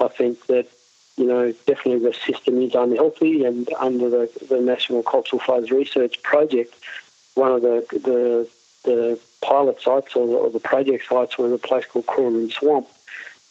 I 0.00 0.08
think 0.08 0.46
that, 0.46 0.68
you 1.16 1.26
know, 1.26 1.52
definitely 1.66 1.98
the 2.08 2.14
system 2.14 2.62
is 2.62 2.74
unhealthy. 2.74 3.44
And 3.44 3.68
under 3.80 4.08
the, 4.08 4.30
the 4.48 4.60
National 4.60 5.02
Cultural 5.02 5.40
Flows 5.40 5.70
Research 5.72 6.22
Project, 6.22 6.74
one 7.34 7.50
of 7.50 7.62
the, 7.62 7.84
the, 7.90 8.48
the 8.84 9.18
pilot 9.40 9.80
sites 9.80 10.14
or 10.16 10.26
the, 10.26 10.32
or 10.34 10.50
the 10.50 10.60
project 10.60 11.06
sites 11.08 11.38
was 11.38 11.52
a 11.52 11.58
place 11.58 11.84
called 11.86 12.06
Coromandel 12.06 12.50
Swamp, 12.50 12.88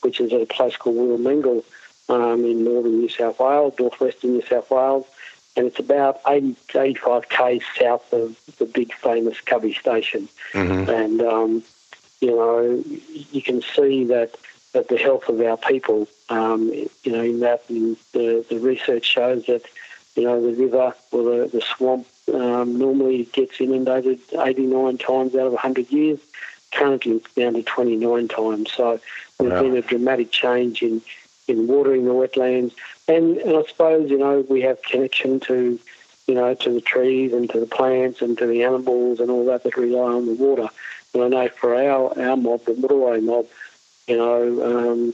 which 0.01 0.19
is 0.19 0.31
at 0.33 0.41
a 0.41 0.45
place 0.45 0.75
called 0.75 0.97
Weilmoringle 0.97 1.63
um, 2.09 2.43
in 2.43 2.63
northern 2.63 2.99
New 2.99 3.09
South 3.09 3.39
Wales, 3.39 3.73
northwestern 3.79 4.33
New 4.33 4.45
South 4.45 4.69
Wales 4.69 5.05
and 5.55 5.67
it's 5.67 5.79
about 5.79 6.21
80, 6.27 6.55
85 6.73 7.29
k's 7.29 7.63
south 7.77 8.13
of 8.13 8.39
the 8.57 8.65
big 8.65 8.93
famous 8.93 9.39
Cubbie 9.41 9.77
Station. 9.77 10.29
Mm-hmm. 10.53 10.89
And, 10.89 11.21
um, 11.21 11.63
you 12.21 12.29
know, 12.29 12.83
you 13.31 13.41
can 13.41 13.61
see 13.61 14.05
that, 14.05 14.35
that 14.73 14.87
the 14.87 14.97
health 14.97 15.27
of 15.27 15.41
our 15.41 15.57
people, 15.57 16.07
um, 16.29 16.71
you 17.03 17.11
know, 17.11 17.21
in 17.21 17.41
that 17.41 17.67
the, 17.67 17.97
the 18.13 18.59
research 18.59 19.05
shows 19.05 19.45
that, 19.47 19.63
you 20.15 20.23
know, 20.23 20.41
the 20.41 20.53
river 20.53 20.93
or 21.11 21.23
the, 21.23 21.49
the 21.51 21.61
swamp 21.61 22.07
um, 22.33 22.77
normally 22.77 23.21
it 23.21 23.33
gets 23.33 23.59
inundated 23.59 24.19
89 24.37 24.97
times 24.97 25.35
out 25.35 25.47
of 25.47 25.53
100 25.53 25.91
years. 25.91 26.19
Currently, 26.71 27.13
it's 27.13 27.33
down 27.33 27.53
to 27.53 27.63
29 27.63 28.27
times. 28.27 28.71
So 28.71 28.99
there's 29.39 29.51
wow. 29.51 29.61
been 29.61 29.75
a 29.75 29.81
dramatic 29.81 30.31
change 30.31 30.81
in, 30.81 31.01
in 31.47 31.67
watering 31.67 32.05
the 32.05 32.11
wetlands. 32.11 32.73
And, 33.07 33.37
and 33.37 33.57
I 33.57 33.63
suppose, 33.63 34.09
you 34.09 34.17
know, 34.17 34.45
we 34.49 34.61
have 34.61 34.81
connection 34.83 35.39
to, 35.41 35.79
you 36.27 36.33
know, 36.33 36.53
to 36.53 36.73
the 36.73 36.81
trees 36.81 37.33
and 37.33 37.49
to 37.49 37.59
the 37.59 37.65
plants 37.65 38.21
and 38.21 38.37
to 38.37 38.47
the 38.47 38.63
animals 38.63 39.19
and 39.19 39.29
all 39.29 39.45
that 39.45 39.63
that 39.63 39.75
rely 39.75 40.13
on 40.13 40.27
the 40.27 40.35
water. 40.35 40.69
And 41.13 41.23
I 41.23 41.27
know 41.27 41.49
for 41.49 41.75
our, 41.75 42.17
our 42.17 42.37
mob, 42.37 42.63
the 42.65 42.73
Murrawarri 42.73 43.21
mob, 43.21 43.47
you 44.07 44.17
know, 44.17 44.91
um, 44.91 45.13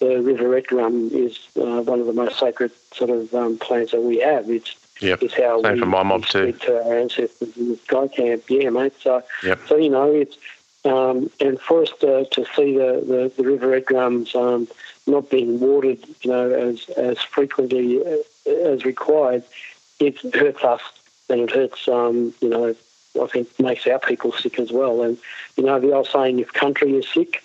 the 0.00 0.20
river 0.20 0.48
red 0.48 0.68
gum 0.68 1.10
is 1.12 1.38
uh, 1.56 1.82
one 1.82 2.00
of 2.00 2.06
the 2.06 2.12
most 2.12 2.38
sacred 2.38 2.70
sort 2.92 3.10
of 3.10 3.34
um, 3.34 3.58
plants 3.58 3.92
that 3.92 4.02
we 4.02 4.18
have. 4.18 4.48
It's 4.48 4.74
Yep. 5.00 5.22
It's 5.22 5.34
how 5.34 5.62
Same 5.62 5.74
we, 5.74 5.80
for 5.80 5.86
my 5.86 6.02
mob 6.02 6.26
too. 6.26 6.52
To 6.52 6.84
our 6.84 6.98
ancestors 6.98 7.56
in 7.56 7.70
the 7.70 7.76
sky 7.76 8.08
camp, 8.08 8.44
yeah, 8.48 8.70
mate. 8.70 8.94
So, 9.00 9.22
yep. 9.42 9.60
so 9.68 9.76
you 9.76 9.90
know, 9.90 10.12
it's 10.12 10.36
um, 10.84 11.30
and 11.40 11.60
for 11.60 11.82
us 11.82 11.90
to, 12.00 12.24
to 12.24 12.44
see 12.56 12.76
the, 12.76 13.04
the, 13.06 13.32
the 13.36 13.48
river 13.48 13.68
red 13.68 13.86
gums 13.86 14.34
um, 14.34 14.68
not 15.06 15.30
being 15.30 15.60
watered, 15.60 15.98
you 16.22 16.30
know, 16.30 16.50
as 16.50 16.88
as 16.90 17.20
frequently 17.20 18.00
uh, 18.04 18.50
as 18.50 18.84
required, 18.84 19.42
it 20.00 20.18
hurts 20.34 20.62
us 20.64 20.80
and 21.28 21.40
it 21.40 21.50
hurts, 21.50 21.86
um, 21.88 22.32
you 22.40 22.48
know, 22.48 22.74
I 23.20 23.26
think 23.26 23.48
makes 23.58 23.86
our 23.86 23.98
people 23.98 24.32
sick 24.32 24.58
as 24.58 24.70
well. 24.70 25.02
And 25.02 25.18
you 25.56 25.64
know, 25.64 25.80
the 25.80 25.92
old 25.92 26.06
saying, 26.06 26.38
if 26.38 26.52
country 26.52 26.92
is 26.92 27.08
sick, 27.08 27.42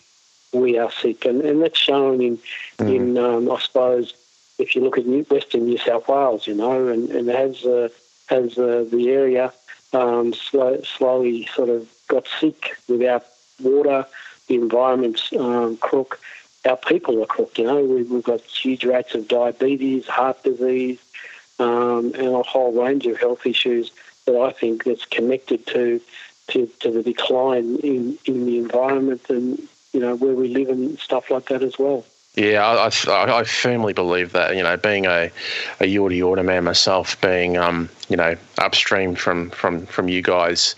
we 0.54 0.78
are 0.78 0.92
sick, 0.92 1.26
and 1.26 1.42
and 1.42 1.62
that's 1.62 1.80
shown 1.80 2.22
in 2.22 2.38
mm. 2.78 2.96
in 2.96 3.18
um, 3.18 3.52
I 3.52 3.60
suppose 3.60 4.14
if 4.60 4.76
you 4.76 4.82
look 4.82 4.98
at 4.98 5.06
New, 5.06 5.24
Western 5.24 5.66
New 5.66 5.78
South 5.78 6.08
Wales, 6.08 6.48
you 6.48 6.54
know, 6.54 6.88
and 6.88 7.10
and 7.10 7.30
as 7.30 7.66
uh, 7.66 7.90
uh, 8.30 8.40
the 8.40 9.08
area 9.10 9.54
um, 9.94 10.34
slow, 10.34 10.82
slowly 10.82 11.48
sort 11.56 11.70
of 11.70 11.88
got 12.08 12.28
sick 12.40 12.78
without 12.88 13.26
water, 13.62 14.06
the 14.48 14.56
environment's 14.56 15.32
um, 15.34 15.78
crook 15.78 16.20
our 16.66 16.78
people 16.78 17.22
are 17.22 17.28
cooked. 17.28 17.58
You 17.58 17.66
know, 17.66 17.84
we, 17.84 18.08
have 18.08 18.24
got 18.24 18.42
huge 18.42 18.86
rates 18.86 19.16
of 19.16 19.28
diabetes, 19.28 20.08
heart 20.08 20.44
disease, 20.44 21.00
um, 21.60 22.14
and 22.16 22.28
a 22.28 22.44
whole 22.44 22.72
range 22.72 23.06
of 23.06 23.20
health 23.20 23.46
issues 23.46 23.92
that 24.26 24.36
I 24.36 24.52
think 24.52 24.86
that's 24.86 25.06
connected 25.06 25.66
to 25.68 26.02
to, 26.50 26.68
to 26.82 26.92
the 26.92 27.04
decline 27.04 27.78
in, 27.78 28.18
in 28.26 28.46
the 28.46 28.58
environment 28.58 29.22
and 29.30 29.58
you 29.94 30.02
know 30.02 30.16
where 30.16 30.34
we 30.34 30.50
live 30.50 30.68
and 30.68 31.00
stuff 31.00 31.32
like 31.32 31.48
that 31.48 31.64
as 31.64 31.80
well. 31.80 32.06
Yeah, 32.36 32.66
I, 32.66 32.90
I, 33.12 33.40
I, 33.40 33.44
firmly 33.44 33.94
believe 33.94 34.32
that. 34.32 34.56
You 34.56 34.64
know, 34.64 34.76
being 34.76 35.06
a 35.06 35.30
a 35.80 35.84
Yorta 35.84 36.18
Yorta 36.18 36.44
man 36.44 36.64
myself, 36.64 37.20
being 37.22 37.58
um, 37.58 37.90
you 38.10 38.18
know 38.18 38.36
upstream 38.58 39.14
from 39.14 39.52
from 39.52 39.86
from 39.86 40.08
you 40.10 40.24
guys, 40.24 40.76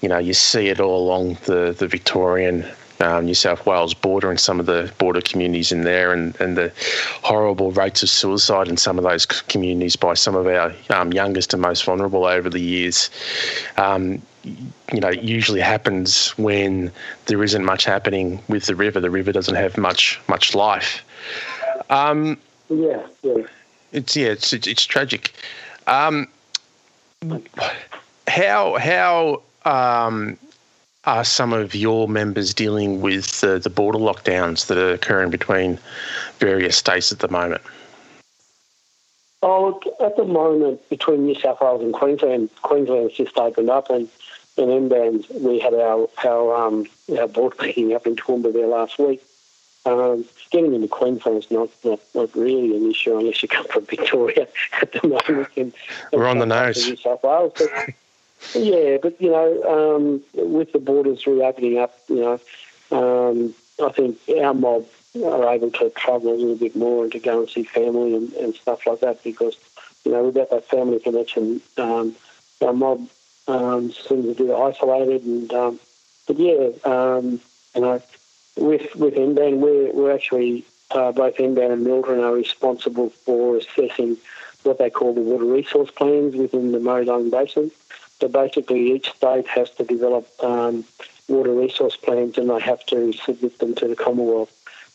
you 0.00 0.08
know, 0.08 0.18
you 0.18 0.34
see 0.34 0.68
it 0.68 0.80
all 0.80 1.06
along 1.06 1.38
the 1.44 1.72
the 1.78 1.86
Victorian 1.86 2.66
um, 3.00 3.26
New 3.26 3.34
South 3.34 3.64
Wales 3.64 3.94
border 3.94 4.28
and 4.28 4.40
some 4.40 4.58
of 4.58 4.66
the 4.66 4.92
border 4.98 5.20
communities 5.20 5.70
in 5.70 5.82
there, 5.82 6.12
and, 6.12 6.38
and 6.40 6.56
the 6.56 6.72
horrible 7.22 7.70
rates 7.70 8.02
of 8.02 8.10
suicide 8.10 8.68
in 8.68 8.76
some 8.76 8.98
of 8.98 9.04
those 9.04 9.24
communities 9.24 9.94
by 9.94 10.14
some 10.14 10.34
of 10.34 10.46
our 10.46 10.74
um, 10.90 11.12
youngest 11.12 11.52
and 11.52 11.62
most 11.62 11.84
vulnerable 11.84 12.24
over 12.24 12.50
the 12.50 12.60
years. 12.60 13.10
Um, 13.76 14.20
you 14.44 15.00
know, 15.00 15.10
usually 15.10 15.60
happens 15.60 16.30
when 16.38 16.92
there 17.26 17.42
isn't 17.42 17.64
much 17.64 17.84
happening 17.84 18.40
with 18.48 18.66
the 18.66 18.74
river. 18.74 19.00
The 19.00 19.10
river 19.10 19.32
doesn't 19.32 19.54
have 19.54 19.76
much 19.76 20.20
much 20.28 20.54
life. 20.54 21.02
Um, 21.90 22.38
yeah, 22.68 23.06
yeah. 23.22 23.42
It's 23.92 24.16
yeah, 24.16 24.28
it's 24.28 24.52
it's, 24.52 24.66
it's 24.66 24.84
tragic. 24.84 25.32
Um, 25.86 26.28
how 28.26 28.76
how 28.76 29.42
um, 29.64 30.38
are 31.04 31.24
some 31.24 31.52
of 31.52 31.74
your 31.74 32.08
members 32.08 32.52
dealing 32.54 33.00
with 33.00 33.42
uh, 33.42 33.58
the 33.58 33.70
border 33.70 33.98
lockdowns 33.98 34.66
that 34.66 34.78
are 34.78 34.92
occurring 34.92 35.30
between 35.30 35.78
various 36.38 36.76
states 36.76 37.10
at 37.12 37.20
the 37.20 37.28
moment? 37.28 37.62
Oh, 39.40 39.80
at 40.00 40.16
the 40.16 40.24
moment, 40.24 40.86
between 40.88 41.24
New 41.24 41.34
South 41.36 41.60
Wales 41.60 41.80
and 41.80 41.94
Queensland, 41.94 42.50
Queensland's 42.62 43.14
just 43.14 43.38
opened 43.38 43.70
up, 43.70 43.88
and 43.88 44.08
in 44.58 44.88
NBAN's 44.88 45.28
we 45.30 45.58
had 45.58 45.74
our 45.74 46.08
our 46.24 46.66
um, 46.66 46.86
our 47.18 47.28
board 47.28 47.54
meeting 47.60 47.94
up 47.94 48.06
in 48.06 48.16
Toowoomba 48.16 48.52
there 48.52 48.66
last 48.66 48.98
week. 48.98 49.22
Um, 49.86 50.24
getting 50.50 50.74
into 50.74 50.88
Queensland's 50.88 51.50
not, 51.50 51.70
not 51.84 52.00
not 52.14 52.34
really 52.34 52.76
an 52.76 52.90
issue 52.90 53.16
unless 53.18 53.42
you 53.42 53.48
come 53.48 53.66
from 53.68 53.86
Victoria 53.86 54.46
at 54.82 54.92
the 54.92 55.08
moment. 55.08 55.48
And, 55.56 55.72
We're 56.12 56.26
on 56.26 56.38
the 56.38 56.46
nose. 56.46 56.86
New 56.86 56.96
South 56.96 57.22
Wales, 57.22 57.52
but, 57.56 57.94
yeah, 58.54 58.98
but 59.00 59.20
you 59.20 59.30
know, 59.30 59.62
um, 59.96 60.22
with 60.34 60.72
the 60.72 60.78
borders 60.78 61.26
reopening 61.26 61.78
up, 61.78 61.96
you 62.08 62.16
know, 62.16 62.40
um, 62.90 63.54
I 63.82 63.92
think 63.92 64.18
our 64.42 64.54
mob 64.54 64.86
are 65.24 65.54
able 65.54 65.70
to 65.70 65.90
travel 65.90 66.32
a 66.32 66.34
little 66.34 66.56
bit 66.56 66.76
more 66.76 67.04
and 67.04 67.12
to 67.12 67.18
go 67.18 67.40
and 67.40 67.48
see 67.48 67.62
family 67.62 68.14
and, 68.14 68.32
and 68.34 68.54
stuff 68.54 68.86
like 68.86 69.00
that 69.00 69.22
because, 69.24 69.56
you 70.04 70.12
know, 70.12 70.24
without 70.24 70.50
that 70.50 70.68
family 70.68 71.00
connection, 71.00 71.60
um, 71.76 72.14
our 72.60 72.72
mob 72.72 73.08
um, 73.48 73.90
seems 73.92 74.28
a 74.28 74.34
bit 74.34 74.54
isolated. 74.54 75.24
And 75.24 75.52
um, 75.52 75.80
but 76.26 76.38
yeah, 76.38 76.70
um, 76.84 77.40
you 77.74 77.80
know, 77.80 78.02
with 78.56 78.94
with 78.94 79.14
NBAN, 79.14 79.58
we're 79.58 79.92
we're 79.92 80.14
actually 80.14 80.64
uh, 80.90 81.12
both 81.12 81.36
NBAN 81.36 81.72
and 81.72 81.86
MLDRIN 81.86 82.22
are 82.22 82.34
responsible 82.34 83.10
for 83.10 83.56
assessing 83.56 84.16
what 84.62 84.78
they 84.78 84.90
call 84.90 85.14
the 85.14 85.20
water 85.20 85.44
resource 85.44 85.90
plans 85.90 86.36
within 86.36 86.72
the 86.72 86.80
Murray 86.80 87.04
Basin. 87.30 87.70
So 88.20 88.28
basically, 88.28 88.92
each 88.92 89.10
state 89.10 89.46
has 89.48 89.70
to 89.72 89.84
develop 89.84 90.28
um, 90.42 90.84
water 91.28 91.52
resource 91.52 91.96
plans 91.96 92.36
and 92.38 92.50
they 92.50 92.60
have 92.60 92.84
to 92.86 93.12
submit 93.12 93.58
them 93.58 93.74
to 93.76 93.88
the 93.88 93.96
Commonwealth 93.96 94.52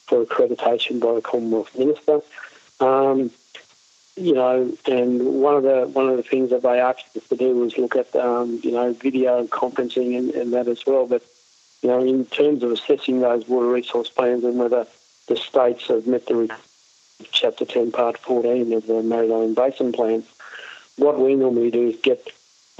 for 0.08 0.26
accreditation 0.26 1.00
by 1.00 1.14
the 1.14 1.22
Commonwealth 1.22 1.78
Minister. 1.78 2.22
Um, 2.80 3.32
you 4.16 4.34
know, 4.34 4.72
and 4.86 5.42
one 5.42 5.56
of 5.56 5.64
the 5.64 5.88
one 5.88 6.10
of 6.10 6.18
the 6.18 6.24
things 6.24 6.52
that 6.52 6.62
they 6.62 6.80
asked 6.80 7.18
us 7.18 7.28
to 7.30 7.36
do 7.36 7.56
was 7.56 7.78
look 7.78 7.96
at 7.96 8.16
um, 8.16 8.60
you 8.64 8.72
know 8.72 8.94
video 8.94 9.46
conferencing 9.48 10.18
and, 10.18 10.30
and, 10.32 10.54
that 10.54 10.68
as 10.68 10.86
well. 10.86 11.08
But 11.08 11.24
you 11.82 11.90
know, 11.90 12.00
in 12.00 12.26
terms 12.26 12.64
of 12.64 12.72
assessing 12.72 13.22
those 13.22 13.48
water 13.48 13.68
resource 13.68 14.10
plans 14.10 14.44
and 14.44 14.58
whether 14.60 14.86
the 15.28 15.36
states 15.36 15.88
have 15.88 16.06
met 16.06 16.28
the 16.28 16.56
Chapter 17.32 17.66
10, 17.66 17.92
Part 17.92 18.18
14 18.18 18.74
of 18.74 18.86
the 18.86 19.02
Darling 19.02 19.54
Basin 19.54 19.94
Plan, 19.94 20.24
what 20.98 21.20
we 21.20 21.36
normally 21.36 21.72
do 21.72 21.90
is 21.90 21.96
get 21.98 22.28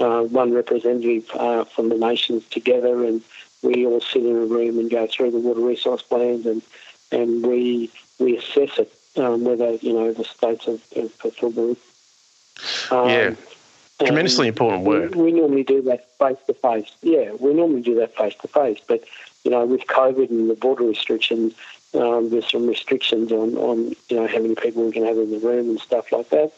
uh, 0.00 0.22
one 0.22 0.52
representative 0.52 1.28
uh, 1.34 1.64
from 1.64 1.88
the 1.88 1.96
nations 1.96 2.44
together, 2.48 3.04
and 3.04 3.22
we 3.62 3.86
all 3.86 4.00
sit 4.00 4.24
in 4.24 4.36
a 4.36 4.46
room 4.46 4.78
and 4.78 4.90
go 4.90 5.06
through 5.06 5.30
the 5.30 5.38
water 5.38 5.60
resource 5.60 6.02
plans, 6.02 6.46
and 6.46 6.62
and 7.10 7.44
we 7.44 7.90
we 8.18 8.36
assess 8.36 8.78
it 8.78 8.92
um, 9.16 9.44
whether 9.44 9.72
you 9.74 9.92
know 9.92 10.12
the 10.12 10.24
states 10.24 10.66
have, 10.66 10.82
have 10.96 11.12
fulfilled 11.12 11.76
Um, 12.90 13.08
yeah, 13.08 13.34
tremendously 14.00 14.48
important 14.48 14.84
work. 14.84 15.14
We, 15.14 15.22
we 15.22 15.32
normally 15.32 15.64
do 15.64 15.82
that 15.82 16.08
face 16.18 16.38
to 16.46 16.54
face. 16.54 16.90
Yeah, 17.02 17.32
we 17.38 17.54
normally 17.54 17.82
do 17.82 17.94
that 17.96 18.16
face 18.16 18.34
to 18.42 18.48
face, 18.48 18.80
but 18.86 19.04
you 19.44 19.50
know 19.50 19.64
with 19.64 19.86
COVID 19.86 20.30
and 20.30 20.50
the 20.50 20.54
border 20.54 20.84
restrictions, 20.84 21.54
um, 21.94 22.30
there's 22.30 22.50
some 22.50 22.66
restrictions 22.66 23.32
on, 23.32 23.56
on 23.56 23.94
you 24.08 24.16
know 24.16 24.26
how 24.26 24.40
many 24.40 24.54
people 24.54 24.84
we 24.84 24.92
can 24.92 25.04
have 25.04 25.18
in 25.18 25.30
the 25.30 25.38
room 25.38 25.70
and 25.70 25.80
stuff 25.80 26.10
like 26.12 26.30
that. 26.30 26.52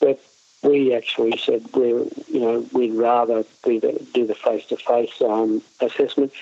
But 0.00 0.20
we 0.62 0.94
actually 0.94 1.38
said 1.38 1.64
we 1.74 1.88
you 1.88 2.40
know 2.40 2.66
we'd 2.72 2.94
rather 2.94 3.44
be 3.64 3.78
the, 3.78 4.04
do 4.14 4.26
the 4.26 4.34
face 4.34 4.66
to 4.66 4.76
face 4.76 5.20
assessment. 5.80 6.32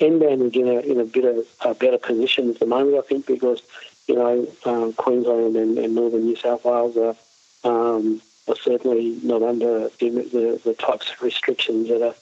NBAN 0.00 0.48
is 0.48 0.54
in 0.54 0.68
a 0.68 0.80
in 0.80 1.00
a 1.00 1.04
bit 1.04 1.24
of 1.24 1.46
a 1.60 1.74
better 1.74 1.98
position 1.98 2.50
at 2.50 2.58
the 2.58 2.66
moment, 2.66 2.98
I 2.98 3.02
think, 3.02 3.26
because 3.26 3.62
you 4.06 4.14
know 4.14 4.46
um, 4.64 4.92
Queensland 4.94 5.56
and, 5.56 5.78
and, 5.78 5.94
northern 5.94 6.24
New 6.24 6.36
South 6.36 6.64
Wales 6.64 6.96
are, 6.96 7.16
um, 7.64 8.20
are 8.48 8.56
certainly 8.56 9.18
not 9.22 9.42
under 9.42 9.88
the, 10.00 10.10
the, 10.10 10.60
the, 10.64 10.74
types 10.74 11.10
of 11.10 11.22
restrictions 11.22 11.88
that 11.88 12.02
are, 12.02 12.14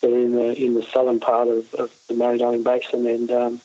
that 0.00 0.12
in 0.12 0.32
the 0.32 0.54
in 0.62 0.74
the 0.74 0.82
southern 0.82 1.20
part 1.20 1.48
of, 1.48 1.72
of 1.74 1.90
the 2.08 2.14
Murray-Darling 2.14 2.62
Basin 2.62 3.06
and 3.06 3.30
um, 3.30 3.60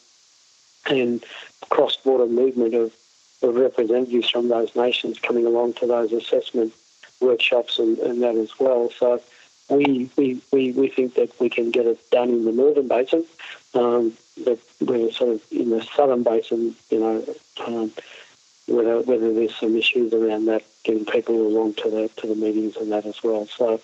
and 0.90 1.24
cross-border 1.70 2.28
movement 2.28 2.74
of, 2.74 2.94
of 3.42 3.56
representatives 3.56 4.30
from 4.30 4.50
those 4.50 4.76
nations 4.76 5.20
coming 5.20 5.46
along 5.46 5.74
to 5.74 5.88
those 5.88 6.12
assessment 6.12 6.74
workshops 7.22 7.80
and, 7.80 7.98
and 8.00 8.22
that 8.22 8.36
as 8.36 8.60
well. 8.60 8.90
So 8.90 9.22
we, 9.70 10.10
we, 10.18 10.42
we, 10.52 10.72
we 10.72 10.88
think 10.90 11.16
that 11.16 11.40
we 11.40 11.50
can 11.50 11.72
get 11.72 11.86
it 11.86 12.10
done 12.12 12.30
in 12.30 12.46
the 12.46 12.52
northern 12.52 12.88
basin. 12.88 13.26
Um, 13.74 14.14
but 14.44 14.60
we're 14.82 15.12
sort 15.12 15.36
of 15.36 15.42
in 15.52 15.70
the 15.70 15.82
southern 15.96 16.24
basin, 16.24 16.76
you 16.90 17.00
know, 17.00 17.26
um, 17.66 17.92
whether, 18.68 19.02
whether 19.02 19.34
there's 19.34 19.56
some 19.56 19.76
issues 19.76 20.14
around 20.14 20.46
that, 20.46 20.64
getting 20.84 21.06
people 21.06 21.36
along 21.36 21.76
to 21.76 21.90
the 21.90 22.10
to 22.18 22.28
the 22.28 22.36
meetings 22.36 22.76
and 22.78 22.92
that 22.92 23.06
as 23.06 23.22
well. 23.24 23.46
So, 23.46 23.82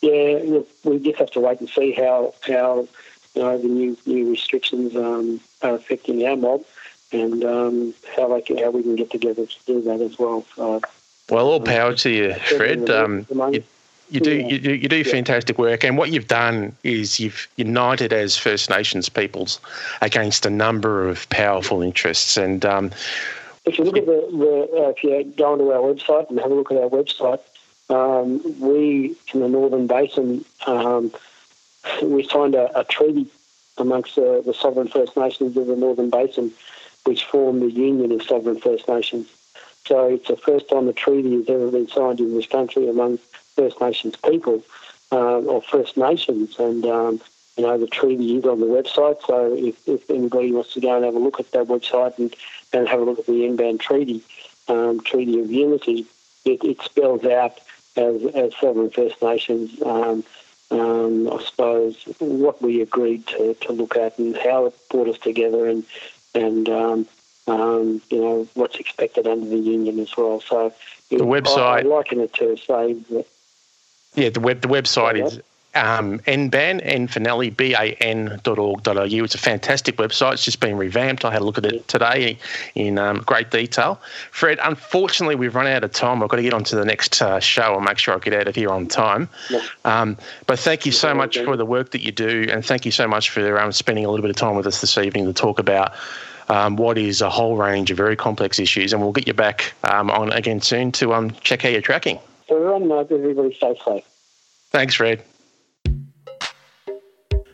yeah, 0.00 0.60
we 0.84 0.98
just 0.98 1.18
have 1.18 1.30
to 1.32 1.40
wait 1.40 1.60
and 1.60 1.68
see 1.68 1.92
how 1.92 2.34
how 2.46 2.88
you 3.34 3.42
know 3.42 3.58
the 3.58 3.68
new 3.68 3.96
new 4.06 4.30
restrictions 4.30 4.96
um, 4.96 5.40
are 5.62 5.74
affecting 5.74 6.26
our 6.26 6.36
mob, 6.36 6.64
and 7.12 7.44
um, 7.44 7.94
how 8.16 8.28
they 8.28 8.40
can, 8.40 8.58
how 8.58 8.70
we 8.70 8.82
can 8.82 8.96
get 8.96 9.10
together 9.10 9.46
to 9.46 9.56
do 9.66 9.82
that 9.82 10.00
as 10.00 10.18
well. 10.18 10.44
So, 10.56 10.80
well, 11.30 11.46
all 11.46 11.60
power 11.60 11.94
to 11.94 12.10
you, 12.10 12.34
Fred. 12.34 12.90
Um, 12.90 13.26
you, 13.52 13.64
you, 14.12 14.20
do 14.20 14.34
you 14.34 14.58
do 14.58 14.74
you 14.74 14.88
do 14.88 15.04
fantastic 15.04 15.58
work, 15.58 15.84
and 15.84 15.96
what 15.96 16.10
you've 16.10 16.28
done 16.28 16.76
is 16.84 17.18
you've 17.18 17.48
united 17.56 18.12
as 18.12 18.36
First 18.36 18.68
Nations 18.68 19.08
peoples 19.08 19.60
against 20.02 20.44
a 20.44 20.50
number 20.50 21.08
of 21.08 21.28
powerful 21.30 21.82
interests. 21.82 22.36
And 22.36 22.64
um, 22.64 22.90
if 23.64 23.78
you 23.78 23.84
look 23.84 23.96
at 23.96 24.06
the, 24.06 24.28
the 24.30 24.82
uh, 24.82 24.88
if 24.90 25.02
you 25.02 25.32
go 25.36 25.52
onto 25.52 25.70
our 25.70 25.80
website 25.80 26.28
and 26.28 26.38
have 26.40 26.50
a 26.50 26.54
look 26.54 26.70
at 26.70 26.78
our 26.78 26.90
website, 26.90 27.40
um, 27.88 28.42
we 28.60 29.16
in 29.32 29.40
the 29.40 29.48
Northern 29.48 29.86
Basin 29.86 30.44
um, 30.66 31.12
we 32.02 32.22
signed 32.24 32.54
a, 32.54 32.78
a 32.78 32.84
treaty 32.84 33.26
amongst 33.78 34.16
the, 34.16 34.42
the 34.44 34.54
sovereign 34.54 34.88
First 34.88 35.16
Nations 35.16 35.56
of 35.56 35.66
the 35.66 35.76
Northern 35.76 36.10
Basin, 36.10 36.52
which 37.04 37.24
formed 37.24 37.62
the 37.62 37.70
Union 37.70 38.12
of 38.12 38.22
Sovereign 38.22 38.60
First 38.60 38.88
Nations. 38.88 39.26
So 39.86 40.06
it's 40.08 40.28
the 40.28 40.36
first 40.36 40.68
time 40.68 40.88
a 40.88 40.92
treaty 40.92 41.34
has 41.36 41.48
ever 41.48 41.70
been 41.70 41.88
signed 41.88 42.20
in 42.20 42.34
this 42.34 42.46
country 42.46 42.88
among 42.88 43.18
First 43.56 43.80
Nations 43.80 44.16
people 44.16 44.62
um, 45.12 45.48
or 45.48 45.62
First 45.62 45.96
Nations. 45.96 46.58
And, 46.58 46.84
um, 46.86 47.20
you 47.56 47.64
know, 47.64 47.78
the 47.78 47.86
treaty 47.86 48.36
is 48.36 48.44
on 48.44 48.60
the 48.60 48.66
website. 48.66 49.24
So 49.26 49.54
if, 49.54 49.76
if, 49.86 50.10
anybody 50.10 50.52
wants 50.52 50.72
to 50.74 50.80
go 50.80 50.96
and 50.96 51.04
have 51.04 51.14
a 51.14 51.18
look 51.18 51.38
at 51.38 51.52
that 51.52 51.66
website 51.66 52.18
and, 52.18 52.34
and 52.72 52.88
have 52.88 53.00
a 53.00 53.04
look 53.04 53.18
at 53.18 53.26
the 53.26 53.32
NBAN 53.32 53.78
Treaty, 53.78 54.22
um, 54.68 55.00
Treaty 55.00 55.38
of 55.40 55.50
Unity, 55.50 56.06
it, 56.44 56.64
it, 56.64 56.80
spells 56.80 57.24
out 57.24 57.60
as, 57.96 58.24
as 58.34 58.52
Sovereign 58.56 58.90
First 58.90 59.20
Nations, 59.22 59.80
um, 59.82 60.24
um, 60.70 61.30
I 61.30 61.42
suppose, 61.44 62.02
what 62.18 62.62
we 62.62 62.80
agreed 62.80 63.26
to, 63.28 63.54
to 63.54 63.72
look 63.72 63.96
at 63.96 64.18
and 64.18 64.34
how 64.36 64.66
it 64.66 64.74
brought 64.90 65.08
us 65.08 65.18
together 65.18 65.68
and, 65.68 65.84
and 66.34 66.68
um, 66.70 67.06
um, 67.46 68.00
you 68.10 68.20
know, 68.20 68.48
what's 68.54 68.76
expected 68.76 69.26
under 69.26 69.46
the 69.46 69.58
union 69.58 69.98
as 69.98 70.16
well. 70.16 70.40
So 70.40 70.72
the 71.10 71.16
website, 71.16 71.58
I, 71.58 71.78
I 71.80 71.82
liken 71.82 72.20
it 72.20 72.32
to 72.34 72.56
say 72.56 72.94
that. 72.94 73.26
Yeah, 74.14 74.28
the 74.28 74.40
web 74.40 74.60
the 74.60 74.68
website 74.68 75.24
is 75.24 75.40
um, 75.74 76.18
NBAN, 76.20 76.80
N 76.82 77.08
for 77.08 77.20
Nelly, 77.20 77.50
ban.org.au. 77.50 79.04
It's 79.04 79.34
a 79.34 79.38
fantastic 79.38 79.96
website. 79.96 80.34
It's 80.34 80.44
just 80.44 80.60
been 80.60 80.76
revamped. 80.76 81.24
I 81.24 81.32
had 81.32 81.40
a 81.40 81.44
look 81.44 81.58
at 81.58 81.64
it 81.64 81.88
today 81.88 82.38
in 82.74 82.98
um, 82.98 83.18
great 83.20 83.50
detail. 83.50 84.00
Fred, 84.30 84.58
unfortunately, 84.62 85.34
we've 85.34 85.54
run 85.54 85.66
out 85.66 85.82
of 85.82 85.92
time. 85.92 86.22
I've 86.22 86.28
got 86.28 86.36
to 86.36 86.42
get 86.42 86.52
on 86.52 86.64
to 86.64 86.76
the 86.76 86.84
next 86.84 87.22
uh, 87.22 87.40
show 87.40 87.74
and 87.74 87.84
make 87.84 87.98
sure 87.98 88.14
I 88.14 88.18
get 88.18 88.34
out 88.34 88.48
of 88.48 88.54
here 88.54 88.70
on 88.70 88.86
time. 88.86 89.28
Yeah. 89.48 89.62
Um, 89.84 90.18
but 90.46 90.58
thank 90.58 90.84
you 90.84 90.92
so 90.92 91.14
much 91.14 91.38
for 91.38 91.56
the 91.56 91.66
work 91.66 91.90
that 91.92 92.02
you 92.02 92.12
do, 92.12 92.46
and 92.50 92.64
thank 92.64 92.84
you 92.84 92.92
so 92.92 93.08
much 93.08 93.30
for 93.30 93.58
um, 93.58 93.72
spending 93.72 94.04
a 94.04 94.10
little 94.10 94.22
bit 94.22 94.30
of 94.30 94.36
time 94.36 94.56
with 94.56 94.66
us 94.66 94.80
this 94.80 94.98
evening 94.98 95.24
to 95.26 95.32
talk 95.32 95.58
about 95.58 95.94
um, 96.50 96.76
what 96.76 96.98
is 96.98 97.22
a 97.22 97.30
whole 97.30 97.56
range 97.56 97.90
of 97.90 97.96
very 97.96 98.16
complex 98.16 98.58
issues. 98.58 98.92
And 98.92 99.00
we'll 99.00 99.12
get 99.12 99.26
you 99.26 99.34
back 99.34 99.72
um, 99.84 100.10
on 100.10 100.32
again 100.32 100.60
soon 100.60 100.92
to 100.92 101.14
um, 101.14 101.30
check 101.40 101.62
how 101.62 101.70
you're 101.70 101.80
tracking. 101.80 102.18
Everyone 102.52 102.86
knows 102.86 103.06
everybody 103.10 103.54
stay 103.54 103.74
safe. 103.82 104.04
Thanks, 104.70 104.94
Fred. 104.94 105.22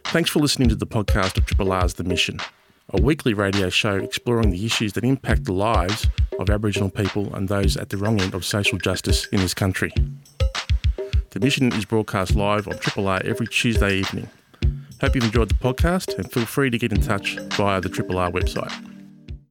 Thanks 0.06 0.28
for 0.28 0.40
listening 0.40 0.68
to 0.70 0.74
the 0.74 0.88
podcast 0.88 1.38
of 1.38 1.46
Triple 1.46 1.70
R's 1.70 1.94
The 1.94 2.02
Mission, 2.02 2.40
a 2.90 3.00
weekly 3.00 3.32
radio 3.32 3.68
show 3.68 3.94
exploring 3.94 4.50
the 4.50 4.66
issues 4.66 4.94
that 4.94 5.04
impact 5.04 5.44
the 5.44 5.52
lives 5.52 6.08
of 6.40 6.50
Aboriginal 6.50 6.90
people 6.90 7.32
and 7.32 7.48
those 7.48 7.76
at 7.76 7.90
the 7.90 7.96
wrong 7.96 8.20
end 8.20 8.34
of 8.34 8.44
social 8.44 8.76
justice 8.78 9.26
in 9.26 9.38
this 9.38 9.54
country. 9.54 9.92
The 11.30 11.38
Mission 11.40 11.72
is 11.74 11.84
broadcast 11.84 12.34
live 12.34 12.66
on 12.66 12.78
Triple 12.78 13.06
R 13.06 13.20
every 13.24 13.46
Tuesday 13.46 13.98
evening. 13.98 14.28
Hope 15.00 15.14
you've 15.14 15.22
enjoyed 15.22 15.50
the 15.50 15.54
podcast 15.54 16.18
and 16.18 16.32
feel 16.32 16.44
free 16.44 16.70
to 16.70 16.78
get 16.78 16.90
in 16.90 17.00
touch 17.00 17.38
via 17.52 17.80
the 17.80 17.88
Triple 17.88 18.18
R 18.18 18.32
website. 18.32 18.87